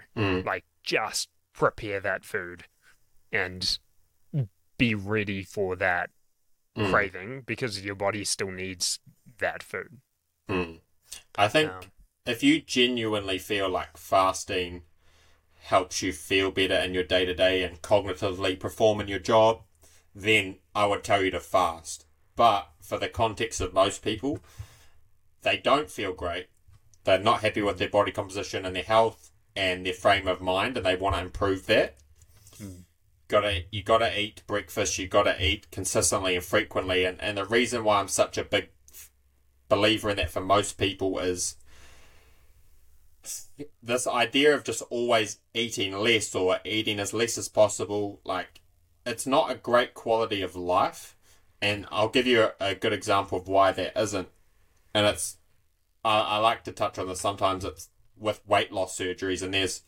Like 0.46 0.64
just 0.84 1.30
prepare 1.54 2.00
that 2.00 2.24
food 2.24 2.66
and 3.32 3.78
be 4.78 4.96
ready 4.96 5.44
for 5.44 5.76
that 5.76 6.10
craving 6.90 7.42
because 7.46 7.84
your 7.84 7.96
body 7.96 8.24
still 8.24 8.52
needs 8.52 9.00
that 9.40 9.62
food. 9.62 10.00
Mm. 10.50 10.80
I 11.36 11.48
think 11.50 11.70
Um, 11.70 11.82
if 12.26 12.42
you 12.44 12.62
genuinely 12.62 13.38
feel 13.38 13.70
like 13.70 13.98
fasting 13.98 14.84
helps 15.64 16.02
you 16.02 16.14
feel 16.14 16.50
better 16.52 16.76
in 16.76 16.94
your 16.94 17.04
day 17.04 17.26
to 17.26 17.34
day 17.34 17.64
and 17.64 17.82
cognitively 17.82 18.60
perform 18.60 19.02
in 19.02 19.08
your 19.08 19.20
job, 19.20 19.64
then 20.14 20.57
I 20.76 20.86
would 20.86 21.03
tell 21.03 21.24
you 21.24 21.32
to 21.32 21.39
fast. 21.39 22.05
But 22.36 22.70
for 22.82 22.97
the 22.97 23.07
context 23.07 23.62
of 23.62 23.74
most 23.74 24.03
people, 24.03 24.39
they 25.41 25.57
don't 25.57 25.89
feel 25.89 26.14
great. 26.14 26.47
They're 27.03 27.20
not 27.20 27.41
happy 27.41 27.62
with 27.62 27.78
their 27.78 27.89
body 27.89 28.12
composition 28.12 28.66
and 28.66 28.76
their 28.76 28.84
health 28.84 29.32
and 29.55 29.86
their 29.86 29.93
frame 29.93 30.28
of 30.28 30.41
mind, 30.41 30.78
and 30.78 30.86
they 30.86 30.95
want 30.95 31.16
to 31.16 31.22
improve 31.22 31.66
that. 31.68 31.97
Hmm. 32.57 32.82
Gotta 33.28 33.64
you 33.72 33.84
gotta 33.84 34.20
eat 34.20 34.43
breakfast. 34.45 34.97
You 34.97 35.07
gotta 35.07 35.41
eat 35.43 35.72
consistently 35.72 36.36
and 36.36 36.43
frequently, 36.43 37.05
and 37.05 37.22
and 37.22 37.38
the 37.38 37.45
reason 37.45 37.84
why 37.84 37.99
I'm 37.99 38.07
such 38.07 38.38
a 38.38 38.43
big 38.43 38.70
believer 39.70 40.09
in 40.09 40.18
that 40.18 40.30
for 40.30 40.41
most 40.41 40.78
people 40.78 41.18
is 41.20 41.55
this 43.82 44.07
idea 44.07 44.53
of 44.53 44.64
just 44.64 44.82
always 44.89 45.38
eating 45.53 45.93
less 45.93 46.34
or 46.36 46.59
eating 46.66 46.99
as 46.99 47.14
less 47.14 47.38
as 47.38 47.47
possible 47.47 48.20
like 48.26 48.61
it's 49.06 49.28
not 49.28 49.52
a 49.52 49.56
great 49.56 49.93
quality 49.93 50.41
of 50.41 50.56
life 50.56 51.16
and 51.62 51.86
i'll 51.91 52.10
give 52.10 52.28
you 52.28 52.43
a, 52.43 52.54
a 52.60 52.76
good 52.76 52.93
example 52.93 53.38
of 53.38 53.47
why 53.47 53.72
there 53.72 53.91
isn't. 53.95 54.30
and 54.93 55.06
it's 55.06 55.38
I, 56.04 56.20
I 56.22 56.38
like 56.38 56.64
to 56.66 56.72
touch 56.72 56.97
on 56.97 57.08
this 57.08 57.22
sometimes 57.22 57.66
it's 57.66 57.89
with 58.18 58.41
weight 58.47 58.72
loss 58.72 58.97
surgeries 58.97 59.41
and 59.41 59.54
there's 59.54 59.82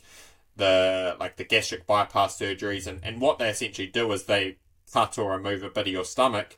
the 0.55 1.15
like 1.19 1.37
the 1.37 1.43
gastric 1.43 1.85
bypass 1.85 2.37
surgeries 2.37 2.87
and, 2.87 2.99
and 3.03 3.21
what 3.21 3.39
they 3.39 3.49
essentially 3.49 3.87
do 3.87 4.11
is 4.11 4.23
they 4.23 4.57
cut 4.91 5.17
or 5.17 5.31
remove 5.31 5.63
a 5.63 5.69
bit 5.69 5.87
of 5.87 5.93
your 5.93 6.05
stomach 6.05 6.57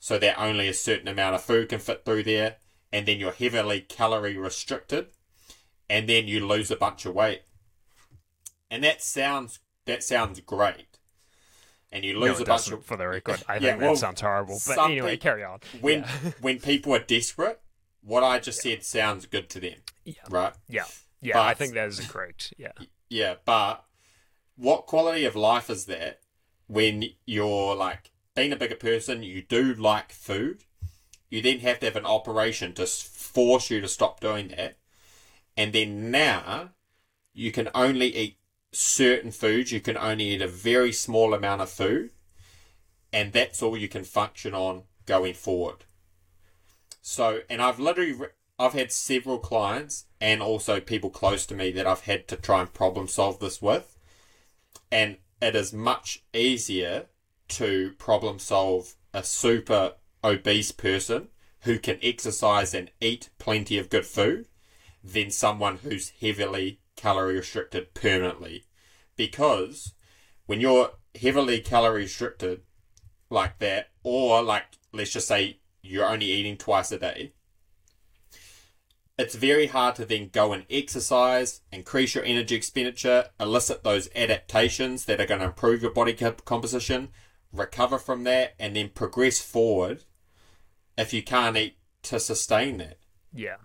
so 0.00 0.18
that 0.18 0.40
only 0.40 0.66
a 0.66 0.74
certain 0.74 1.06
amount 1.06 1.34
of 1.34 1.42
food 1.42 1.68
can 1.68 1.78
fit 1.78 2.04
through 2.04 2.22
there, 2.22 2.56
and 2.90 3.06
then 3.06 3.20
you're 3.20 3.32
heavily 3.32 3.82
calorie 3.82 4.36
restricted, 4.36 5.08
and 5.88 6.08
then 6.08 6.26
you 6.26 6.44
lose 6.44 6.70
a 6.70 6.76
bunch 6.76 7.04
of 7.04 7.14
weight. 7.14 7.42
And 8.70 8.82
that 8.82 9.02
sounds 9.02 9.60
that 9.84 10.02
sounds 10.02 10.40
great, 10.40 10.89
and 11.92 12.04
you 12.04 12.14
no, 12.14 12.20
lose 12.20 12.38
it 12.40 12.42
a 12.42 12.46
bunch 12.46 12.70
of 12.70 12.84
for 12.84 12.96
the 12.96 13.06
record. 13.16 13.42
I 13.48 13.54
Yeah, 13.54 13.70
think 13.70 13.80
well, 13.82 13.94
that 13.94 13.98
sounds 14.00 14.20
horrible. 14.20 14.58
But 14.66 14.78
anyway, 14.78 15.16
carry 15.16 15.44
on. 15.44 15.60
when 15.80 16.00
Yeah. 16.00 16.30
when 16.40 16.60
people 16.60 16.94
are 16.94 16.98
desperate. 17.00 17.60
What 18.02 18.24
I 18.24 18.38
just 18.38 18.62
said 18.62 18.82
sounds 18.82 19.26
good 19.26 19.50
to 19.50 19.60
them, 19.60 19.74
Yeah. 20.06 20.14
right? 20.30 20.54
Yeah. 20.68 20.86
Yeah, 21.20 21.42
I 21.42 21.52
think 21.52 21.74
that 21.74 21.88
is 21.88 22.00
correct. 22.00 22.54
Yeah. 22.56 22.72
Yeah, 23.10 23.34
but 23.44 23.84
what 24.56 24.86
quality 24.86 25.26
of 25.26 25.36
life 25.36 25.68
is 25.68 25.84
that 25.84 26.20
when 26.66 27.04
you're 27.26 27.74
like 27.76 28.10
being 28.34 28.52
a 28.52 28.56
bigger 28.56 28.76
person, 28.76 29.22
you 29.22 29.42
do 29.42 29.74
like 29.74 30.12
food, 30.12 30.64
you 31.28 31.42
then 31.42 31.58
have 31.58 31.78
to 31.80 31.86
have 31.86 31.96
an 31.96 32.06
operation 32.06 32.72
to 32.74 32.86
force 32.86 33.68
you 33.68 33.82
to 33.82 33.88
stop 33.88 34.18
doing 34.20 34.48
that, 34.48 34.78
and 35.54 35.74
then 35.74 36.10
now 36.10 36.70
you 37.34 37.52
can 37.52 37.68
only 37.74 38.16
eat 38.16 38.38
certain 38.72 39.30
foods, 39.30 39.72
you 39.72 39.80
can 39.80 39.96
only 39.96 40.30
eat 40.30 40.42
a 40.42 40.48
very 40.48 40.92
small 40.92 41.34
amount 41.34 41.62
of 41.62 41.70
food, 41.70 42.10
and 43.12 43.32
that's 43.32 43.62
all 43.62 43.76
you 43.76 43.88
can 43.88 44.04
function 44.04 44.54
on 44.54 44.84
going 45.06 45.34
forward. 45.34 45.84
So, 47.02 47.40
and 47.48 47.60
I've 47.60 47.80
literally, 47.80 48.14
I've 48.58 48.74
had 48.74 48.92
several 48.92 49.38
clients 49.38 50.06
and 50.20 50.42
also 50.42 50.80
people 50.80 51.10
close 51.10 51.46
to 51.46 51.54
me 51.54 51.70
that 51.72 51.86
I've 51.86 52.02
had 52.02 52.28
to 52.28 52.36
try 52.36 52.60
and 52.60 52.72
problem 52.72 53.08
solve 53.08 53.40
this 53.40 53.62
with. 53.62 53.96
And 54.92 55.16
it 55.40 55.56
is 55.56 55.72
much 55.72 56.22
easier 56.34 57.06
to 57.48 57.92
problem 57.98 58.38
solve 58.38 58.94
a 59.14 59.24
super 59.24 59.94
obese 60.22 60.72
person 60.72 61.28
who 61.62 61.78
can 61.78 61.98
exercise 62.02 62.74
and 62.74 62.90
eat 63.00 63.30
plenty 63.38 63.78
of 63.78 63.90
good 63.90 64.06
food 64.06 64.46
than 65.02 65.30
someone 65.30 65.78
who's 65.78 66.12
heavily 66.20 66.79
calorie 67.00 67.36
restricted 67.36 67.94
permanently. 67.94 68.64
Because 69.16 69.94
when 70.46 70.60
you're 70.60 70.90
heavily 71.20 71.60
calorie 71.60 72.02
restricted 72.02 72.62
like 73.30 73.58
that, 73.58 73.90
or 74.02 74.42
like, 74.42 74.64
let's 74.92 75.12
just 75.12 75.28
say 75.28 75.60
you're 75.82 76.08
only 76.08 76.26
eating 76.26 76.56
twice 76.56 76.92
a 76.92 76.98
day, 76.98 77.32
it's 79.18 79.34
very 79.34 79.66
hard 79.66 79.96
to 79.96 80.04
then 80.04 80.30
go 80.32 80.52
and 80.52 80.64
exercise, 80.70 81.60
increase 81.70 82.14
your 82.14 82.24
energy 82.24 82.54
expenditure, 82.54 83.26
elicit 83.38 83.84
those 83.84 84.08
adaptations 84.14 85.04
that 85.04 85.20
are 85.20 85.26
going 85.26 85.40
to 85.40 85.46
improve 85.46 85.82
your 85.82 85.92
body 85.92 86.14
composition, 86.14 87.10
recover 87.52 87.98
from 87.98 88.24
that, 88.24 88.54
and 88.58 88.76
then 88.76 88.88
progress 88.88 89.38
forward 89.38 90.04
if 90.96 91.12
you 91.12 91.22
can't 91.22 91.56
eat 91.56 91.76
to 92.02 92.18
sustain 92.18 92.78
that. 92.78 92.98
Yeah. 93.32 93.56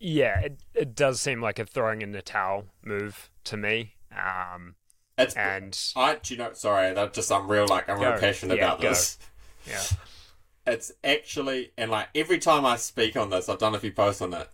Yeah, 0.00 0.40
it, 0.40 0.60
it 0.74 0.94
does 0.94 1.20
seem 1.20 1.42
like 1.42 1.58
a 1.58 1.66
throwing 1.66 2.02
in 2.02 2.12
the 2.12 2.22
towel 2.22 2.66
move 2.84 3.30
to 3.44 3.56
me. 3.56 3.94
Um, 4.12 4.74
It's 5.16 5.36
and 5.36 5.78
I 5.94 6.16
do 6.16 6.34
you 6.34 6.38
know 6.38 6.52
sorry, 6.52 6.92
that 6.94 7.14
just 7.14 7.30
I'm 7.30 7.48
real 7.48 7.68
like 7.68 7.88
I'm 7.88 8.00
real 8.00 8.12
passionate 8.12 8.54
Yeah, 8.54 8.64
about 8.64 8.80
go. 8.80 8.88
this. 8.90 9.18
yeah, 9.64 9.88
It's 10.66 10.92
actually 11.04 11.72
and 11.76 11.90
like 11.90 12.08
every 12.14 12.38
time 12.38 12.64
I 12.64 12.76
speak 12.76 13.16
on 13.16 13.30
this, 13.30 13.48
I've 13.48 13.58
done 13.58 13.74
a 13.74 13.80
few 13.80 13.92
posts 13.92 14.22
on 14.22 14.34
it. 14.34 14.50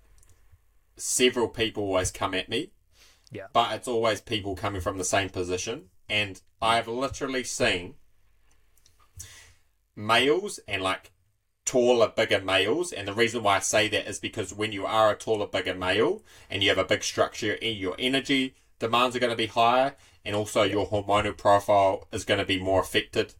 Several 0.98 1.48
people 1.48 1.84
always 1.84 2.10
come 2.10 2.34
at 2.34 2.50
me. 2.50 2.72
Yeah. 3.30 3.46
But 3.52 3.74
it's 3.74 3.88
always 3.88 4.20
people 4.22 4.56
coming 4.56 4.80
from 4.82 4.98
the 4.98 5.04
same 5.04 5.30
position. 5.30 5.90
And 6.08 6.42
I've 6.62 6.88
literally 6.88 7.44
seen 7.44 7.96
males 9.94 10.60
and 10.68 10.82
like 10.82 11.12
taller, 11.66 12.08
bigger 12.08 12.40
males. 12.40 12.92
And 12.92 13.06
the 13.06 13.12
reason 13.12 13.42
why 13.42 13.56
I 13.56 13.60
say 13.60 13.88
that 13.88 14.08
is 14.08 14.18
because 14.18 14.54
when 14.54 14.72
you 14.72 14.86
are 14.86 15.10
a 15.10 15.16
taller, 15.16 15.46
bigger 15.46 15.74
male 15.74 16.22
and 16.48 16.62
you 16.62 16.70
have 16.70 16.78
a 16.78 16.84
big 16.84 17.04
structure, 17.04 17.58
e- 17.60 17.70
your 17.70 17.96
energy 17.98 18.54
demands 18.78 19.14
are 19.14 19.18
going 19.18 19.30
to 19.30 19.36
be 19.36 19.46
higher, 19.46 19.96
and 20.24 20.34
also 20.34 20.62
your 20.62 20.86
hormonal 20.88 21.36
profile 21.36 22.08
is 22.12 22.24
going 22.24 22.38
to 22.40 22.46
be 22.46 22.58
more 22.60 22.80
affected 22.80 23.34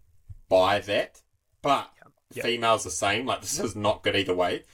by 0.49 0.81
that. 0.81 1.23
But 1.63 1.91
Yeah. 2.35 2.43
females 2.43 2.85
the 2.85 2.91
same. 2.91 3.25
Like 3.25 3.41
this 3.47 3.59
is 3.59 3.75
not 3.75 4.03
good 4.03 4.17
either 4.17 4.35
way. 4.35 4.65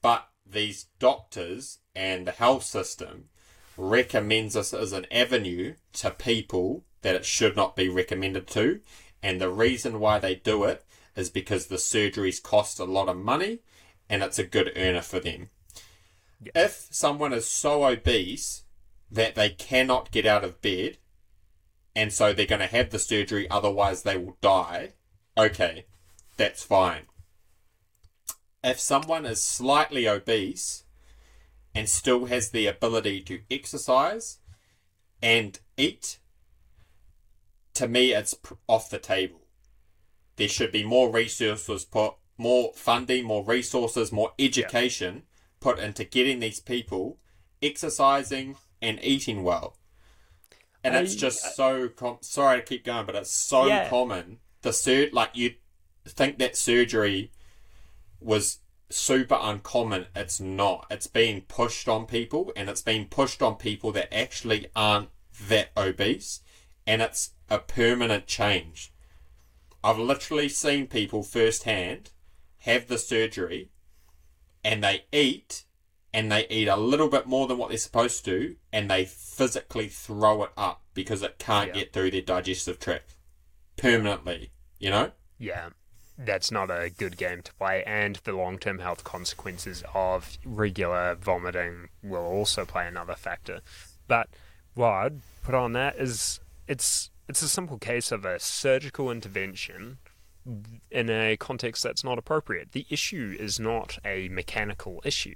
But 0.00 0.28
these 0.46 0.86
doctors 0.98 1.78
and 1.94 2.26
the 2.26 2.32
health 2.32 2.64
system 2.64 3.28
recommends 3.76 4.54
this 4.54 4.72
as 4.72 4.92
an 4.92 5.06
avenue 5.10 5.74
to 5.94 6.10
people 6.10 6.84
that 7.02 7.14
it 7.14 7.24
should 7.24 7.56
not 7.56 7.76
be 7.76 7.88
recommended 7.88 8.46
to. 8.48 8.80
And 9.22 9.40
the 9.40 9.50
reason 9.50 10.00
why 10.00 10.18
they 10.18 10.34
do 10.34 10.64
it 10.64 10.84
is 11.16 11.30
because 11.30 11.66
the 11.66 11.76
surgeries 11.76 12.42
cost 12.42 12.78
a 12.78 12.84
lot 12.84 13.08
of 13.08 13.16
money 13.16 13.60
and 14.08 14.22
it's 14.22 14.38
a 14.38 14.44
good 14.44 14.72
earner 14.76 15.00
for 15.00 15.20
them. 15.20 15.50
If 16.54 16.88
someone 16.90 17.32
is 17.32 17.48
so 17.48 17.84
obese 17.84 18.64
that 19.10 19.34
they 19.34 19.50
cannot 19.50 20.10
get 20.10 20.26
out 20.26 20.44
of 20.44 20.60
bed 20.60 20.98
and 21.96 22.12
so 22.12 22.32
they're 22.32 22.46
going 22.46 22.60
to 22.60 22.66
have 22.66 22.90
the 22.90 22.98
surgery, 22.98 23.48
otherwise 23.50 24.02
they 24.02 24.16
will 24.16 24.36
die, 24.40 24.94
okay, 25.38 25.86
that's 26.36 26.64
fine. 26.64 27.02
If 28.62 28.80
someone 28.80 29.24
is 29.24 29.42
slightly 29.42 30.08
obese 30.08 30.84
and 31.74 31.88
still 31.88 32.26
has 32.26 32.50
the 32.50 32.66
ability 32.66 33.20
to 33.22 33.40
exercise 33.50 34.38
and 35.22 35.58
eat, 35.76 36.18
to 37.74 37.88
me, 37.88 38.12
it's 38.12 38.34
off 38.66 38.90
the 38.90 38.98
table. 38.98 39.43
There 40.36 40.48
should 40.48 40.72
be 40.72 40.84
more 40.84 41.10
resources 41.10 41.84
put, 41.84 42.14
more 42.36 42.72
funding, 42.74 43.24
more 43.24 43.44
resources, 43.44 44.10
more 44.12 44.32
education 44.38 45.22
put 45.60 45.78
into 45.78 46.04
getting 46.04 46.40
these 46.40 46.60
people 46.60 47.18
exercising 47.62 48.56
and 48.82 48.98
eating 49.02 49.42
well. 49.42 49.76
And 50.82 50.94
it's 50.94 51.14
I- 51.14 51.18
just 51.18 51.44
uh, 51.44 51.50
so 51.50 51.88
com- 51.88 52.18
sorry 52.20 52.58
to 52.60 52.62
keep 52.66 52.84
going, 52.84 53.06
but 53.06 53.14
it's 53.14 53.32
so 53.34 53.66
Yeah. 53.66 53.88
common. 53.88 54.40
The 54.62 54.72
sur- 54.72 55.08
like 55.12 55.30
you 55.34 55.54
think 56.06 56.38
that 56.38 56.56
surgery 56.56 57.30
was 58.20 58.58
super 58.90 59.38
uncommon. 59.40 60.06
It's 60.14 60.40
not. 60.40 60.86
It's 60.90 61.06
being 61.06 61.42
pushed 61.42 61.88
on 61.88 62.06
people, 62.06 62.52
and 62.54 62.68
it's 62.68 62.82
being 62.82 63.06
pushed 63.08 63.40
on 63.42 63.56
people 63.56 63.92
that 63.92 64.12
actually 64.14 64.66
aren't 64.76 65.08
that 65.48 65.70
obese, 65.76 66.40
and 66.86 67.00
it's 67.00 67.30
a 67.48 67.58
permanent 67.58 68.26
change. 68.26 68.92
I've 69.84 69.98
literally 69.98 70.48
seen 70.48 70.86
people 70.86 71.22
firsthand 71.22 72.10
have 72.60 72.88
the 72.88 72.96
surgery, 72.98 73.70
and 74.64 74.82
they 74.82 75.04
eat, 75.12 75.64
and 76.12 76.32
they 76.32 76.46
eat 76.48 76.68
a 76.68 76.76
little 76.76 77.08
bit 77.08 77.26
more 77.26 77.46
than 77.46 77.58
what 77.58 77.68
they're 77.68 77.76
supposed 77.78 78.24
to, 78.24 78.56
and 78.72 78.90
they 78.90 79.04
physically 79.04 79.88
throw 79.88 80.44
it 80.44 80.50
up 80.56 80.82
because 80.94 81.22
it 81.22 81.38
can't 81.38 81.68
Yeah. 81.68 81.74
get 81.82 81.92
through 81.92 82.12
their 82.12 82.22
digestive 82.22 82.78
tract 82.80 83.14
permanently. 83.76 84.50
You 84.78 84.90
know. 84.90 85.12
yeah. 85.38 85.70
That's 86.16 86.52
not 86.52 86.70
a 86.70 86.90
good 86.96 87.16
game 87.16 87.42
to 87.42 87.52
play, 87.54 87.82
and 87.84 88.16
the 88.22 88.32
long-term 88.32 88.78
health 88.78 89.02
consequences 89.02 89.82
of 89.94 90.38
regular 90.44 91.16
vomiting 91.16 91.88
will 92.04 92.22
also 92.22 92.64
play 92.64 92.86
another 92.86 93.16
factor. 93.16 93.60
But 94.06 94.28
what 94.74 94.90
I'd 94.92 95.20
put 95.42 95.56
on 95.56 95.72
that 95.72 95.96
is 95.96 96.38
it's 96.68 97.10
it's 97.28 97.42
a 97.42 97.48
simple 97.48 97.78
case 97.78 98.12
of 98.12 98.24
a 98.24 98.38
surgical 98.38 99.10
intervention 99.10 99.98
in 100.90 101.08
a 101.08 101.36
context 101.38 101.82
that's 101.82 102.04
not 102.04 102.18
appropriate. 102.18 102.72
The 102.72 102.86
issue 102.90 103.34
is 103.38 103.58
not 103.58 103.98
a 104.04 104.28
mechanical 104.28 105.00
issue. 105.04 105.34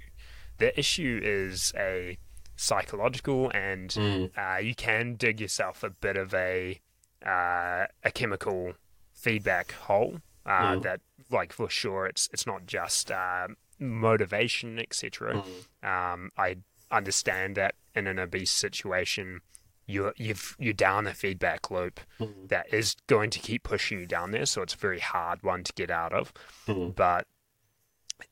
The 0.59 0.77
issue 0.79 1.19
is 1.23 1.73
a 1.75 2.17
psychological, 2.55 3.49
and 3.53 3.95
uh, 4.37 4.57
you 4.57 4.75
can 4.75 5.15
dig 5.15 5.39
yourself 5.41 5.83
a 5.83 5.89
bit 5.89 6.17
of 6.17 6.33
a 6.33 6.79
uh, 7.25 7.85
a 8.03 8.11
chemical 8.13 8.73
feedback 9.13 9.71
hole. 9.73 10.21
Uh, 10.45 10.75
That, 10.81 11.01
like, 11.29 11.51
for 11.53 11.69
sure, 11.69 12.05
it's 12.05 12.29
it's 12.33 12.45
not 12.45 12.65
just 12.65 13.09
uh, 13.11 13.47
motivation, 13.79 14.79
etc. 14.79 15.43
Um, 15.83 16.31
I 16.37 16.57
understand 16.91 17.55
that 17.55 17.75
in 17.95 18.07
an 18.07 18.19
obese 18.19 18.51
situation, 18.51 19.41
you're 19.89 20.13
you've 20.17 20.55
you're 20.59 20.71
down 20.73 21.07
a 21.07 21.13
feedback 21.13 21.71
loop 21.71 21.99
mm-hmm. 22.19 22.45
that 22.47 22.71
is 22.71 22.95
going 23.07 23.31
to 23.31 23.39
keep 23.39 23.63
pushing 23.63 23.99
you 23.99 24.05
down 24.05 24.31
there. 24.31 24.45
So 24.45 24.61
it's 24.61 24.75
a 24.75 24.77
very 24.77 24.99
hard 24.99 25.41
one 25.41 25.63
to 25.63 25.73
get 25.73 25.89
out 25.89 26.13
of. 26.13 26.31
Mm-hmm. 26.67 26.91
But 26.91 27.25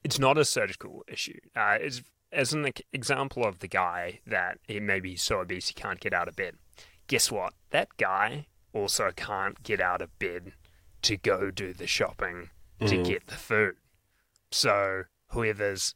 it's 0.03 0.19
not 0.19 0.37
a 0.37 0.45
surgical 0.45 1.03
issue. 1.07 1.39
Uh, 1.55 1.77
it's, 1.81 2.03
as 2.31 2.53
an 2.53 2.69
example 2.93 3.43
of 3.43 3.59
the 3.59 3.67
guy 3.67 4.19
that 4.27 4.59
he 4.67 4.79
maybe 4.79 5.11
he's 5.11 5.23
so 5.23 5.39
obese 5.39 5.69
he 5.69 5.73
can't 5.73 5.99
get 5.99 6.13
out 6.13 6.27
of 6.27 6.35
bed. 6.35 6.55
Guess 7.07 7.31
what? 7.31 7.53
That 7.71 7.89
guy 7.97 8.45
also 8.73 9.11
can't 9.15 9.63
get 9.63 9.81
out 9.81 10.01
of 10.01 10.17
bed 10.19 10.51
to 11.01 11.17
go 11.17 11.49
do 11.49 11.73
the 11.73 11.87
shopping 11.87 12.49
to 12.79 12.85
mm-hmm. 12.85 13.03
get 13.03 13.27
the 13.27 13.35
food. 13.35 13.77
So 14.51 15.03
whoever's 15.29 15.95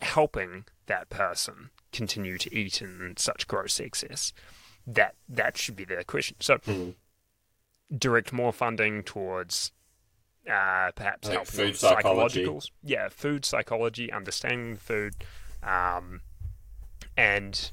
helping 0.00 0.64
that 0.86 1.10
person 1.10 1.70
continue 1.92 2.38
to 2.38 2.54
eat 2.54 2.80
in 2.80 3.14
such 3.18 3.46
gross 3.46 3.78
excess, 3.78 4.32
that 4.86 5.14
that 5.28 5.56
should 5.56 5.76
be 5.76 5.84
the 5.84 6.02
question. 6.04 6.36
So 6.40 6.58
direct 7.96 8.32
more 8.32 8.52
funding 8.52 9.02
towards 9.02 9.72
uh, 10.50 10.90
perhaps 10.94 11.28
Like 11.28 11.46
food 11.46 11.76
psychology. 11.76 12.44
psychologicals. 12.44 12.70
Yeah, 12.82 13.08
food 13.08 13.44
psychology, 13.44 14.10
understanding 14.12 14.76
food, 14.76 15.14
um, 15.62 16.20
and 17.16 17.70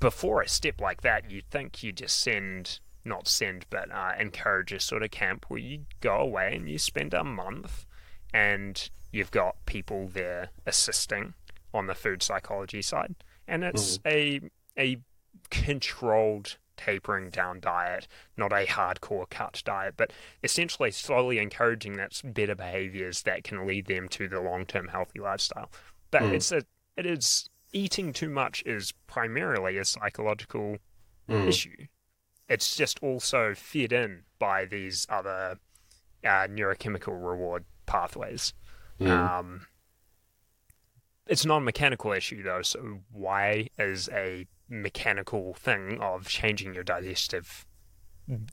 before 0.00 0.42
a 0.42 0.48
step 0.48 0.80
like 0.80 1.02
that, 1.02 1.30
you'd 1.30 1.48
think 1.50 1.82
you 1.82 1.92
just 1.92 2.20
send, 2.20 2.80
not 3.04 3.28
send, 3.28 3.66
but 3.70 3.90
uh, 3.90 4.12
encourage 4.18 4.72
a 4.72 4.80
sort 4.80 5.02
of 5.02 5.10
camp 5.10 5.46
where 5.48 5.60
you 5.60 5.84
go 6.00 6.16
away 6.16 6.54
and 6.54 6.68
you 6.68 6.78
spend 6.78 7.14
a 7.14 7.24
month 7.24 7.86
and 8.34 8.90
you've 9.12 9.30
got 9.30 9.56
people 9.66 10.08
there 10.08 10.50
assisting 10.66 11.34
on 11.72 11.86
the 11.86 11.94
food 11.94 12.22
psychology 12.22 12.82
side. 12.82 13.14
And 13.46 13.62
it's 13.64 13.98
a, 14.04 14.40
a 14.76 14.98
controlled 15.50 16.56
tapering 16.76 17.30
down 17.30 17.58
diet, 17.60 18.06
not 18.36 18.52
a 18.52 18.66
hardcore 18.66 19.28
cut 19.30 19.62
diet, 19.64 19.94
but 19.96 20.12
essentially 20.42 20.90
slowly 20.90 21.38
encouraging 21.38 21.94
that 21.96 22.20
better 22.22 22.54
behaviors 22.54 23.22
that 23.22 23.44
can 23.44 23.66
lead 23.66 23.86
them 23.86 24.08
to 24.08 24.28
the 24.28 24.40
long-term 24.40 24.88
healthy 24.88 25.18
lifestyle. 25.20 25.70
But 26.10 26.22
it's 26.34 26.52
a, 26.52 26.62
it 26.96 27.06
is 27.06 27.48
eating 27.72 28.12
too 28.12 28.28
much 28.28 28.62
is 28.66 28.92
primarily 29.06 29.78
a 29.78 29.84
psychological 29.84 30.76
issue. 31.48 31.86
It's 32.48 32.76
just 32.76 33.02
also 33.02 33.54
fed 33.54 33.92
in 33.92 34.22
by 34.38 34.66
these 34.66 35.06
other 35.08 35.58
uh, 36.24 36.46
neurochemical 36.46 37.08
reward 37.08 37.64
pathways. 37.86 38.52
Um, 39.40 39.66
it's 41.26 41.44
not 41.44 41.58
a 41.58 41.60
mechanical 41.60 42.12
issue 42.12 42.42
though, 42.42 42.62
so 42.62 43.00
why 43.10 43.68
is 43.78 44.08
a 44.12 44.46
mechanical 44.68 45.54
thing 45.54 45.98
of 46.00 46.28
changing 46.28 46.74
your 46.74 46.84
digestive 46.84 47.66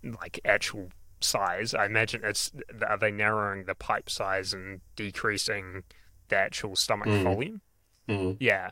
like 0.04 0.40
actual 0.46 0.90
size? 1.20 1.74
I 1.74 1.86
imagine 1.86 2.22
it's 2.24 2.52
are 2.88 2.98
they 2.98 3.12
narrowing 3.12 3.66
the 3.66 3.76
pipe 3.76 4.10
size 4.10 4.54
and 4.54 4.82
decreasing 4.96 5.84
the 6.30 6.38
actual 6.38 6.76
stomach 6.76 7.08
volume? 7.24 7.62
Mm. 8.10 8.38
Yeah. 8.40 8.72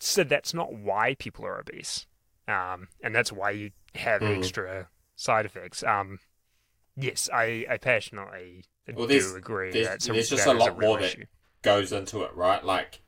So 0.00 0.24
that's 0.24 0.52
not 0.52 0.72
why 0.74 1.14
people 1.18 1.46
are 1.46 1.58
obese, 1.60 2.06
um, 2.46 2.88
and 3.02 3.14
that's 3.14 3.32
why 3.32 3.50
you 3.50 3.70
have 3.94 4.20
Mm. 4.20 4.38
extra 4.38 4.88
side 5.16 5.46
effects. 5.46 5.82
Um, 5.82 6.18
yes, 6.96 7.30
I, 7.32 7.64
I 7.70 7.78
passionately 7.78 8.64
Well, 8.92 9.06
do 9.06 9.34
agree. 9.36 9.70
there's- 9.70 10.04
that 10.04 10.12
there's 10.12 10.28
just 10.28 10.44
that 10.44 10.54
a 10.56 10.58
lot 10.58 10.76
real 10.76 10.88
more 10.90 10.98
that- 11.00 11.06
issue. 11.06 11.24
Goes 11.64 11.90
into 11.90 12.22
it, 12.22 12.30
right? 12.36 12.64
Like, 12.64 13.00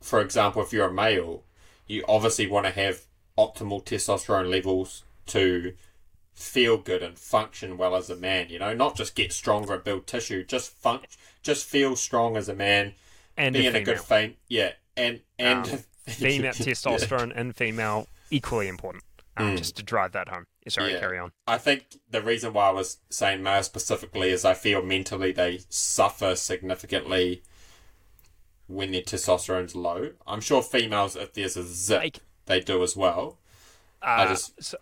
for 0.00 0.20
example, 0.20 0.62
if 0.62 0.72
you're 0.72 0.88
a 0.88 0.92
male, 0.92 1.44
you 1.86 2.04
obviously 2.08 2.48
want 2.48 2.66
to 2.66 2.72
have 2.72 3.02
optimal 3.38 3.84
testosterone 3.84 4.50
levels 4.50 5.04
to 5.26 5.74
feel 6.34 6.78
good 6.78 7.02
and 7.02 7.18
function 7.18 7.76
well 7.76 7.94
as 7.94 8.10
a 8.10 8.16
man. 8.16 8.48
You 8.48 8.58
know, 8.58 8.74
not 8.74 8.96
just 8.96 9.14
get 9.14 9.32
stronger 9.32 9.74
and 9.74 9.84
build 9.84 10.06
tissue, 10.08 10.44
just 10.44 10.72
fun, 10.72 11.00
just 11.42 11.64
feel 11.66 11.94
strong 11.94 12.36
as 12.36 12.48
a 12.48 12.54
man, 12.54 12.94
and 13.36 13.52
be 13.52 13.66
a 13.66 13.70
in 13.70 13.76
a 13.76 13.82
good 13.84 14.00
fame, 14.00 14.34
yeah, 14.48 14.72
and 14.96 15.20
and 15.38 15.68
Um, 15.70 15.78
female 16.06 16.52
testosterone 16.52 17.32
and 17.36 17.54
female 17.54 18.08
equally 18.30 18.66
important. 18.68 19.04
Um, 19.36 19.56
Just 19.56 19.76
to 19.76 19.82
drive 19.82 20.12
that 20.12 20.28
home. 20.28 20.46
Sorry, 20.68 20.90
Mm. 20.90 20.94
Yeah. 20.94 21.00
carry 21.00 21.18
on. 21.18 21.32
I 21.46 21.56
think 21.56 21.86
the 22.10 22.20
reason 22.20 22.52
why 22.52 22.68
I 22.68 22.72
was 22.72 22.98
saying 23.08 23.42
male 23.42 23.62
specifically 23.62 24.28
is 24.30 24.44
I 24.44 24.52
feel 24.52 24.82
mentally 24.82 25.32
they 25.32 25.60
suffer 25.70 26.36
significantly 26.36 27.42
when 28.72 28.90
their 28.92 29.02
testosterone's 29.02 29.74
low. 29.76 30.10
I'm 30.26 30.40
sure 30.40 30.62
females, 30.62 31.16
if 31.16 31.32
there's 31.34 31.56
a 31.56 31.62
zip, 31.64 31.98
Like, 32.00 32.18
they 32.46 32.60
do 32.60 32.82
as 32.82 32.96
well. 32.96 33.38
Uh, 34.00 34.28
just- 34.28 34.62
so, 34.62 34.76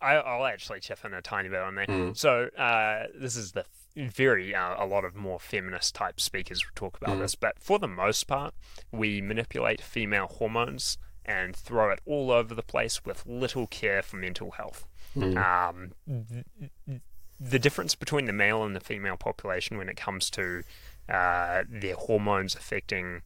I, 0.00 0.14
I'll 0.16 0.44
actually 0.44 0.80
chip 0.80 0.98
in 1.04 1.14
a 1.14 1.22
tiny 1.22 1.48
bit 1.48 1.60
on 1.60 1.74
there. 1.76 1.86
Mm. 1.86 2.16
So 2.16 2.48
uh, 2.58 3.04
this 3.14 3.36
is 3.36 3.52
the 3.52 3.64
very 3.96 4.54
uh, 4.54 4.84
a 4.84 4.86
lot 4.86 5.04
of 5.04 5.14
more 5.14 5.38
feminist 5.40 5.94
type 5.94 6.20
speakers 6.20 6.60
talk 6.74 6.96
about 7.00 7.16
Mm. 7.16 7.20
this, 7.20 7.34
but 7.34 7.58
for 7.58 7.78
the 7.78 7.88
most 7.88 8.24
part, 8.26 8.52
we 8.92 9.20
manipulate 9.22 9.80
female 9.80 10.26
hormones 10.26 10.98
and 11.24 11.56
throw 11.56 11.90
it 11.90 12.00
all 12.04 12.30
over 12.30 12.54
the 12.54 12.62
place 12.62 13.04
with 13.04 13.24
little 13.24 13.66
care 13.66 14.02
for 14.02 14.16
mental 14.16 14.50
health. 14.52 14.86
Mm. 15.16 15.36
Um, 15.38 15.92
th- 16.06 17.00
the 17.40 17.58
difference 17.58 17.94
between 17.94 18.26
the 18.26 18.32
male 18.32 18.62
and 18.64 18.76
the 18.76 18.80
female 18.80 19.16
population 19.16 19.78
when 19.78 19.88
it 19.88 19.96
comes 19.96 20.28
to 20.30 20.64
uh, 21.08 21.64
their 21.68 21.94
hormones 21.96 22.54
affecting 22.54 23.22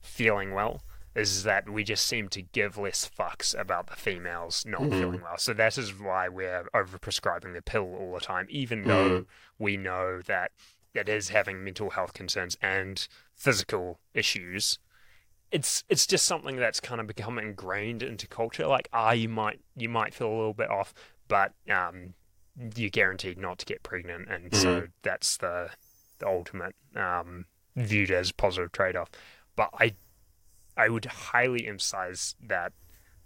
feeling 0.00 0.52
well 0.52 0.82
is 1.14 1.42
that 1.42 1.68
we 1.68 1.82
just 1.82 2.06
seem 2.06 2.28
to 2.28 2.40
give 2.40 2.78
less 2.78 3.08
fucks 3.18 3.58
about 3.58 3.88
the 3.88 3.96
females 3.96 4.64
not 4.64 4.82
Mhm. 4.82 4.98
feeling 4.98 5.20
well. 5.22 5.36
So 5.38 5.52
that 5.54 5.76
is 5.76 5.92
why 5.92 6.28
we're 6.28 6.64
overprescribing 6.72 7.52
the 7.52 7.62
pill 7.62 7.94
all 7.96 8.14
the 8.14 8.20
time, 8.20 8.46
even 8.48 8.84
though 8.86 9.26
we 9.58 9.76
know 9.76 10.22
that 10.22 10.52
it 10.94 11.08
is 11.08 11.28
having 11.30 11.64
mental 11.64 11.90
health 11.90 12.12
concerns 12.14 12.56
and 12.62 13.06
physical 13.34 14.00
issues. 14.14 14.78
It's 15.50 15.82
it's 15.88 16.06
just 16.06 16.26
something 16.26 16.56
that's 16.56 16.78
kind 16.78 17.00
of 17.00 17.08
become 17.08 17.36
ingrained 17.38 18.04
into 18.04 18.28
culture. 18.28 18.68
Like, 18.68 18.88
ah, 18.92 19.10
you 19.10 19.28
might 19.28 19.60
you 19.76 19.88
might 19.88 20.14
feel 20.14 20.28
a 20.28 20.36
little 20.36 20.54
bit 20.54 20.70
off, 20.70 20.94
but 21.26 21.54
um, 21.68 22.14
you're 22.76 22.88
guaranteed 22.90 23.36
not 23.36 23.58
to 23.58 23.66
get 23.66 23.82
pregnant, 23.82 24.28
and 24.28 24.54
so 24.54 24.88
that's 25.02 25.36
the 25.38 25.70
the 26.20 26.28
ultimate 26.28 26.74
um, 26.94 27.46
viewed 27.76 28.10
as 28.10 28.30
positive 28.32 28.72
trade 28.72 28.96
off. 28.96 29.10
But 29.56 29.70
I 29.74 29.94
I 30.76 30.88
would 30.88 31.04
highly 31.06 31.66
emphasize 31.66 32.34
that 32.40 32.72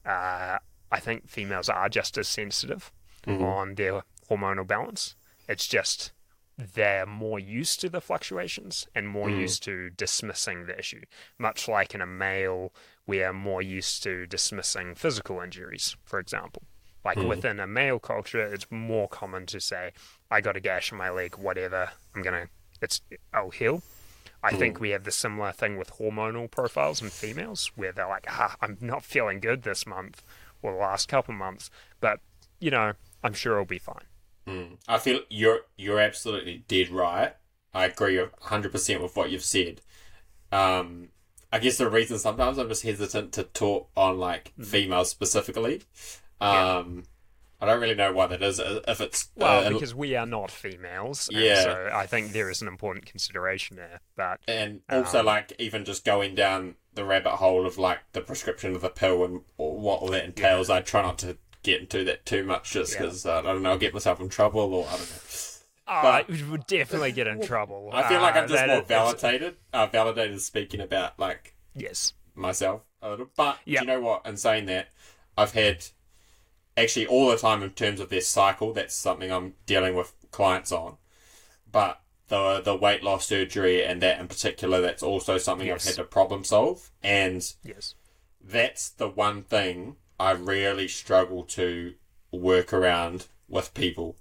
uh, 0.04 0.58
I 0.90 1.00
think 1.00 1.28
females 1.28 1.68
are 1.68 1.88
just 1.88 2.16
as 2.18 2.26
sensitive 2.28 2.90
Mhm. 3.26 3.42
on 3.42 3.74
their 3.76 4.02
hormonal 4.28 4.66
balance. 4.66 5.14
It's 5.48 5.66
just 5.66 6.12
they're 6.56 7.06
more 7.06 7.38
used 7.40 7.80
to 7.80 7.88
the 7.88 8.00
fluctuations 8.00 8.86
and 8.94 9.08
more 9.08 9.28
Mm. 9.28 9.40
used 9.40 9.62
to 9.64 9.90
dismissing 9.90 10.66
the 10.66 10.78
issue. 10.78 11.02
Much 11.38 11.66
like 11.68 11.94
in 11.94 12.00
a 12.00 12.06
male, 12.06 12.72
we 13.06 13.22
are 13.24 13.32
more 13.32 13.60
used 13.60 14.02
to 14.04 14.26
dismissing 14.26 14.94
physical 14.94 15.40
injuries, 15.40 15.96
for 16.04 16.18
example. 16.20 16.62
Like 17.04 17.18
Mm. 17.18 17.28
within 17.28 17.60
a 17.60 17.66
male 17.66 17.98
culture, 17.98 18.40
it's 18.46 18.70
more 18.70 19.08
common 19.08 19.46
to 19.46 19.60
say, 19.60 19.92
"I 20.30 20.40
got 20.40 20.56
a 20.56 20.60
gash 20.60 20.92
on 20.92 20.98
my 20.98 21.10
leg, 21.10 21.36
whatever. 21.36 21.92
I'm 22.14 22.22
gonna, 22.22 22.48
it's, 22.84 23.00
I'll 23.32 23.50
heal." 23.50 23.82
I 24.42 24.54
think 24.54 24.78
we 24.78 24.90
have 24.90 25.04
the 25.04 25.10
similar 25.10 25.52
thing 25.52 25.78
with 25.78 25.94
hormonal 25.94 26.50
profiles 26.50 27.00
in 27.00 27.08
females, 27.08 27.72
where 27.76 27.92
they're 27.92 28.06
like, 28.06 28.26
"Ah, 28.28 28.56
I'm 28.60 28.76
not 28.80 29.02
feeling 29.02 29.40
good 29.40 29.62
this 29.62 29.86
month 29.86 30.22
or 30.60 30.72
the 30.72 30.78
last 30.78 31.08
couple 31.08 31.32
months, 31.32 31.70
but 31.98 32.20
you 32.60 32.70
know, 32.70 32.92
I'm 33.22 33.32
sure 33.32 33.54
it'll 33.54 33.64
be 33.64 33.78
fine." 33.78 34.04
Mm. 34.46 34.76
I 34.86 34.98
feel 34.98 35.20
you're 35.30 35.60
you're 35.76 35.98
absolutely 35.98 36.64
dead 36.68 36.90
right. 36.90 37.34
I 37.72 37.86
agree 37.86 38.20
hundred 38.42 38.72
percent 38.72 39.02
with 39.02 39.16
what 39.16 39.30
you've 39.30 39.42
said. 39.42 39.80
Um, 40.52 41.08
I 41.50 41.58
guess 41.58 41.78
the 41.78 41.88
reason 41.88 42.18
sometimes 42.18 42.58
I'm 42.58 42.68
just 42.68 42.82
hesitant 42.82 43.32
to 43.32 43.44
talk 43.44 43.88
on 43.96 44.18
like 44.18 44.52
females 44.60 45.08
specifically. 45.10 45.82
Um, 46.40 47.04
I 47.64 47.72
don't 47.72 47.80
really 47.80 47.94
know 47.94 48.12
why 48.12 48.26
that 48.28 48.42
is. 48.42 48.60
uh, 48.60 48.80
If 48.86 49.00
it's 49.00 49.28
Well, 49.36 49.66
uh, 49.66 49.70
because 49.70 49.94
we 49.94 50.14
are 50.16 50.26
not 50.26 50.50
females, 50.50 51.28
Yeah. 51.32 51.62
so 51.62 51.90
I 51.92 52.06
think 52.06 52.32
there 52.32 52.50
is 52.50 52.62
an 52.62 52.68
important 52.68 53.06
consideration 53.06 53.76
there. 53.76 54.00
But 54.16 54.40
and 54.46 54.82
also 54.90 55.20
Um, 55.20 55.26
like 55.26 55.52
even 55.58 55.84
just 55.84 56.04
going 56.04 56.34
down 56.34 56.76
the 56.92 57.04
rabbit 57.04 57.36
hole 57.36 57.66
of 57.66 57.78
like 57.78 57.98
the 58.12 58.20
prescription 58.20 58.74
of 58.74 58.82
the 58.82 58.90
pill 58.90 59.24
and 59.24 59.40
what 59.56 60.00
all 60.00 60.08
that 60.08 60.24
entails. 60.24 60.70
I 60.70 60.80
try 60.80 61.02
not 61.02 61.18
to 61.18 61.38
get 61.62 61.80
into 61.80 62.04
that 62.04 62.24
too 62.26 62.44
much 62.44 62.72
just 62.72 62.92
Yeah. 62.94 63.00
because 63.02 63.24
uh, 63.26 63.38
I 63.38 63.42
don't 63.42 63.62
know, 63.62 63.70
I'll 63.70 63.78
get 63.78 63.94
myself 63.94 64.20
in 64.20 64.28
trouble 64.28 64.74
or 64.74 64.86
I 64.86 64.90
don't 64.92 65.00
know. 65.10 65.16
uh, 65.86 66.02
But- 66.02 66.28
we 66.28 66.42
would 66.44 66.66
definitely 66.66 67.12
get 67.12 67.26
in 67.26 67.42
trouble. 67.42 67.90
I 67.92 68.08
feel 68.08 68.20
like 68.20 68.36
Uh, 68.36 68.40
I'm 68.40 68.48
just 68.48 68.60
that 68.60 68.68
more 68.68 68.82
validated, 68.82 69.56
uh, 69.72 69.86
validated 69.86 70.40
speaking 70.42 70.80
about 70.80 71.18
like 71.18 71.54
Yes. 71.74 72.12
myself 72.34 72.82
a 73.02 73.10
little. 73.10 73.30
But 73.36 73.58
Yeah. 73.64 73.80
do 73.80 73.86
you 73.86 73.92
know 73.92 74.00
what? 74.00 74.24
In 74.26 74.36
saying 74.36 74.66
that, 74.66 74.88
I've 75.36 75.52
had 75.52 75.84
actually 76.76 77.06
all 77.06 77.30
the 77.30 77.36
time 77.36 77.62
in 77.62 77.70
terms 77.70 78.00
of 78.00 78.08
their 78.08 78.20
cycle. 78.20 78.72
That's 78.72 78.94
something 78.94 79.30
I'm 79.30 79.54
dealing 79.66 79.94
with 79.94 80.12
clients 80.30 80.72
on. 80.72 80.96
But 81.70 82.00
the 82.28 82.60
the 82.60 82.74
weight 82.76 83.02
loss 83.02 83.26
surgery 83.26 83.84
and 83.84 84.00
that 84.02 84.20
in 84.20 84.28
particular, 84.28 84.80
that's 84.80 85.02
also 85.02 85.38
something 85.38 85.66
Yes. 85.66 85.86
I've 85.86 85.96
had 85.96 86.02
to 86.02 86.08
problem 86.08 86.44
solve. 86.44 86.90
And 87.02 87.44
Yes. 87.62 87.94
that's 88.40 88.88
the 88.88 89.08
one 89.08 89.42
thing 89.42 89.96
I 90.18 90.32
really 90.32 90.88
struggle 90.88 91.44
to 91.44 91.94
work 92.30 92.72
around 92.72 93.26
with 93.48 93.74
people. 93.74 94.16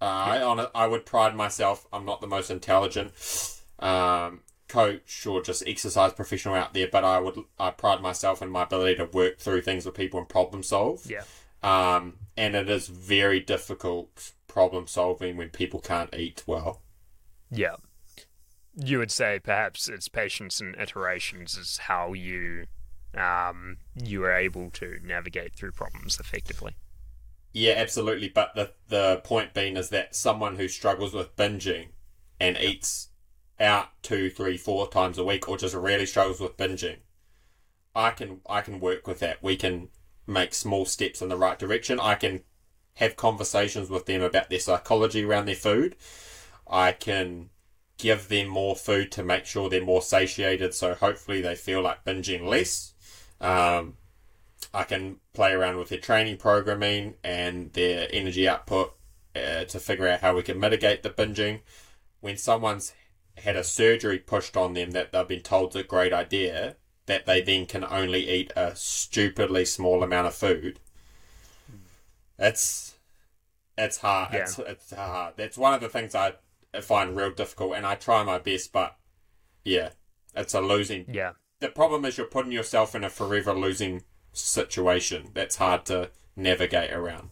Uh, 0.00 0.04
I 0.04 0.42
on 0.42 0.66
I 0.74 0.86
would 0.86 1.06
pride 1.06 1.34
myself. 1.34 1.86
I'm 1.92 2.04
not 2.04 2.20
the 2.20 2.26
most 2.26 2.50
intelligent 2.50 3.12
um, 3.78 4.40
coach 4.68 5.26
or 5.26 5.40
just 5.42 5.62
exercise 5.66 6.12
professional 6.12 6.54
out 6.54 6.74
there, 6.74 6.88
but 6.90 7.04
I 7.04 7.18
would 7.18 7.38
I 7.58 7.70
pride 7.70 8.02
myself 8.02 8.42
in 8.42 8.50
my 8.50 8.64
ability 8.64 8.96
to 8.96 9.06
work 9.06 9.38
through 9.38 9.62
things 9.62 9.86
with 9.86 9.94
people 9.94 10.20
and 10.20 10.28
problem 10.28 10.62
solve. 10.62 11.10
Yeah. 11.10 11.22
Um, 11.62 12.18
and 12.36 12.54
it 12.54 12.68
is 12.68 12.88
very 12.88 13.40
difficult 13.40 14.32
problem 14.46 14.86
solving 14.86 15.36
when 15.36 15.50
people 15.50 15.80
can't 15.80 16.14
eat 16.14 16.44
well. 16.46 16.82
Yeah. 17.50 17.76
You 18.74 18.98
would 18.98 19.10
say 19.10 19.40
perhaps 19.42 19.88
it's 19.88 20.08
patience 20.08 20.60
and 20.60 20.76
iterations 20.76 21.56
is 21.56 21.78
how 21.78 22.12
you 22.12 22.66
um, 23.16 23.78
you 23.94 24.24
are 24.24 24.32
able 24.32 24.70
to 24.72 24.98
navigate 25.02 25.54
through 25.54 25.72
problems 25.72 26.20
effectively. 26.20 26.76
Yeah, 27.52 27.74
absolutely. 27.76 28.28
But 28.28 28.54
the 28.54 28.72
the 28.88 29.22
point 29.24 29.54
being 29.54 29.76
is 29.76 29.88
that 29.88 30.14
someone 30.14 30.56
who 30.56 30.68
struggles 30.68 31.14
with 31.14 31.34
binging 31.36 31.88
and 32.38 32.58
eats 32.58 33.08
out 33.58 33.88
two, 34.02 34.28
three, 34.28 34.58
four 34.58 34.88
times 34.88 35.16
a 35.16 35.24
week, 35.24 35.48
or 35.48 35.56
just 35.56 35.74
really 35.74 36.04
struggles 36.04 36.40
with 36.40 36.58
binging, 36.58 36.98
I 37.94 38.10
can 38.10 38.40
I 38.48 38.60
can 38.60 38.78
work 38.78 39.06
with 39.06 39.20
that. 39.20 39.42
We 39.42 39.56
can 39.56 39.88
make 40.26 40.54
small 40.54 40.84
steps 40.84 41.22
in 41.22 41.28
the 41.28 41.36
right 41.36 41.58
direction. 41.58 42.00
I 42.00 42.14
can 42.14 42.42
have 42.94 43.16
conversations 43.16 43.90
with 43.90 44.06
them 44.06 44.22
about 44.22 44.50
their 44.50 44.58
psychology 44.58 45.24
around 45.24 45.46
their 45.46 45.54
food. 45.54 45.96
I 46.66 46.92
can 46.92 47.50
give 47.98 48.28
them 48.28 48.48
more 48.48 48.76
food 48.76 49.10
to 49.12 49.22
make 49.22 49.46
sure 49.46 49.68
they're 49.68 49.84
more 49.84 50.02
satiated, 50.02 50.74
so 50.74 50.94
hopefully 50.94 51.40
they 51.40 51.54
feel 51.54 51.82
like 51.82 52.04
binging 52.04 52.46
less. 52.46 52.94
Um, 53.40 53.94
I 54.72 54.84
can 54.84 55.16
play 55.32 55.52
around 55.52 55.78
with 55.78 55.88
their 55.88 55.98
training 55.98 56.38
programming 56.38 57.14
and 57.22 57.72
their 57.72 58.08
energy 58.12 58.48
output 58.48 58.94
uh, 59.34 59.64
to 59.64 59.78
figure 59.78 60.08
out 60.08 60.20
how 60.20 60.34
we 60.34 60.42
can 60.42 60.58
mitigate 60.60 61.02
the 61.02 61.10
binging. 61.10 61.60
When 62.20 62.36
someone's 62.36 62.92
had 63.38 63.56
a 63.56 63.64
surgery 63.64 64.18
pushed 64.18 64.56
on 64.56 64.74
them 64.74 64.92
that 64.92 65.12
they've 65.12 65.28
been 65.28 65.42
told 65.42 65.70
is 65.70 65.82
a 65.82 65.84
great 65.84 66.12
idea, 66.12 66.76
that 67.06 67.26
they 67.26 67.40
then 67.40 67.66
can 67.66 67.84
only 67.84 68.28
eat 68.28 68.52
a 68.56 68.74
stupidly 68.76 69.64
small 69.64 70.02
amount 70.02 70.26
of 70.26 70.34
food. 70.34 70.80
It's 72.38 72.94
it's 73.78 73.98
hard. 73.98 74.32
Yeah. 74.32 74.40
It's, 74.40 74.58
it's 74.58 74.94
hard. 74.94 75.34
That's 75.36 75.58
one 75.58 75.74
of 75.74 75.80
the 75.80 75.88
things 75.88 76.14
I 76.14 76.34
find 76.80 77.16
real 77.16 77.30
difficult, 77.30 77.74
and 77.76 77.86
I 77.86 77.94
try 77.94 78.22
my 78.22 78.38
best, 78.38 78.72
but 78.72 78.96
yeah, 79.64 79.90
it's 80.34 80.54
a 80.54 80.60
losing 80.60 81.06
Yeah. 81.12 81.32
the 81.60 81.68
problem 81.68 82.04
is 82.04 82.16
you're 82.18 82.26
putting 82.26 82.52
yourself 82.52 82.94
in 82.94 83.04
a 83.04 83.10
forever 83.10 83.52
losing 83.54 84.02
situation 84.32 85.30
that's 85.34 85.56
hard 85.56 85.84
to 85.86 86.10
navigate 86.36 86.92
around. 86.92 87.30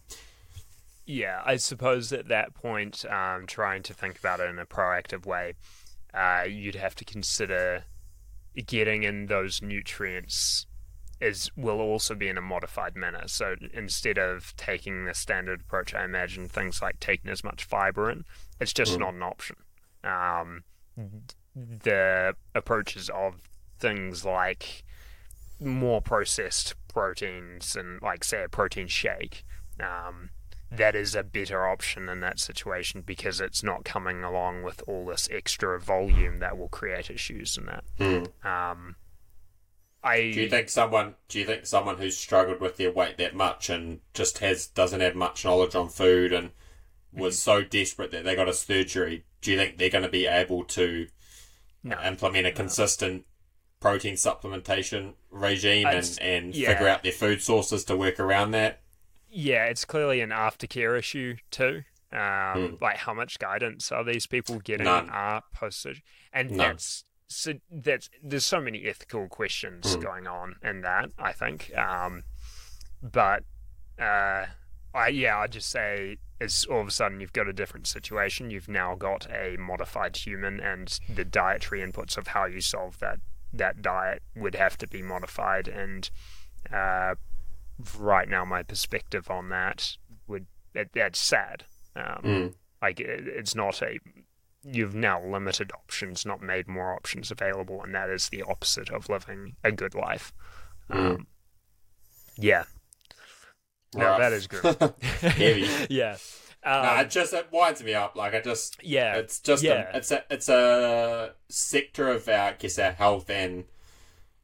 Yeah, 1.07 1.43
I 1.45 1.57
suppose 1.57 2.13
at 2.15 2.29
that 2.29 2.55
point, 2.55 3.05
um, 3.11 3.47
trying 3.47 3.83
to 3.85 3.93
think 3.95 4.19
about 4.19 4.41
it 4.41 4.49
in 4.49 4.59
a 4.59 4.65
proactive 4.65 5.27
way, 5.27 5.53
uh, 6.15 6.45
you'd 6.49 6.77
have 6.77 6.95
to 6.97 7.05
consider 7.05 7.85
getting 8.67 9.03
in 9.03 9.27
those 9.27 9.61
nutrients 9.63 10.67
is 11.21 11.51
will 11.57 11.81
also 11.81 12.15
be 12.15 12.29
in 12.29 12.37
a 12.37 12.43
modified 12.43 12.97
manner. 12.97 13.23
So 13.27 13.55
instead 13.73 14.19
of 14.19 14.55
taking 14.57 15.05
the 15.07 15.15
standard 15.15 15.63
approach, 15.63 15.95
I 15.95 16.05
imagine 16.05 16.49
things 16.49 16.83
like 16.83 17.01
taking 17.01 17.31
as 17.31 17.43
much 17.45 17.65
fiber 17.65 18.11
in, 18.11 18.25
it's 18.61 18.73
just 18.73 18.95
Mm. 18.95 18.99
not 19.01 19.15
an 19.15 19.23
option. 19.23 19.57
Um, 20.03 20.65
the 21.55 22.35
approaches 22.55 23.09
of 23.11 23.41
things 23.79 24.25
like 24.25 24.85
more 25.61 26.01
processed 26.03 26.75
proteins 26.89 27.77
and 27.77 28.03
like 28.03 28.25
say 28.25 28.43
a 28.45 28.49
protein 28.49 28.87
shake 28.89 29.45
um, 29.81 30.31
that 30.77 30.95
is 30.95 31.15
a 31.15 31.23
better 31.23 31.67
option 31.67 32.09
in 32.09 32.21
that 32.21 32.39
situation 32.39 33.03
because 33.05 33.41
it's 33.41 33.63
not 33.63 33.85
coming 33.85 34.23
along 34.25 34.63
with 34.63 34.83
all 34.87 35.07
this 35.07 35.29
extra 35.31 35.81
volume 35.81 36.39
that 36.39 36.57
will 36.59 36.69
create 36.69 37.11
issues 37.11 37.57
in 37.57 37.67
that 37.67 37.85
Mm. 37.99 38.45
um, 38.45 38.97
I 40.03 40.21
Do 40.33 40.43
you 40.43 40.51
think 40.51 40.69
someone? 40.69 41.15
Do 41.29 41.39
you 41.39 41.47
think 41.47 41.65
someone 41.65 41.97
who's 41.97 42.17
struggled 42.17 42.61
with 42.61 42.77
their 42.77 42.93
weight 42.93 43.17
that 43.19 43.35
much 43.35 43.71
and 43.71 44.01
just 44.13 44.39
has 44.39 44.67
doesn't 44.67 45.01
have 45.01 45.15
much 45.15 45.45
knowledge 45.47 45.75
on 45.75 45.89
food 45.89 46.31
and 46.33 46.51
was 47.11 47.39
so 47.41 47.63
desperate 47.63 48.11
that 48.11 48.25
they 48.25 48.37
got 48.37 48.49
a 48.49 48.53
surgery? 48.53 49.25
Do 49.41 49.51
you 49.51 49.57
think 49.57 49.79
they're 49.79 49.89
going 49.89 50.05
to 50.05 50.11
be 50.11 50.27
able 50.27 50.65
to 50.65 51.07
No. 51.83 51.99
implement 52.05 52.47
a 52.47 52.53
consistent 52.53 53.25
protein 53.81 54.15
supplementation 54.17 55.15
regime 55.31 55.87
and, 55.87 56.19
and 56.21 56.55
yeah. 56.55 56.69
figure 56.73 56.89
out 56.89 57.03
their 57.03 57.13
food 57.13 57.41
sources 57.41 57.85
to 57.85 57.97
work 57.97 58.21
around 58.21 58.51
that? 58.51 58.83
Yeah, 59.37 59.65
it's 59.67 59.85
clearly 59.85 60.21
an 60.21 60.31
aftercare 60.31 60.99
issue 60.99 61.37
too. 61.51 61.83
Um, 62.13 62.21
Hmm. 62.21 62.75
Like 62.81 62.99
how 62.99 63.13
much 63.13 63.39
guidance 63.41 63.91
are 63.91 64.05
these 64.05 64.27
people 64.27 64.61
getting 64.61 64.85
None. 64.85 65.11
uh, 65.11 65.41
post 65.53 65.83
surgery? 65.83 66.05
And 66.33 66.51
None. 66.51 66.59
that's 66.59 67.05
so 67.27 67.55
that's 67.71 68.09
there's 68.23 68.47
so 68.47 68.61
many 68.61 68.85
ethical 68.85 69.29
questions 69.29 69.95
Hmm. 69.95 70.01
going 70.01 70.27
on 70.29 70.55
in 70.63 70.83
that. 70.83 71.11
I 71.19 71.33
think, 71.33 71.77
um, 71.77 72.23
but 73.03 73.43
uh, 73.99 74.47
I 74.95 75.09
yeah, 75.09 75.39
I 75.39 75.49
just 75.49 75.69
say 75.71 76.19
it's 76.41 76.65
all 76.67 76.81
of 76.83 76.87
a 76.89 76.91
sudden 76.93 77.21
you've 77.21 77.33
got 77.33 77.49
a 77.49 77.53
different 77.53 77.87
situation. 77.89 78.51
You've 78.51 78.69
now 78.69 78.95
got 78.95 79.27
a 79.31 79.57
modified 79.59 80.17
human, 80.17 80.61
and 80.61 80.97
the 81.09 81.25
dietary 81.25 81.81
inputs 81.81 82.17
of 82.17 82.29
how 82.29 82.45
you 82.45 82.61
solve 82.61 82.99
that 83.01 83.19
that 83.53 83.83
diet 83.83 84.23
would 84.37 84.55
have 84.55 84.77
to 84.79 84.87
be 84.87 85.03
modified 85.03 85.67
and. 85.67 86.11
Uh, 86.73 87.17
right 87.99 88.29
now 88.29 88.45
my 88.45 88.63
perspective 88.63 89.31
on 89.31 89.49
that 89.49 89.97
would 90.27 90.47
that, 90.75 90.89
that's 90.95 91.19
sad 91.19 91.65
um, 91.97 92.21
Mm. 92.25 92.55
like 92.83 93.01
it, 93.01 93.27
it's 93.27 93.55
not 93.55 93.83
a 93.83 93.99
you've 94.63 94.95
now 94.95 95.23
limited 95.23 95.71
options 95.73 96.25
not 96.25 96.41
made 96.43 96.67
more 96.69 96.95
options 96.95 97.31
available 97.31 97.83
and 97.83 97.95
that 97.95 98.09
is 98.11 98.29
the 98.29 98.43
opposite 98.43 98.91
of 98.91 99.09
living 99.09 99.57
a 99.63 99.71
good 99.73 99.95
life 99.95 100.33
um, 100.91 101.27
yeah 102.37 102.65
no 103.95 104.07
Rough. 104.07 104.19
that 104.19 104.33
is 104.33 104.47
good 104.47 104.95
Heavy. 105.21 105.69
yeah 105.95 106.17
um, 106.67 106.83
no, 106.83 106.95
it 107.01 107.11
just 107.11 107.35
it 107.35 107.49
winds 107.53 107.83
me 107.85 107.93
up. 107.93 108.17
Like 108.17 108.33
I 108.35 108.41
just, 108.41 108.83
yeah 108.83 109.17
it's 109.17 109.39
just 109.39 109.63
yeah. 109.63 109.91
a, 109.93 109.97
it's 109.99 110.11
a, 110.11 110.25
it's 110.31 110.49
a 110.49 111.35
sector 111.51 112.09
of 112.09 112.27
our, 112.27 112.35
I 112.35 112.53
guess, 112.55 112.79
our 112.79 112.93
health 112.93 113.29
and 113.29 113.65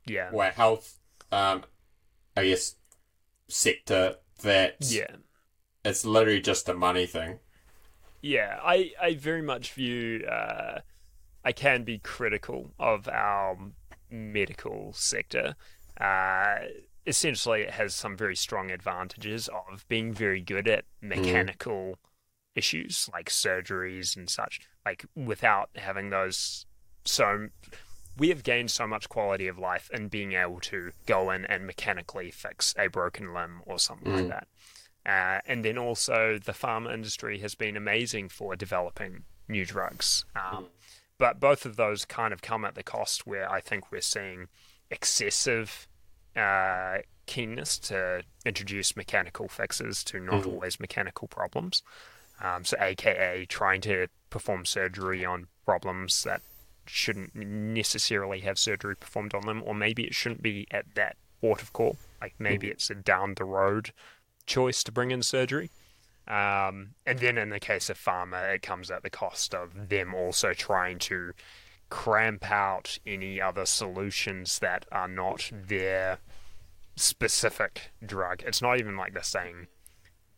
yeah 0.07 0.31
where 0.31 0.51
health, 0.51 0.99
um, 1.33 1.65
I 2.37 2.45
guess, 2.45 2.75
sector 3.51 4.17
that 4.43 4.77
yeah 4.81 5.17
it's 5.85 6.05
literally 6.05 6.41
just 6.41 6.69
a 6.69 6.75
money 6.75 7.07
thing. 7.07 7.39
Yeah, 8.23 8.59
I, 8.63 8.93
I 9.01 9.15
very 9.15 9.43
much 9.43 9.73
view 9.73 10.25
uh, 10.27 10.81
I 11.45 11.53
can 11.53 11.85
be 11.85 11.99
critical 11.99 12.73
of 12.79 13.09
our 13.09 13.57
medical 14.11 14.93
sector. 14.93 15.55
Uh, 15.99 16.57
essentially, 17.07 17.63
it 17.63 17.71
has 17.71 17.95
some 17.95 18.17
very 18.17 18.37
strong 18.37 18.71
advantages 18.71 19.49
of 19.49 19.87
being 19.89 20.13
very 20.13 20.43
good 20.43 20.69
at 20.69 20.85
mechanical 21.01 21.99
issues 22.55 23.09
like 23.13 23.31
surgeries 23.31 24.17
and 24.17 24.29
such, 24.29 24.61
like 24.85 25.07
without 25.15 25.71
having 25.77 26.11
those. 26.11 26.67
So, 27.07 27.49
we 28.19 28.29
have 28.29 28.43
gained 28.43 28.71
so 28.71 28.87
much 28.87 29.09
quality 29.09 29.47
of 29.49 29.59
life 29.59 29.91
in 29.93 30.09
being 30.09 30.33
able 30.33 30.61
to 30.61 30.93
go 31.07 31.31
in 31.31 31.45
and 31.47 31.67
mechanically 31.67 32.31
fix 32.31 32.75
a 32.79 32.89
broken 32.89 33.33
limb 33.33 33.63
or 33.67 33.79
something 33.79 34.13
like 34.13 34.29
that. 34.29 34.49
Uh, 35.07 35.41
and 35.47 35.65
then 35.65 35.79
also, 35.79 36.39
the 36.39 36.53
pharma 36.53 36.93
industry 36.93 37.39
has 37.39 37.55
been 37.55 37.77
amazing 37.77 38.29
for 38.29 38.55
developing 38.57 39.25
new 39.49 39.65
drugs. 39.65 40.25
Um, 40.37 40.67
But 41.19 41.41
both 41.41 41.65
of 41.67 41.77
those 41.77 42.05
kind 42.05 42.33
of 42.33 42.41
come 42.43 42.65
at 42.65 42.75
the 42.75 42.83
cost 42.83 43.27
where 43.27 43.51
I 43.51 43.61
think 43.61 43.91
we're 43.93 44.01
seeing 44.01 44.49
excessive 44.91 45.87
uh, 46.37 46.99
keenness 47.27 47.79
to 47.79 48.23
introduce 48.45 48.97
mechanical 48.97 49.49
fixes 49.49 50.03
to 50.05 50.21
not 50.21 50.47
always 50.47 50.81
mechanical 50.81 51.29
problems. 51.29 51.83
Um, 52.43 52.65
so, 52.65 52.77
AKA 52.81 53.47
trying 53.47 53.81
to 53.83 54.09
perform 54.31 54.65
surgery 54.65 55.25
on 55.25 55.49
problems 55.65 56.23
that 56.25 56.43
shouldn't 56.87 57.35
necessarily 57.35 58.41
have 58.41 58.59
surgery 58.59 58.97
performed 58.97 59.35
on 59.35 59.47
them, 59.47 59.63
or 59.65 59.75
maybe 59.75 60.05
it 60.05 60.15
shouldn't 60.15 60.43
be 60.43 60.67
at 60.71 60.95
that 60.95 61.17
port 61.41 61.63
of 61.63 61.73
call. 61.73 61.97
Like 62.21 62.35
maybe 62.39 62.69
it's 62.69 62.91
a 62.91 62.95
down 62.95 63.35
the 63.35 63.45
road 63.45 63.93
choice 64.47 64.83
to 64.85 64.93
bring 64.93 65.11
in 65.11 65.23
surgery. 65.23 65.71
Um, 66.29 66.91
and 67.07 67.19
then 67.19 67.39
in 67.39 67.49
the 67.51 67.61
case 67.61 67.91
of 67.91 67.99
pharma, 67.99 68.55
it 68.55 68.63
comes 68.63 68.91
at 68.91 69.03
the 69.03 69.11
cost 69.11 69.55
of 69.55 69.89
them 69.89 70.15
also 70.15 70.53
trying 70.53 70.99
to 71.01 71.33
cramp 71.89 72.51
out 72.51 72.99
any 73.05 73.41
other 73.41 73.67
solutions 73.67 74.61
that 74.61 74.87
are 74.93 75.09
not 75.09 75.51
their 75.53 76.19
specific 76.95 77.91
drug. 78.05 78.43
It's 78.47 78.63
not 78.63 78.79
even 78.79 78.97
like 78.97 79.13
they're 79.13 79.23
saying 79.23 79.67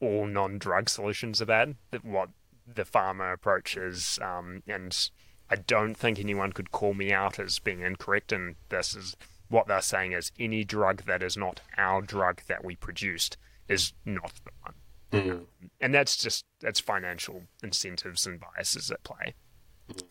all 0.00 0.26
non-drug 0.26 0.88
solutions 0.88 1.42
are 1.42 1.46
bad. 1.46 1.76
That 1.90 2.04
what 2.04 2.30
the 2.66 2.84
pharma 2.84 3.32
approach 3.34 3.76
is, 3.76 4.18
um, 4.22 4.62
and 4.66 5.10
I 5.52 5.56
don't 5.56 5.94
think 5.94 6.18
anyone 6.18 6.54
could 6.54 6.72
call 6.72 6.94
me 6.94 7.12
out 7.12 7.38
as 7.38 7.58
being 7.58 7.80
incorrect. 7.82 8.32
And 8.32 8.56
this 8.70 8.96
is 8.96 9.14
what 9.50 9.66
they're 9.66 9.82
saying 9.82 10.12
is 10.12 10.32
any 10.38 10.64
drug 10.64 11.04
that 11.04 11.22
is 11.22 11.36
not 11.36 11.60
our 11.76 12.00
drug 12.00 12.40
that 12.46 12.64
we 12.64 12.74
produced 12.74 13.36
is 13.68 13.92
not 14.06 14.32
the 14.46 14.50
one. 14.62 14.74
Mm. 15.12 15.46
And 15.78 15.94
that's 15.94 16.16
just 16.16 16.46
that's 16.62 16.80
financial 16.80 17.42
incentives 17.62 18.26
and 18.26 18.40
biases 18.40 18.90
at 18.90 19.04
play. 19.04 19.34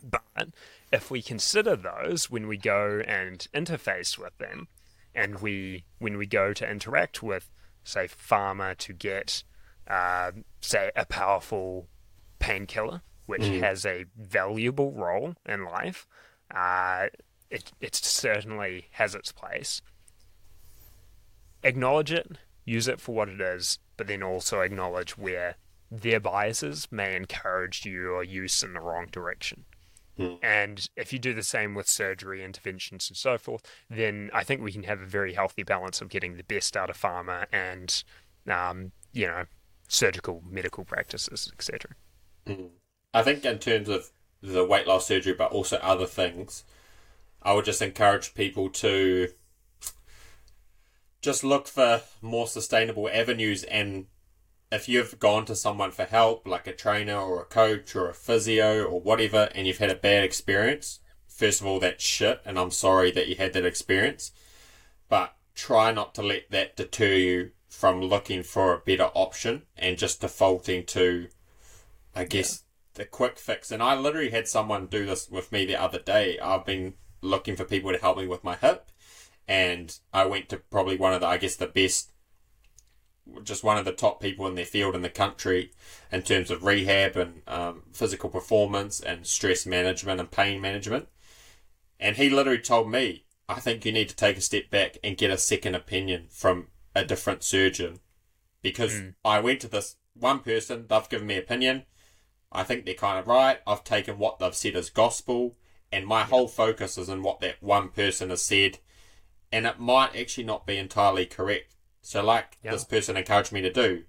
But 0.03 0.49
if 0.93 1.09
we 1.09 1.23
consider 1.23 1.75
those 1.75 2.29
when 2.29 2.47
we 2.47 2.57
go 2.57 3.01
and 3.07 3.47
interface 3.51 4.19
with 4.19 4.37
them, 4.37 4.67
and 5.15 5.39
we 5.39 5.85
when 5.97 6.19
we 6.19 6.27
go 6.27 6.53
to 6.53 6.69
interact 6.69 7.23
with, 7.23 7.49
say, 7.83 8.07
pharma 8.07 8.77
to 8.77 8.93
get, 8.93 9.43
uh, 9.87 10.33
say, 10.59 10.91
a 10.95 11.05
powerful 11.05 11.87
painkiller 12.37 13.01
which 13.25 13.45
has 13.61 13.85
a 13.85 14.05
valuable 14.17 14.91
role 14.91 15.35
in 15.45 15.65
life, 15.65 16.07
uh, 16.53 17.07
it 17.49 17.71
it 17.79 17.95
certainly 17.95 18.87
has 18.91 19.15
its 19.15 19.31
place. 19.31 19.81
Acknowledge 21.63 22.11
it, 22.11 22.37
use 22.65 22.87
it 22.87 22.99
for 22.99 23.13
what 23.13 23.29
it 23.29 23.39
is, 23.41 23.79
but 23.97 24.07
then 24.07 24.23
also 24.23 24.61
acknowledge 24.61 25.17
where 25.17 25.55
their 25.91 26.19
biases 26.19 26.87
may 26.91 27.15
encourage 27.15 27.85
your 27.85 28.23
use 28.23 28.63
in 28.63 28.73
the 28.73 28.79
wrong 28.79 29.07
direction. 29.11 29.65
And 30.41 30.87
if 30.95 31.11
you 31.13 31.19
do 31.19 31.33
the 31.33 31.43
same 31.43 31.73
with 31.73 31.87
surgery, 31.87 32.43
interventions, 32.43 33.09
and 33.09 33.17
so 33.17 33.37
forth, 33.37 33.63
then 33.89 34.29
I 34.33 34.43
think 34.43 34.61
we 34.61 34.71
can 34.71 34.83
have 34.83 35.01
a 35.01 35.05
very 35.05 35.33
healthy 35.33 35.63
balance 35.63 36.01
of 36.01 36.09
getting 36.09 36.37
the 36.37 36.43
best 36.43 36.77
out 36.77 36.89
of 36.89 36.97
pharma 36.97 37.45
and, 37.51 38.03
um, 38.47 38.91
you 39.13 39.27
know, 39.27 39.45
surgical 39.87 40.43
medical 40.49 40.85
practices, 40.85 41.51
etc. 41.53 41.91
I 43.13 43.23
think 43.23 43.43
in 43.45 43.59
terms 43.59 43.89
of 43.89 44.11
the 44.41 44.65
weight 44.65 44.87
loss 44.87 45.07
surgery, 45.07 45.33
but 45.33 45.51
also 45.51 45.77
other 45.77 46.05
things, 46.05 46.63
I 47.41 47.53
would 47.53 47.65
just 47.65 47.81
encourage 47.81 48.33
people 48.33 48.69
to 48.69 49.29
just 51.21 51.43
look 51.43 51.67
for 51.67 52.01
more 52.21 52.47
sustainable 52.47 53.09
avenues. 53.09 53.63
And 53.63 54.07
if 54.71 54.87
you've 54.87 55.19
gone 55.19 55.45
to 55.45 55.55
someone 55.55 55.91
for 55.91 56.05
help, 56.05 56.47
like 56.47 56.67
a 56.67 56.73
trainer 56.73 57.17
or 57.17 57.41
a 57.41 57.45
coach 57.45 57.95
or 57.95 58.09
a 58.09 58.13
physio 58.13 58.83
or 58.85 58.99
whatever, 58.99 59.49
and 59.53 59.67
you've 59.67 59.77
had 59.77 59.91
a 59.91 59.95
bad 59.95 60.23
experience, 60.23 60.99
first 61.27 61.61
of 61.61 61.67
all, 61.67 61.79
that's 61.79 62.03
shit, 62.03 62.41
and 62.45 62.57
I'm 62.57 62.71
sorry 62.71 63.11
that 63.11 63.27
you 63.27 63.35
had 63.35 63.53
that 63.53 63.65
experience. 63.65 64.31
But 65.09 65.35
try 65.53 65.91
not 65.91 66.15
to 66.15 66.21
let 66.23 66.49
that 66.51 66.77
deter 66.77 67.13
you 67.13 67.51
from 67.67 68.01
looking 68.01 68.43
for 68.43 68.73
a 68.73 68.79
better 68.79 69.11
option 69.13 69.63
and 69.77 69.97
just 69.97 70.21
defaulting 70.21 70.85
to, 70.85 71.27
I 72.15 72.23
guess, 72.23 72.63
the 72.93 73.05
quick 73.05 73.37
fix. 73.37 73.71
And 73.71 73.81
I 73.81 73.95
literally 73.95 74.31
had 74.31 74.47
someone 74.47 74.87
do 74.87 75.05
this 75.05 75.29
with 75.29 75.51
me 75.51 75.65
the 75.65 75.81
other 75.81 75.99
day. 75.99 76.39
I've 76.39 76.65
been 76.65 76.93
looking 77.21 77.55
for 77.55 77.65
people 77.65 77.91
to 77.91 77.97
help 77.97 78.17
me 78.17 78.27
with 78.27 78.43
my 78.43 78.55
hip, 78.55 78.91
and 79.47 79.97
I 80.13 80.25
went 80.25 80.49
to 80.49 80.57
probably 80.57 80.97
one 80.97 81.13
of 81.13 81.21
the, 81.21 81.27
I 81.27 81.37
guess, 81.37 81.55
the 81.55 81.67
best, 81.67 82.11
just 83.43 83.63
one 83.63 83.77
of 83.77 83.85
the 83.85 83.91
top 83.91 84.19
people 84.19 84.47
in 84.47 84.55
their 84.55 84.65
field 84.65 84.95
in 84.95 85.01
the 85.01 85.09
country 85.09 85.71
in 86.11 86.23
terms 86.23 86.49
of 86.49 86.63
rehab 86.63 87.15
and 87.15 87.41
um, 87.47 87.83
physical 87.93 88.29
performance 88.29 88.99
and 88.99 89.27
stress 89.27 89.65
management 89.65 90.19
and 90.19 90.31
pain 90.31 90.59
management. 90.59 91.07
And 91.99 92.15
he 92.15 92.29
literally 92.29 92.59
told 92.59 92.89
me, 92.89 93.25
I 93.47 93.59
think 93.59 93.85
you 93.85 93.91
need 93.91 94.09
to 94.09 94.15
take 94.15 94.37
a 94.37 94.41
step 94.41 94.69
back 94.69 94.97
and 95.03 95.17
get 95.17 95.29
a 95.29 95.37
second 95.37 95.75
opinion 95.75 96.27
from 96.29 96.67
a 96.95 97.05
different 97.05 97.43
surgeon. 97.43 97.99
Because 98.61 99.01
I 99.23 99.39
went 99.39 99.59
to 99.61 99.67
this 99.67 99.97
one 100.13 100.39
person, 100.39 100.85
they've 100.87 101.09
given 101.09 101.27
me 101.27 101.37
opinion. 101.37 101.83
I 102.51 102.63
think 102.63 102.85
they're 102.85 102.93
kind 102.95 103.17
of 103.19 103.27
right. 103.27 103.59
I've 103.65 103.83
taken 103.83 104.17
what 104.17 104.39
they've 104.39 104.53
said 104.55 104.75
as 104.75 104.89
gospel, 104.89 105.55
and 105.91 106.05
my 106.05 106.23
whole 106.23 106.47
focus 106.47 106.97
is 106.97 107.09
in 107.09 107.23
what 107.23 107.39
that 107.41 107.61
one 107.61 107.89
person 107.89 108.29
has 108.29 108.43
said, 108.43 108.79
and 109.51 109.65
it 109.65 109.79
might 109.79 110.15
actually 110.15 110.43
not 110.43 110.65
be 110.65 110.77
entirely 110.77 111.25
correct. 111.25 111.75
So, 112.01 112.23
like 112.23 112.57
Yeah. 112.63 112.71
this 112.71 112.83
person 112.83 113.15
encouraged 113.17 113.51
me 113.51 113.61
to 113.61 113.71
do, 113.71 114.05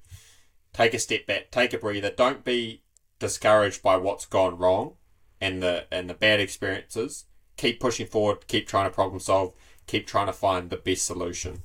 take 0.72 0.94
a 0.94 0.98
step 0.98 1.26
back, 1.26 1.50
take 1.50 1.72
a 1.72 1.78
breather. 1.78 2.10
Don't 2.10 2.44
be 2.44 2.82
discouraged 3.18 3.82
by 3.82 3.96
what's 3.96 4.26
gone 4.26 4.56
wrong 4.58 4.96
and 5.40 5.62
the 5.62 5.86
and 5.92 6.08
the 6.08 6.14
bad 6.14 6.40
experiences. 6.40 7.26
Keep 7.56 7.80
pushing 7.80 8.06
forward. 8.06 8.46
Keep 8.48 8.66
trying 8.66 8.88
to 8.88 8.94
problem 8.94 9.20
solve. 9.20 9.54
keep 9.86 10.06
trying 10.06 10.26
to 10.26 10.32
find 10.32 10.70
the 10.70 10.76
best 10.76 11.04
solution. 11.04 11.62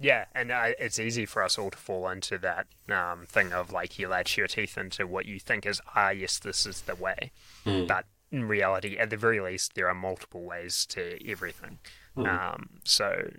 Yeah, 0.00 0.26
and 0.34 0.52
uh, 0.52 0.68
it's 0.78 0.98
easy 1.00 1.26
for 1.26 1.42
us 1.42 1.58
all 1.58 1.70
to 1.70 1.78
fall 1.78 2.08
into 2.08 2.38
that 2.38 2.66
um, 2.88 3.26
thing 3.26 3.52
of 3.52 3.72
like 3.72 3.98
you 3.98 4.06
latch 4.08 4.36
your 4.36 4.46
teeth 4.46 4.78
into 4.78 5.06
what 5.06 5.26
you 5.26 5.40
think 5.40 5.66
is 5.66 5.80
ah 5.96 6.10
yes 6.10 6.38
this 6.38 6.66
is 6.66 6.82
the 6.82 6.94
way, 6.94 7.32
Mm. 7.66 7.88
but 7.88 8.04
in 8.30 8.44
reality, 8.46 8.96
at 8.98 9.10
the 9.10 9.16
very 9.16 9.40
least, 9.40 9.74
there 9.74 9.88
are 9.88 9.94
multiple 9.94 10.42
ways 10.42 10.86
to 10.86 11.18
everything. 11.28 11.78
Mm. 12.16 12.28
Um, 12.54 12.68
so 12.84 13.30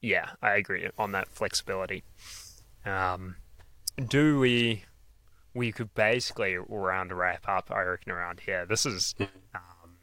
yeah, 0.00 0.30
I 0.42 0.56
agree 0.56 0.88
on 0.98 1.12
that 1.12 1.28
flexibility. 1.28 2.02
Um, 2.84 3.36
do 4.08 4.38
we? 4.40 4.84
We 5.54 5.72
could 5.72 5.92
basically 5.94 6.54
around 6.54 7.12
wrap 7.12 7.48
up. 7.48 7.70
I 7.70 7.82
reckon 7.82 8.12
around 8.12 8.40
here. 8.40 8.64
This 8.66 8.84
is 8.86 9.14
Mm. 9.20 9.28
um, 9.54 9.96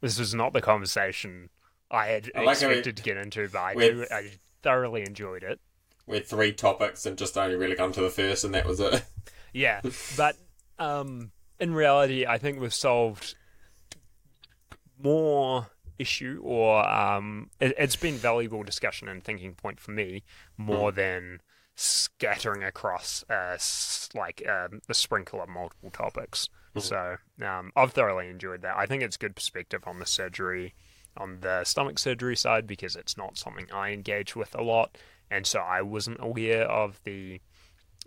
this 0.00 0.18
was 0.18 0.34
not 0.34 0.52
the 0.52 0.60
conversation 0.60 1.48
I 1.90 2.06
had 2.08 2.30
I 2.34 2.42
like 2.42 2.60
how 2.60 2.68
we- 2.68 2.74
expected 2.74 2.96
to 2.98 3.02
get 3.02 3.16
into, 3.16 3.48
but 3.48 3.58
I, 3.60 3.74
do, 3.74 4.06
I 4.10 4.30
thoroughly 4.62 5.02
enjoyed 5.02 5.42
it. 5.42 5.60
We 6.06 6.16
had 6.16 6.26
three 6.26 6.52
topics 6.52 7.06
and 7.06 7.16
just 7.16 7.38
only 7.38 7.56
really 7.56 7.76
gone 7.76 7.92
to 7.92 8.00
the 8.00 8.10
first, 8.10 8.44
and 8.44 8.54
that 8.54 8.66
was 8.66 8.80
it. 8.80 9.04
Yeah, 9.54 9.82
but 10.16 10.36
um, 10.78 11.30
in 11.60 11.74
reality, 11.74 12.24
I 12.24 12.38
think 12.38 12.58
we've 12.58 12.72
solved 12.72 13.34
more 14.98 15.66
issue, 15.98 16.40
or 16.42 16.88
um, 16.88 17.50
it, 17.60 17.74
it's 17.78 17.96
been 17.96 18.14
valuable 18.14 18.62
discussion 18.62 19.08
and 19.08 19.22
thinking 19.22 19.52
point 19.52 19.78
for 19.78 19.90
me 19.90 20.22
more 20.56 20.90
than 20.90 21.40
scattering 21.74 22.62
across 22.62 23.24
uh, 23.28 23.58
like 24.18 24.42
um, 24.48 24.80
a 24.88 24.94
sprinkle 24.94 25.42
of 25.42 25.50
multiple 25.50 25.90
topics. 25.90 26.48
So 26.78 27.16
um, 27.44 27.72
I've 27.76 27.92
thoroughly 27.92 28.28
enjoyed 28.28 28.62
that. 28.62 28.76
I 28.78 28.86
think 28.86 29.02
it's 29.02 29.18
good 29.18 29.36
perspective 29.36 29.82
on 29.86 29.98
the 29.98 30.06
surgery, 30.06 30.74
on 31.16 31.40
the 31.40 31.64
stomach 31.64 31.98
surgery 31.98 32.36
side, 32.36 32.66
because 32.66 32.96
it's 32.96 33.16
not 33.16 33.36
something 33.38 33.66
I 33.72 33.90
engage 33.90 34.34
with 34.36 34.54
a 34.54 34.62
lot, 34.62 34.96
and 35.30 35.46
so 35.46 35.60
I 35.60 35.82
wasn't 35.82 36.18
aware 36.20 36.64
of 36.70 37.00
the 37.04 37.40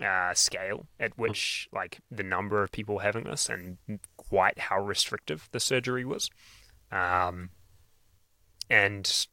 uh, 0.03 0.33
scale 0.33 0.87
at 0.99 1.17
which 1.17 1.69
like 1.71 1.99
the 2.11 2.23
number 2.23 2.61
of 2.61 2.71
people 2.71 2.99
having 2.99 3.23
this 3.23 3.47
and 3.47 3.77
quite 4.17 4.59
how 4.59 4.77
restrictive 4.77 5.47
the 5.53 5.59
surgery 5.59 6.03
was 6.03 6.29
um, 6.91 7.49
and 8.69 9.25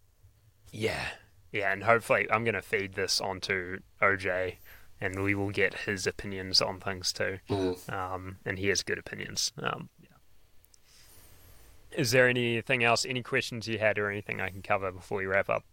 yeah 0.70 1.06
yeah 1.50 1.72
and 1.72 1.82
hopefully 1.82 2.28
i'm 2.30 2.44
going 2.44 2.54
to 2.54 2.62
feed 2.62 2.94
this 2.94 3.20
onto 3.20 3.78
oj 4.00 4.54
and 5.00 5.22
we 5.22 5.34
will 5.34 5.50
get 5.50 5.74
his 5.80 6.06
opinions 6.06 6.62
on 6.62 6.78
things 6.78 7.12
too 7.12 7.38
Mm. 7.50 7.92
um, 7.92 8.36
and 8.46 8.58
he 8.58 8.68
has 8.68 8.82
good 8.84 8.98
opinions 8.98 9.52
um. 9.60 9.88
Is 11.96 12.10
there 12.10 12.28
anything 12.28 12.82
else 12.84 13.04
any 13.04 13.22
questions 13.22 13.66
you 13.68 13.78
had 13.78 13.98
or 13.98 14.10
anything 14.10 14.40
i 14.40 14.48
can 14.48 14.62
cover 14.62 14.90
before 14.92 15.18
we 15.18 15.26
wrap 15.26 15.48
up 15.48 15.64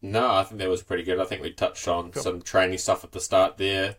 No, 0.00 0.32
I 0.34 0.42
think 0.42 0.58
that 0.58 0.68
was 0.68 0.82
pretty 0.82 1.04
good. 1.04 1.20
I 1.20 1.24
think 1.24 1.42
we 1.42 1.52
touched 1.52 1.86
on 1.86 2.10
Cool. 2.10 2.22
some 2.24 2.42
training 2.42 2.78
stuff 2.78 3.04
at 3.04 3.12
the 3.12 3.20
start 3.20 3.56
there. 3.56 3.96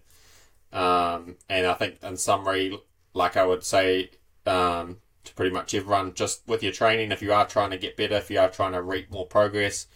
Um, 0.74 1.38
and 1.47 1.66
I 1.66 1.74
think 1.76 2.03
in 2.03 2.18
summary, 2.18 2.78
like 3.14 3.38
I 3.38 3.45
would 3.45 3.64
say 3.64 4.09
um, 4.45 4.97
to 5.24 5.34
pretty 5.34 5.51
much 5.53 5.74
everyone, 5.74 6.14
just 6.14 6.45
with 6.45 6.61
your 6.61 6.74
training, 6.74 7.11
if 7.14 7.22
you 7.22 7.32
are 7.32 7.47
trying 7.47 7.70
to 7.72 7.78
get 7.78 7.95
better, 7.95 8.16
if 8.16 8.30
you 8.30 8.38
are 8.39 8.49
trying 8.49 8.74
to 8.74 8.82
reap 8.82 9.11
more 9.11 9.26
progress, 9.26 9.88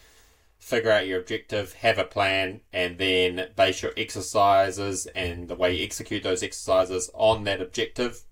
figure 0.58 0.92
out 0.92 1.08
your 1.08 1.20
objective, 1.20 1.74
have 1.74 1.98
a 1.98 2.06
plan, 2.06 2.62
and 2.72 2.98
then 3.00 3.50
base 3.58 3.82
your 3.84 3.92
exercises 3.98 5.08
and 5.08 5.50
the 5.50 5.56
way 5.56 5.76
you 5.76 5.84
execute 5.84 6.24
those 6.24 6.42
exercises 6.42 7.10
on 7.16 7.44
that 7.44 7.60
objective. 7.62 8.24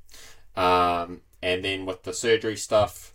Um, 0.55 1.23
and 1.41 1.65
then 1.65 1.85
with 1.85 2.03
the 2.03 2.13
surgery 2.13 2.55
stuff, 2.55 3.13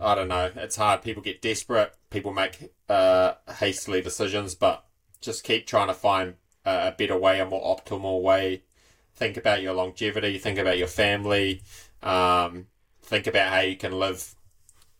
I 0.00 0.14
don't 0.14 0.28
know. 0.28 0.50
It's 0.56 0.76
hard. 0.76 1.02
People 1.02 1.22
get 1.22 1.42
desperate. 1.42 1.92
People 2.10 2.32
make 2.32 2.72
uh, 2.88 3.34
hastily 3.58 4.00
decisions, 4.00 4.54
but 4.54 4.84
just 5.20 5.44
keep 5.44 5.66
trying 5.66 5.88
to 5.88 5.94
find 5.94 6.34
a 6.64 6.88
a 6.88 6.94
better 6.96 7.16
way, 7.16 7.40
a 7.40 7.46
more 7.46 7.76
optimal 7.76 8.22
way. 8.22 8.62
Think 9.14 9.36
about 9.36 9.62
your 9.62 9.74
longevity. 9.74 10.38
Think 10.38 10.58
about 10.58 10.78
your 10.78 10.86
family. 10.86 11.62
Um, 12.02 12.66
think 13.02 13.26
about 13.26 13.52
how 13.52 13.60
you 13.60 13.76
can 13.76 13.92
live 13.92 14.34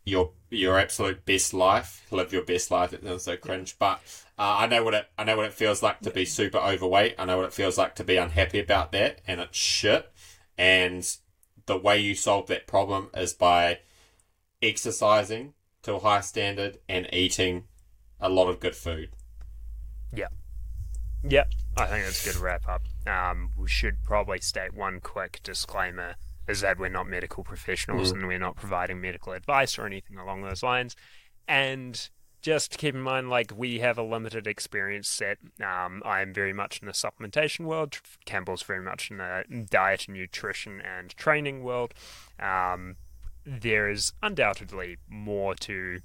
your 0.05 0.31
your 0.49 0.79
absolute 0.79 1.25
best 1.25 1.53
life. 1.53 2.05
Live 2.11 2.33
your 2.33 2.43
best 2.43 2.71
life. 2.71 2.93
It 2.93 3.03
sounds 3.03 3.23
so 3.23 3.37
cringe, 3.37 3.77
but 3.79 3.99
uh, 4.37 4.57
I 4.59 4.67
know 4.67 4.83
what 4.83 4.93
it 4.93 5.07
I 5.17 5.23
know 5.23 5.37
what 5.37 5.45
it 5.45 5.53
feels 5.53 5.81
like 5.81 6.01
to 6.01 6.11
be 6.11 6.25
super 6.25 6.57
overweight. 6.57 7.15
I 7.17 7.25
know 7.25 7.37
what 7.37 7.47
it 7.47 7.53
feels 7.53 7.77
like 7.77 7.95
to 7.95 8.03
be 8.03 8.17
unhappy 8.17 8.59
about 8.59 8.91
that, 8.91 9.21
and 9.27 9.39
it's 9.41 9.57
shit. 9.57 10.11
And 10.57 11.07
the 11.65 11.77
way 11.77 11.99
you 11.99 12.15
solve 12.15 12.47
that 12.47 12.67
problem 12.67 13.09
is 13.15 13.33
by 13.33 13.79
exercising 14.61 15.53
to 15.83 15.95
a 15.95 15.99
high 15.99 16.21
standard 16.21 16.79
and 16.87 17.07
eating 17.13 17.65
a 18.19 18.29
lot 18.29 18.47
of 18.47 18.59
good 18.59 18.75
food. 18.75 19.09
Yeah. 20.13 20.27
Yep, 21.23 21.51
I 21.77 21.85
think 21.85 22.05
that's 22.05 22.25
a 22.25 22.31
good 22.33 22.41
wrap 22.41 22.67
up. 22.67 22.83
Um, 23.07 23.51
we 23.57 23.69
should 23.69 24.03
probably 24.03 24.39
state 24.39 24.73
one 24.73 24.99
quick 24.99 25.39
disclaimer 25.43 26.15
is 26.47 26.61
that 26.61 26.79
we're 26.79 26.89
not 26.89 27.07
medical 27.07 27.43
professionals 27.43 28.11
and 28.11 28.27
we're 28.27 28.39
not 28.39 28.55
providing 28.55 28.99
medical 28.99 29.33
advice 29.33 29.77
or 29.77 29.85
anything 29.85 30.17
along 30.17 30.41
those 30.41 30.63
lines. 30.63 30.95
And 31.47 32.09
just 32.41 32.77
keep 32.77 32.95
in 32.95 33.01
mind, 33.01 33.29
like, 33.29 33.53
we 33.55 33.79
have 33.79 33.97
a 33.97 34.03
limited 34.03 34.47
experience 34.47 35.07
set. 35.07 35.37
Um, 35.63 36.01
I 36.03 36.21
am 36.21 36.33
very 36.33 36.53
much 36.53 36.79
in 36.81 36.87
the 36.87 36.93
supplementation 36.93 37.65
world. 37.65 38.01
Campbell's 38.25 38.63
very 38.63 38.81
much 38.81 39.11
in 39.11 39.17
the 39.17 39.67
diet 39.69 40.07
and 40.07 40.17
nutrition 40.17 40.81
and 40.81 41.15
training 41.15 41.63
world. 41.63 41.93
Um, 42.39 42.95
there 43.45 43.89
is 43.89 44.13
undoubtedly 44.21 44.97
more 45.09 45.55
to 45.55 45.99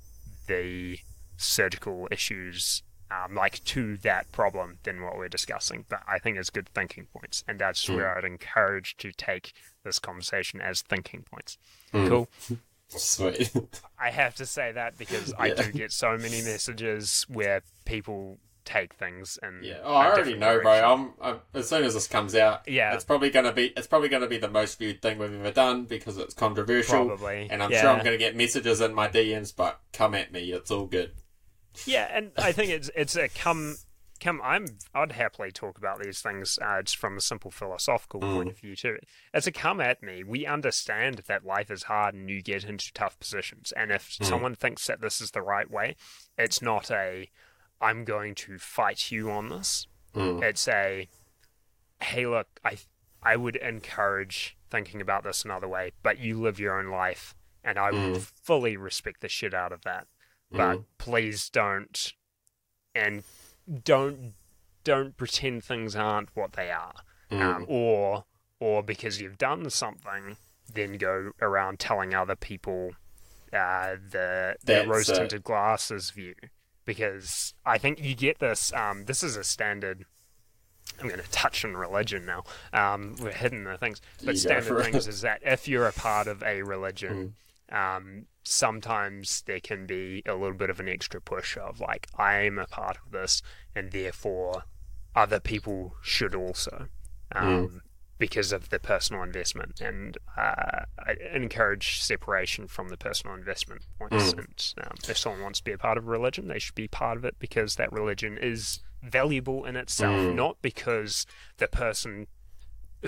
the 0.46 0.98
surgical 1.36 2.08
issues 2.10 2.82
um, 3.10 3.34
like 3.36 3.62
to 3.64 3.96
that 3.98 4.30
problem 4.32 4.78
than 4.82 5.02
what 5.02 5.16
we're 5.16 5.28
discussing. 5.28 5.84
But 5.88 6.00
I 6.08 6.18
think 6.18 6.38
it's 6.38 6.50
good 6.50 6.68
thinking 6.70 7.06
points, 7.12 7.44
and 7.46 7.58
that's 7.58 7.86
Mm. 7.86 7.96
where 7.96 8.18
I'd 8.18 8.24
encourage 8.24 8.96
to 8.98 9.12
take 9.12 9.52
this 9.84 9.98
conversation 10.00 10.60
as 10.60 10.82
thinking 10.82 11.22
points. 11.22 11.56
Mm. 11.92 12.08
Cool. 12.08 12.28
Sweet. 12.88 13.52
I 13.98 14.10
have 14.10 14.34
to 14.36 14.46
say 14.46 14.72
that 14.72 14.96
because 14.98 15.32
I 15.38 15.50
do 15.50 15.70
get 15.72 15.92
so 15.92 16.16
many 16.16 16.42
messages 16.42 17.24
where 17.28 17.62
people 17.84 18.38
take 18.66 18.92
things 18.94 19.38
and 19.42 19.64
yeah. 19.64 19.78
Oh, 19.82 19.94
I 19.94 20.10
already 20.10 20.34
know, 20.34 20.60
bro. 20.60 20.72
I'm, 20.72 21.12
I'm 21.22 21.40
as 21.54 21.68
soon 21.70 21.84
as 21.84 21.94
this 21.94 22.06
comes 22.06 22.34
out, 22.34 22.68
Yeah. 22.68 22.92
it's 22.94 23.04
probably 23.04 23.30
gonna 23.30 23.52
be 23.52 23.72
it's 23.76 23.86
probably 23.86 24.08
gonna 24.10 24.26
be 24.26 24.36
the 24.38 24.50
most 24.50 24.78
viewed 24.78 25.00
thing 25.00 25.18
we've 25.18 25.32
ever 25.32 25.52
done 25.52 25.84
because 25.84 26.18
it's 26.18 26.34
controversial. 26.34 27.06
Probably, 27.06 27.46
And 27.50 27.62
I'm 27.62 27.70
yeah. 27.70 27.80
sure 27.80 27.90
I'm 27.90 28.04
gonna 28.04 28.18
get 28.18 28.36
messages 28.36 28.80
in 28.82 28.92
my 28.92 29.08
DMs, 29.08 29.54
but 29.56 29.80
come 29.92 30.14
at 30.14 30.32
me. 30.32 30.52
It's 30.52 30.70
all 30.70 30.86
good. 30.86 31.12
Yeah, 31.86 32.08
and 32.12 32.32
I 32.36 32.52
think 32.52 32.70
it's 32.76 32.90
it's 32.94 33.16
a 33.16 33.28
come 33.28 33.76
come. 34.18 34.40
I'm 34.42 34.66
I'd 34.94 35.12
happily 35.12 35.52
talk 35.52 35.76
about 35.78 36.02
these 36.02 36.20
things 36.22 36.58
uh, 36.62 36.82
just 36.82 36.96
from 36.96 37.16
a 37.18 37.20
simple 37.20 37.50
philosophical 37.50 38.20
point 38.20 38.48
of 38.48 38.58
view 38.58 38.74
too. 38.74 38.96
It's 39.34 39.46
a 39.46 39.52
come 39.52 39.80
at 39.80 40.02
me. 40.02 40.24
We 40.24 40.46
understand 40.46 41.22
that 41.28 41.44
life 41.44 41.70
is 41.70 41.84
hard 41.84 42.14
and 42.14 42.30
you 42.30 42.42
get 42.42 42.64
into 42.64 42.92
tough 42.94 43.18
positions, 43.18 43.72
and 43.76 43.92
if 43.92 44.16
someone 44.22 44.54
thinks 44.54 44.86
that 44.86 45.00
this 45.02 45.20
is 45.20 45.32
the 45.32 45.42
right 45.42 45.70
way, 45.70 45.96
it's 46.38 46.62
not 46.62 46.90
a 46.90 47.28
I'm 47.80 48.04
going 48.04 48.34
to 48.36 48.58
fight 48.58 49.10
you 49.10 49.30
on 49.30 49.48
this. 49.48 49.86
Mm. 50.14 50.42
It's 50.42 50.66
a 50.68 51.08
hey, 52.00 52.26
look, 52.26 52.48
I 52.64 52.78
I 53.22 53.36
would 53.36 53.56
encourage 53.56 54.56
thinking 54.70 55.00
about 55.00 55.24
this 55.24 55.44
another 55.44 55.68
way, 55.68 55.92
but 56.02 56.18
you 56.18 56.40
live 56.40 56.58
your 56.58 56.78
own 56.78 56.88
life, 56.90 57.34
and 57.64 57.78
I 57.78 57.90
would 57.90 58.22
fully 58.22 58.76
respect 58.76 59.20
the 59.20 59.28
shit 59.28 59.54
out 59.54 59.72
of 59.72 59.82
that 59.82 60.06
but 60.52 60.82
please 60.96 61.50
don't 61.50 62.12
and 62.94 63.24
don't 63.84 64.34
don't 64.84 65.16
pretend 65.16 65.64
things 65.64 65.96
aren't 65.96 66.28
what 66.36 66.52
they 66.52 66.70
are 66.70 66.94
Mm. 67.32 67.40
um, 67.42 67.64
or 67.68 68.24
or 68.60 68.84
because 68.84 69.20
you've 69.20 69.38
done 69.38 69.68
something 69.70 70.36
then 70.72 70.96
go 70.98 71.32
around 71.42 71.80
telling 71.80 72.14
other 72.14 72.36
people 72.36 72.92
uh, 73.52 73.96
the 74.10 74.54
the 74.62 74.86
rose 74.86 75.08
tinted 75.08 75.42
glasses 75.42 76.10
view 76.10 76.36
because 76.86 77.52
I 77.66 77.76
think 77.76 78.02
you 78.02 78.14
get 78.14 78.38
this 78.38 78.72
um, 78.72 79.04
this 79.04 79.22
is 79.22 79.36
a 79.36 79.44
standard 79.44 80.06
I'm 81.00 81.08
going 81.08 81.20
to 81.20 81.30
touch 81.30 81.64
on 81.64 81.74
religion 81.76 82.24
now. 82.24 82.44
Um, 82.72 83.16
we're 83.20 83.32
hitting 83.32 83.64
the 83.64 83.76
things, 83.76 84.00
but 84.24 84.38
standard 84.38 84.64
things 84.84 85.06
is 85.08 85.20
that 85.22 85.40
if 85.44 85.68
you're 85.68 85.86
a 85.86 85.92
part 85.92 86.26
of 86.28 86.42
a 86.44 86.62
religion, 86.62 87.34
um, 87.70 88.26
sometimes 88.44 89.42
there 89.42 89.58
can 89.60 89.86
be 89.86 90.22
a 90.26 90.34
little 90.34 90.56
bit 90.56 90.70
of 90.70 90.78
an 90.80 90.88
extra 90.88 91.20
push 91.20 91.58
of 91.58 91.80
like 91.80 92.06
I'm 92.16 92.58
a 92.58 92.66
part 92.66 92.96
of 93.04 93.10
this, 93.12 93.42
and 93.74 93.90
therefore 93.90 94.62
other 95.14 95.40
people 95.40 95.96
should 96.02 96.34
also, 96.34 96.86
um, 97.32 97.82
because 98.18 98.52
of 98.52 98.70
the 98.70 98.78
personal 98.78 99.22
investment. 99.22 99.80
And 99.80 100.16
uh, 100.36 100.84
I 100.98 101.16
encourage 101.34 102.00
separation 102.02 102.66
from 102.66 102.88
the 102.88 102.96
personal 102.96 103.34
investment 103.36 103.82
points. 103.98 104.32
And 104.32 104.86
um, 104.86 104.96
if 105.08 105.18
someone 105.18 105.42
wants 105.42 105.58
to 105.60 105.64
be 105.64 105.72
a 105.72 105.78
part 105.78 105.98
of 105.98 106.06
a 106.06 106.10
religion, 106.10 106.48
they 106.48 106.58
should 106.58 106.74
be 106.74 106.88
part 106.88 107.18
of 107.18 107.24
it 107.24 107.36
because 107.38 107.76
that 107.76 107.92
religion 107.92 108.38
is 108.40 108.80
valuable 109.02 109.64
in 109.64 109.76
itself, 109.76 110.16
not 110.34 110.56
because 110.62 111.26
the 111.58 111.68
person 111.68 112.26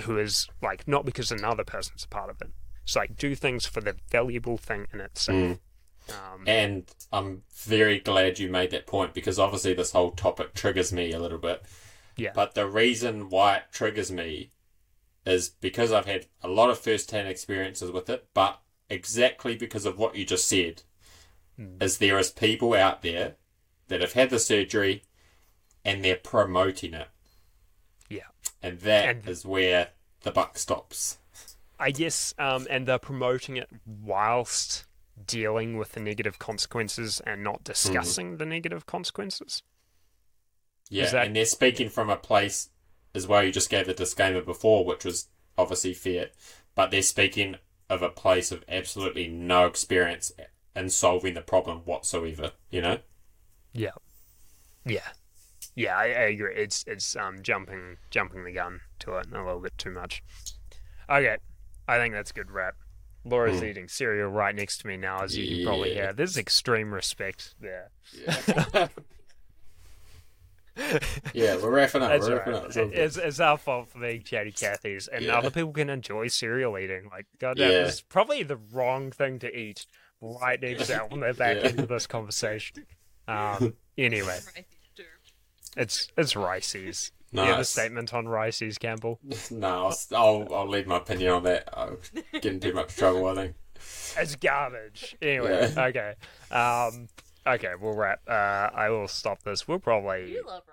who 0.03 0.17
is 0.17 0.47
like 0.61 0.87
not 0.87 1.05
because 1.05 1.31
another 1.31 1.63
person's 1.63 2.03
a 2.03 2.07
part 2.07 2.29
of 2.29 2.39
it. 2.41 2.51
It's 2.83 2.95
like 2.95 3.17
do 3.17 3.35
things 3.35 3.65
for 3.65 3.81
the 3.81 3.95
valuable 4.09 4.57
thing 4.57 4.87
in 4.93 5.01
itself. 5.01 5.57
Um, 6.09 6.43
And 6.47 6.89
I'm 7.11 7.43
very 7.53 7.99
glad 7.99 8.39
you 8.39 8.49
made 8.49 8.71
that 8.71 8.87
point 8.87 9.13
because 9.13 9.37
obviously 9.37 9.73
this 9.73 9.91
whole 9.91 10.11
topic 10.11 10.53
triggers 10.53 10.91
me 10.93 11.11
a 11.11 11.19
little 11.19 11.37
bit. 11.37 11.63
Yeah. 12.15 12.31
But 12.33 12.53
the 12.55 12.67
reason 12.67 13.29
why 13.29 13.57
it 13.57 13.63
triggers 13.71 14.11
me 14.11 14.51
is 15.25 15.49
because 15.49 15.91
I've 15.91 16.05
had 16.05 16.27
a 16.41 16.47
lot 16.47 16.69
of 16.69 16.79
first 16.79 17.11
hand 17.11 17.27
experiences 17.27 17.91
with 17.91 18.09
it, 18.09 18.27
but 18.33 18.61
exactly 18.89 19.55
because 19.55 19.85
of 19.85 19.97
what 19.97 20.15
you 20.15 20.25
just 20.25 20.47
said, 20.47 20.83
is 21.81 21.97
there 21.97 22.17
is 22.17 22.31
people 22.31 22.73
out 22.73 23.01
there 23.01 23.35
that 23.89 24.01
have 24.01 24.13
had 24.13 24.29
the 24.29 24.39
surgery 24.39 25.03
and 25.83 26.03
they're 26.03 26.15
promoting 26.15 26.93
it. 26.93 27.09
Yeah. 28.09 28.27
And 28.63 28.79
that 28.81 29.27
is 29.27 29.43
And- 29.43 29.51
where 29.51 29.89
the 30.21 30.31
buck 30.31 30.57
stops. 30.57 31.17
I 31.81 31.91
guess, 31.91 32.33
um, 32.37 32.67
and 32.69 32.85
they're 32.87 32.99
promoting 32.99 33.55
it 33.57 33.69
whilst 33.85 34.85
dealing 35.25 35.77
with 35.77 35.93
the 35.93 35.99
negative 36.01 36.37
consequences 36.39 37.21
and 37.25 37.43
not 37.43 37.63
discussing 37.63 38.37
the 38.37 38.45
negative 38.45 38.85
consequences. 38.85 39.63
Yeah, 40.89 41.09
that- 41.11 41.27
and 41.27 41.35
they're 41.35 41.45
speaking 41.45 41.89
from 41.89 42.09
a 42.09 42.17
place 42.17 42.69
as 43.19 43.27
well. 43.27 43.43
You 43.43 43.51
just 43.51 43.69
gave 43.69 43.85
the 43.85 43.93
disclaimer 43.93 44.41
before, 44.41 44.83
which 44.83 45.05
was 45.05 45.27
obviously 45.57 45.93
fair, 45.93 46.29
but 46.73 46.89
they're 46.89 47.01
speaking 47.03 47.57
of 47.89 48.01
a 48.01 48.09
place 48.09 48.51
of 48.51 48.63
absolutely 48.67 49.27
no 49.27 49.67
experience 49.67 50.31
in 50.75 50.89
solving 50.89 51.33
the 51.35 51.41
problem 51.41 51.79
whatsoever. 51.85 52.53
You 52.71 52.81
know? 52.81 52.97
Yeah, 53.73 53.91
yeah, 54.85 55.07
yeah. 55.75 55.95
I, 55.97 56.05
I 56.05 56.27
agree. 56.33 56.55
It's 56.55 56.83
it's 56.87 57.15
um 57.15 57.43
jumping 57.43 57.97
jumping 58.09 58.43
the 58.43 58.51
gun 58.53 58.79
to 58.99 59.17
it 59.17 59.27
a 59.31 59.43
little 59.43 59.59
bit 59.59 59.77
too 59.77 59.91
much. 59.91 60.23
Okay, 61.09 61.37
I 61.87 61.97
think 61.97 62.13
that's 62.13 62.31
a 62.31 62.33
good 62.33 62.51
wrap. 62.51 62.75
Laura's 63.25 63.61
eating 63.61 63.87
cereal 63.89 64.29
right 64.29 64.55
next 64.55 64.79
to 64.79 64.87
me 64.87 64.95
now, 64.97 65.19
as 65.23 65.37
you 65.37 65.55
can 65.57 65.65
probably 65.65 65.89
Yeah. 65.89 65.95
hear. 66.03 66.13
There's 66.13 66.37
extreme 66.37 66.93
respect 66.93 67.53
there. 67.59 67.91
Yeah, 68.13 68.87
we're 71.35 71.69
wrapping 71.71 72.01
up. 72.01 72.09
That's 72.09 72.27
we're 72.27 72.37
wrapping 72.37 72.53
right. 72.53 72.61
up. 72.63 72.67
It's. 72.67 72.77
It's, 72.77 73.17
it's 73.17 73.39
our 73.39 73.57
fault 73.57 73.89
for 73.89 73.99
being 73.99 74.23
chatty 74.23 74.51
Cathy's, 74.51 75.07
and 75.07 75.25
Yeah. 75.25 75.37
other 75.37 75.49
people 75.51 75.71
can 75.73 75.89
enjoy 75.89 76.27
cereal 76.27 76.77
eating. 76.77 77.09
Like, 77.11 77.25
goddamn, 77.39 77.71
Yeah. 77.71 77.87
it's 77.87 78.01
probably 78.01 78.43
the 78.43 78.57
wrong 78.71 79.11
thing 79.11 79.39
to 79.39 79.55
eat 79.55 79.85
right 80.21 80.61
next 80.61 80.89
out 80.89 81.11
when 81.11 81.19
they're 81.21 81.33
back 81.33 81.57
Yeah. 81.57 81.69
into 81.69 81.85
this 81.85 82.07
conversation. 82.07 82.85
Um, 83.27 83.75
anyway, 83.97 84.39
it's 85.77 86.11
it's 86.17 86.33
Riceys. 86.33 87.11
You 87.31 87.41
have 87.41 87.59
a 87.59 87.63
statement 87.65 88.11
on 88.13 88.25
Riceys, 88.25 88.79
Campbell? 88.79 89.19
No, 89.51 89.87
I'll, 89.89 89.97
I'll, 90.15 90.55
I'll 90.55 90.67
leave 90.67 90.87
my 90.87 90.97
opinion 90.97 91.31
on 91.31 91.43
that. 91.43 91.69
I'll 91.73 91.97
get 92.33 92.45
in 92.45 92.59
too 92.59 92.73
much 92.73 92.95
trouble, 92.95 93.27
I 93.27 93.35
think. 93.35 93.55
It's 94.17 94.35
garbage. 94.35 95.15
Anyway, 95.21 95.71
Yeah. 95.75 95.85
okay. 95.85 96.13
Um, 96.51 97.07
okay, 97.55 97.73
we'll 97.79 97.93
wrap. 97.93 98.21
Uh, 98.27 98.69
I 98.73 98.89
will 98.89 99.07
stop 99.07 99.43
this. 99.43 99.67
We'll 99.67 99.79
probably 99.79 100.31
You 100.31 100.43
love. 100.45 100.63